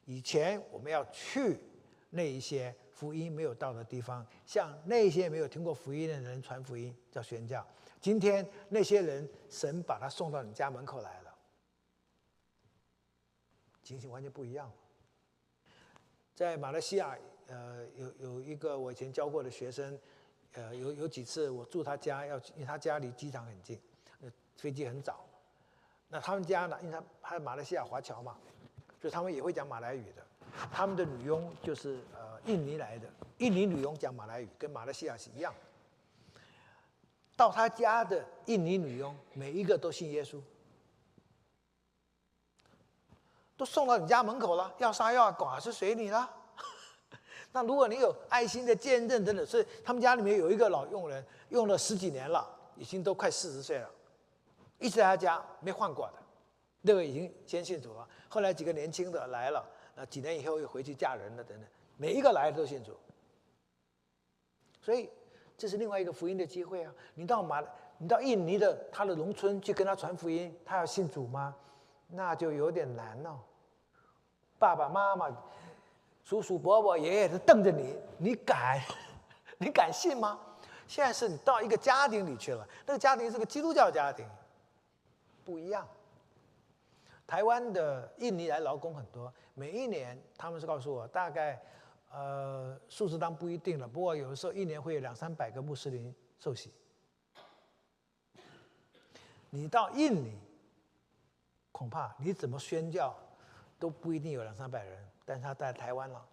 [0.06, 1.60] 以前我们要去
[2.12, 7.68] 那一些福音没有到的地方，向那些没有听过福音的人传福音，叫宣教。
[8.00, 11.38] 今天那些人，神把他送到你家门口来了，
[13.84, 14.72] 情形完全不一样。
[16.34, 17.18] 在马来西亚，
[17.48, 20.00] 呃，有有一个我以前教过的学生，
[20.54, 23.78] 呃，有有几次我住他家，要因为他家离机场很近，
[24.22, 25.27] 呃飞机很早。
[26.10, 28.38] 那他们家呢，因为他他马来西亚华侨嘛，
[29.02, 30.24] 所以他们也会讲马来语的。
[30.72, 33.08] 他们的女佣就是呃印尼来的，
[33.40, 35.54] 印尼女佣讲马来语，跟马来西亚是一样。
[37.36, 40.42] 到他家的印尼女佣，每一个都信耶稣，
[43.56, 46.28] 都送到你家门口了，要杀要剐是随你了。
[47.52, 53.92] 那如果你有爱心的见证，真的是他们家里面有一个老佣人，用了十几年了，已经都快四十岁了，
[54.80, 56.14] 一直在他家没换过的，
[56.82, 58.08] 那个已经先信主了。
[58.30, 61.68] 后来几个年轻的来了，那几年以后又回去嫁人了，等等，
[61.98, 62.96] 每一个来的都信主，
[64.82, 65.10] 所以。
[65.60, 66.94] 这是另外一个福音的机会啊！
[67.16, 67.64] 你到马，
[67.98, 71.56] 你到印尼的他的农村去跟他传福音，他要信主吗？
[72.10, 73.36] 那就有点难了。
[74.60, 75.36] 爸爸妈妈、
[76.24, 78.80] 叔叔伯伯、爷爷都瞪着你，你敢？
[79.58, 80.40] 你敢信吗？
[80.88, 84.24] 现在是你到一个家庭里去了，那个家庭是个基督教家庭，
[85.48, 85.88] 不一样。
[87.26, 91.58] 台湾的印尼来劳工很多，每一年他们是告诉我大概。
[92.10, 96.72] 呃，数字当不一定了，不过有的时候一年会有两三百个穆斯林受洗。
[99.50, 100.40] 你到印尼，
[101.70, 103.14] 恐怕你怎么宣教
[103.78, 106.26] 都不一定有两三百人，但是他在台湾了。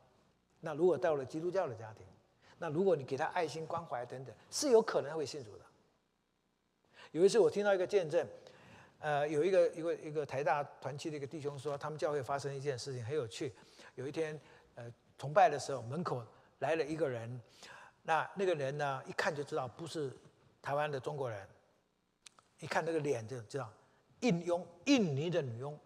[0.60, 2.06] 那如果到了基督教的家庭，
[2.56, 5.64] 那如果你给他爱心关怀等等，是有可能会信主的。
[7.10, 8.24] 有一次我听到一个见证，
[9.04, 13.52] 呃，有一个一个一个台大团契的一个弟兄说，他们教会发生一件事情很有趣，
[13.96, 14.40] 有一天，
[14.76, 14.90] 呃。
[15.16, 16.20] 崇拜的时候，门口
[16.58, 17.40] 来了一个人，
[18.02, 20.12] 那那个人呢，一看就知道不是
[20.60, 21.46] 台湾的中国人，
[22.58, 23.70] 一看那个脸就知道
[24.20, 25.78] 印佣，印尼的女佣，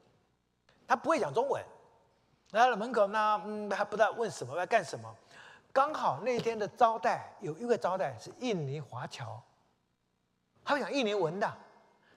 [0.87, 1.63] 他不会讲中文，
[2.53, 5.15] 来了门口呢，嗯，还不知道问什么要干什么，
[5.75, 9.39] 刚好那天的招待有一个招待是印尼华侨，
[10.65, 11.57] 他会讲印尼文的，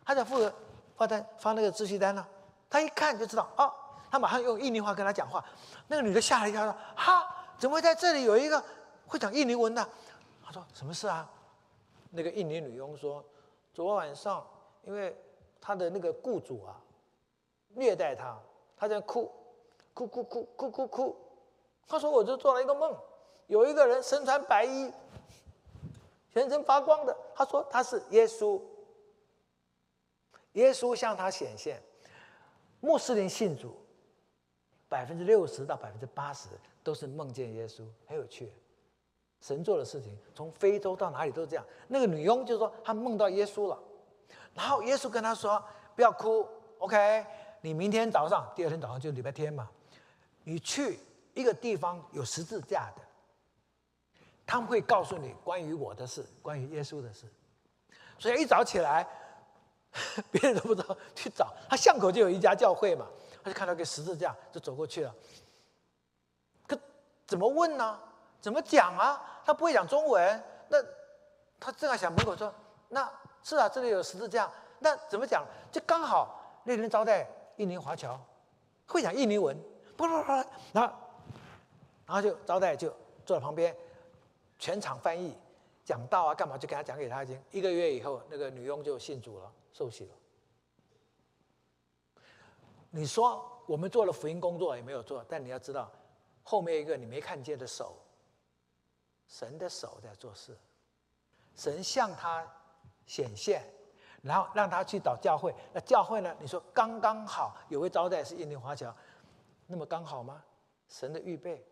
[0.06, 0.52] 他在负责
[0.96, 2.26] 发单发那个秩序单呢，
[2.70, 3.72] 他一看就知道哦。
[4.12, 5.42] 他马上用印尼话跟他讲话，
[5.88, 7.26] 那个女的吓了一跳，说：“哈，
[7.58, 8.62] 怎么会在这里有一个
[9.08, 9.88] 会讲印尼文的？”
[10.44, 11.30] 他说：“什么事啊？”
[12.12, 13.24] 那个印尼女佣说
[13.74, 14.46] ：“昨晚上，
[14.84, 15.16] 因为
[15.62, 16.76] 他的那个雇主啊，
[17.74, 18.38] 虐待他，
[18.76, 19.32] 他在哭，
[19.94, 21.16] 哭哭哭哭哭哭。
[21.88, 22.94] 他说：我就做了一个梦，
[23.48, 24.92] 有一个人身穿白衣，
[26.34, 27.16] 全身发光的。
[27.34, 28.60] 他说他是耶稣，
[30.54, 31.82] 耶稣向他显现，
[32.80, 33.76] 穆斯林信主。”
[34.90, 36.50] 百分之六十到百分之八十
[36.84, 38.52] 都是梦见耶稣，很有趣。
[39.40, 41.66] 神做的事情，从非洲到哪里都是这样。
[41.88, 43.80] 那个女佣就说她梦到耶稣了，
[44.54, 45.64] 然后耶稣跟她说
[45.96, 46.46] ：“不要哭
[46.80, 47.26] ，OK？
[47.62, 49.72] 你明天早上，第二天早上就礼拜天嘛，
[50.44, 51.00] 你去
[51.34, 53.02] 一个地方有十字架的，
[54.46, 57.26] 他们会告诉你关于我的事，关于耶稣的事。
[58.20, 59.08] 所以一早起来，
[60.32, 63.06] 别人都不知道去找他巷口就有一家教会嘛。”
[63.44, 65.16] 他就看到个十字架，就走过去了。
[66.68, 66.78] 可
[67.26, 68.00] 怎么问呢？
[68.40, 69.42] 怎么讲啊？
[69.44, 70.44] 他不会讲中文。
[70.70, 70.78] 那
[71.60, 72.54] 他正在想门口说
[72.90, 73.12] ：“那
[73.44, 74.50] 是啊，这里有十字架。
[74.78, 75.44] 那怎么讲？
[75.72, 77.28] 就刚好那人招待
[77.58, 78.20] 印尼华侨，
[78.88, 79.58] 会讲印尼文。
[79.98, 80.32] 不不不，
[80.72, 80.94] 然后
[82.06, 82.90] 然后就招待就
[83.26, 83.76] 坐在旁边，
[84.60, 85.36] 全场翻译
[85.84, 87.42] 讲道啊，干嘛就给他讲给他听。
[87.52, 90.16] 一个月以后，那个女佣就信主了，受洗了。
[92.90, 95.92] 你说我们做了福音工作也没有做，但你要知道，
[96.44, 97.98] 后面一个你没看见的手，
[99.28, 100.58] 神的手在做事，
[101.56, 102.46] 神向他
[103.06, 103.64] 显现，
[104.22, 105.56] 然后让他去找教会。
[105.74, 106.36] 那教会呢？
[106.40, 108.94] 你说刚刚好有位招待是印尼华侨，
[109.68, 110.44] 那么刚好吗？
[110.90, 111.66] 神的预备，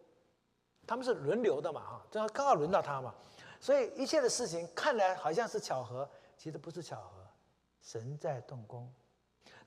[0.88, 3.14] 他们是轮流的嘛，哈，正好刚好轮到他嘛。
[3.60, 7.26] 所以一切的事情看来好像是巧合，其实不是巧合，
[7.82, 8.92] 神在动工。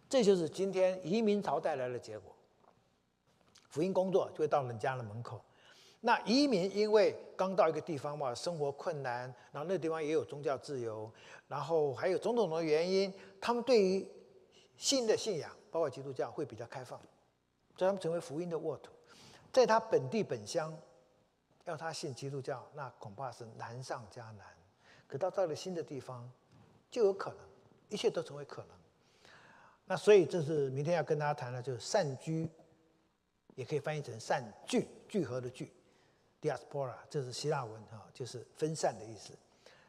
[0.09, 2.35] 这就是今天移民潮带来的结果。
[3.69, 5.43] 福音工作就会到人家的门口。
[6.01, 11.11] 那移民因为刚到一个地方嘛，生活困难，然后那地方也有宗教自由，
[11.49, 14.07] 然后还有种种的原因，他们对于
[14.77, 16.99] 新的信仰，包括基督教，会比较开放，
[17.77, 18.91] 所以他们成为福音的沃土。
[19.53, 20.77] 在他本地本乡，
[21.65, 24.47] 要他信基督教，那恐怕是难上加难。
[25.07, 26.31] 可到到了新的地方，
[26.91, 27.39] 就有可能，
[27.89, 28.71] 一切都成为可能。
[29.85, 32.49] 那所以这是明天要跟大家谈的，就是散居，
[33.55, 35.73] 也可以翻译成散聚聚合的聚
[36.41, 39.33] ，diaspora，这是希腊文哈，就是分散的意思。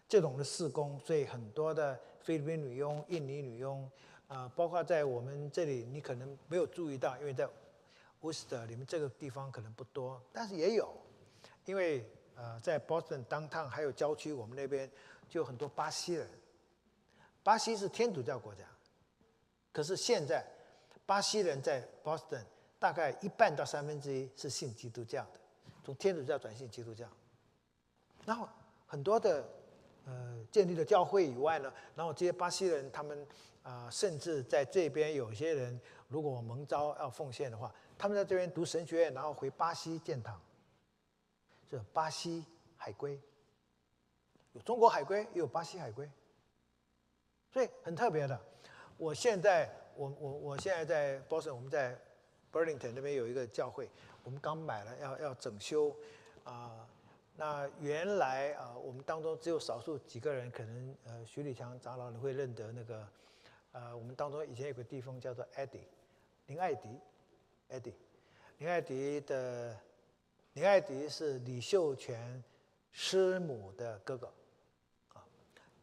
[0.09, 3.89] 这种的事工，所以很多的菲律宾女佣、印尼女佣，
[4.27, 7.47] 啊，包括在我们这里，你可能没有注意到，因为在
[8.21, 10.93] 乌斯特你们这个地方可能不多，但是也有，
[11.65, 14.89] 因为呃，在 Boston downtown 还有郊区，我们那边
[15.29, 16.29] 就有很多巴西人。
[17.43, 18.63] 巴西是天主教国家，
[19.71, 20.45] 可是现在
[21.05, 22.43] 巴西人在 Boston
[22.79, 25.39] 大概一半到三分之一是信基督教的，
[25.83, 27.07] 从天主教转信基督教，
[28.25, 28.47] 然后
[28.85, 29.43] 很多的。
[30.05, 33.25] 呃，建立了教会以外呢，然后这些巴西人，他们
[33.61, 35.79] 啊，甚至在这边有些人，
[36.09, 40.37] 如果蒙召要奉献的话，他们在这边读神学院，然后回巴西建堂。
[41.73, 42.45] 这巴西
[42.77, 43.19] 海归，
[44.51, 46.07] 有中国海归，也有巴西海归，
[47.51, 48.39] 所以很特别的。
[48.95, 51.99] 我现在，我我我现在在 Boston，我们在
[52.51, 53.89] Burlington 那边有一个教会，
[54.23, 55.95] 我们刚买了，要要整修，
[56.43, 56.87] 啊。
[57.35, 63.07] 那原来啊，我们当中只有少数几个人，可能呃，徐立强长老你会认得那个，
[63.71, 65.87] 呃，我们当中以前有个地方叫做 Eddie，
[66.45, 66.99] 林艾迪
[67.71, 67.95] ，Eddie，
[68.59, 69.75] 林艾迪的
[70.53, 72.43] 林爱迪是李秀全
[72.91, 74.31] 师母的哥哥，
[75.13, 75.25] 啊，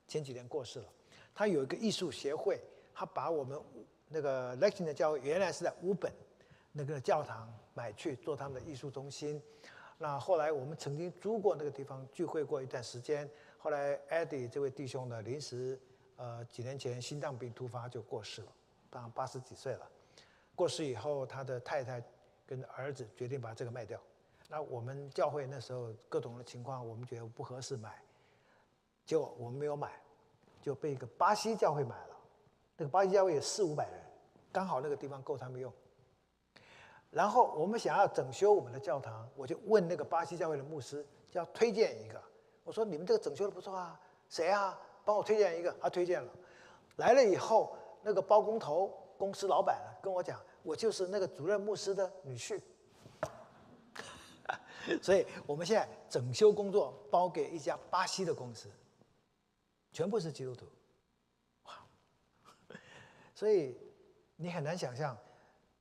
[0.07, 0.87] 前几年过世了。
[1.35, 2.61] 他有一个艺术协会，
[2.95, 3.61] 他把我们
[4.09, 6.13] 那个 Lexington 的教会原来是在乌本
[6.71, 9.43] 那个教堂买去做他们的艺术中心。
[9.99, 13.29] 那后来我们曾经租过那个地方聚会过一段时间，
[13.59, 15.81] 后来 Eddie 这位弟兄呢，临时
[16.15, 18.53] 呃几年前心脏病突发就过世了，
[18.89, 19.91] 当八十几岁了。
[20.55, 22.01] 过世以后，他的太太
[22.47, 24.01] 跟儿子决定把这个卖掉。
[24.53, 28.03] 那我们教会那时候各种的情况，我们觉得不合适买，
[29.07, 29.93] 结果我们没有买，
[30.61, 32.17] 就被一个巴西教会买了。
[32.77, 34.01] 那个巴西教会有四五百人，
[34.51, 35.73] 刚好那个地方够他们用。
[37.11, 42.21] 然后我们想要整修我们的教堂，我就问那个巴西教会的牧师，叫推荐一个。
[42.65, 44.77] 我说你们这个整修的不错啊，谁啊？
[45.05, 45.73] 帮我推荐一个。
[45.81, 46.33] 他推荐了，
[46.97, 52.61] 来了以后，那个包工头公司老板跟我讲，我就是那个主任牧师的女婿。
[55.03, 58.69] 所以我们现在整修工作包给一家巴西的公司，
[59.93, 60.67] 全部是基督徒。
[61.65, 61.73] 哇！
[63.35, 63.77] 所以
[64.37, 65.17] 你很难想象。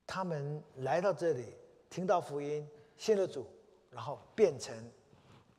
[0.05, 1.53] 他们来到这里，
[1.87, 2.67] 听到福音，
[2.97, 3.45] 信了主，
[3.91, 4.75] 然后变成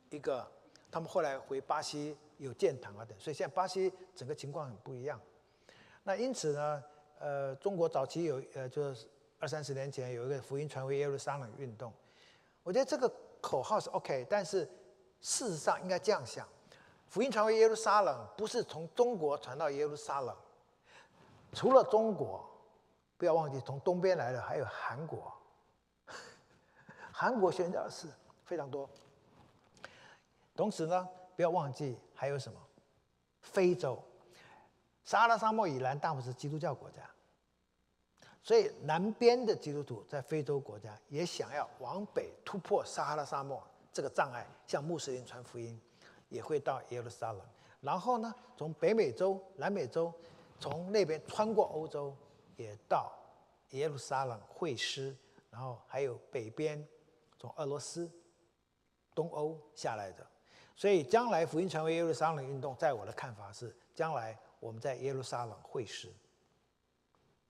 [0.09, 0.45] 一个。
[0.91, 5.17] 他们后来回巴西有建堂啊等，所以现在巴西整个情况很不一样。
[6.03, 6.83] 那因此呢，
[7.17, 9.07] 呃，中国早期有呃，就是
[9.39, 11.93] 二三十年前有一个福音传回耶路撒冷运动。
[12.61, 13.09] 我觉得这个
[13.41, 14.59] 口号是 OK，但是
[15.19, 16.47] 事实上应该这样想：
[17.07, 20.35] 福音传回耶路撒冷不是从中国传到耶路撒冷，
[21.51, 22.47] 除了中国。
[23.17, 25.31] 不要忘记，从东边来的还有韩国，
[27.13, 28.07] 韩国宣教士
[28.43, 28.89] 非常多。
[30.55, 32.59] 同时呢，不要忘记还有什么？
[33.41, 34.03] 非洲，
[35.03, 37.07] 撒哈拉沙漠以南大部分是基督教国家，
[38.43, 43.61] 所以南边的基督徒在非洲国家也想要往北突破撒哈拉沙漠
[43.91, 45.79] 这个障碍，向穆斯林传福音，
[46.29, 47.41] 也会到耶路撒冷。
[47.81, 50.13] 然后呢，从北美洲、南美洲，
[50.59, 52.15] 从那边穿过欧洲。
[52.57, 53.11] 也到
[53.71, 55.15] 耶路撒冷会师，
[55.49, 56.87] 然后还有北边
[57.39, 58.07] 从俄罗斯、
[59.15, 60.23] 东欧下来的，
[60.75, 66.13] 所以将来福音传为耶路撒冷运动，在我的看法是，将来我们在耶路撒冷会师，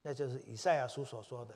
[0.01, 1.55] 那就是以赛亚书所说的：“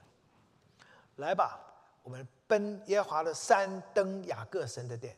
[1.18, 1.60] 来吧，
[2.04, 5.18] 我们奔耶华的山，登雅各神的殿。”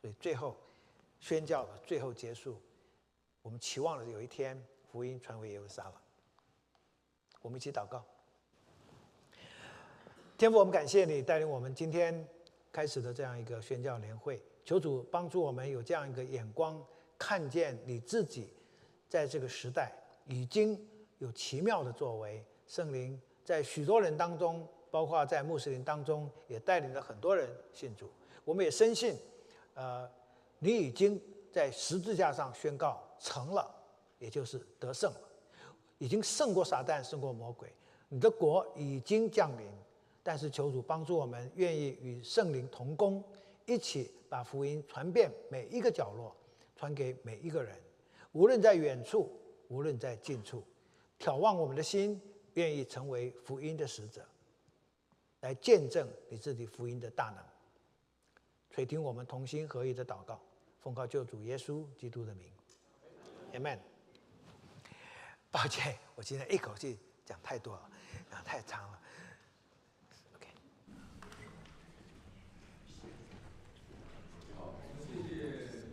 [0.00, 0.56] 所以最后
[1.20, 2.60] 宣教的最后结束，
[3.42, 4.60] 我们期望的有一天
[4.90, 5.94] 福音传回耶路撒冷。
[7.40, 8.04] 我们一起祷告，
[10.36, 12.28] 天父，我们感谢你带领我们今天
[12.72, 16.84] 开始的这样一个宣教年会，求主帮助我们有这样一个眼光，
[17.16, 18.52] 看见你自己
[19.08, 19.92] 在这个时代
[20.26, 20.74] 已经
[21.22, 22.44] 有奇妙的作为。
[22.66, 28.10] 圣灵在许多人当中，包括在穆斯林当中，也带领了很多人信主。
[28.44, 29.14] 我们也深信，
[29.74, 30.10] 呃，
[30.58, 31.20] 你已经
[31.52, 33.72] 在十字架上宣告成了，
[34.18, 35.20] 也就是得胜了。
[35.98, 37.72] 已经胜过撒旦，胜过魔鬼。
[38.08, 39.68] 你的国已经降临，
[40.24, 43.22] 但是求主帮助我们，愿意与圣灵同工，
[43.64, 46.34] 一起把福音传遍每一个角落，
[46.74, 47.78] 传给每一个人，
[48.32, 49.30] 无论在远处，
[49.68, 50.64] 无论在近处，
[51.22, 52.20] 眺望我们的心，
[52.54, 54.26] 愿意成为福音的使者，
[55.42, 57.36] 来见证你自己福音的大能。
[58.72, 60.40] 垂听我们同心合一的祷告，
[60.80, 62.50] 奉告救主耶稣基督的名
[63.52, 63.78] ，Amen。
[65.52, 67.88] 抱歉，我今天一口气讲太多了，
[68.28, 69.00] 讲太长了，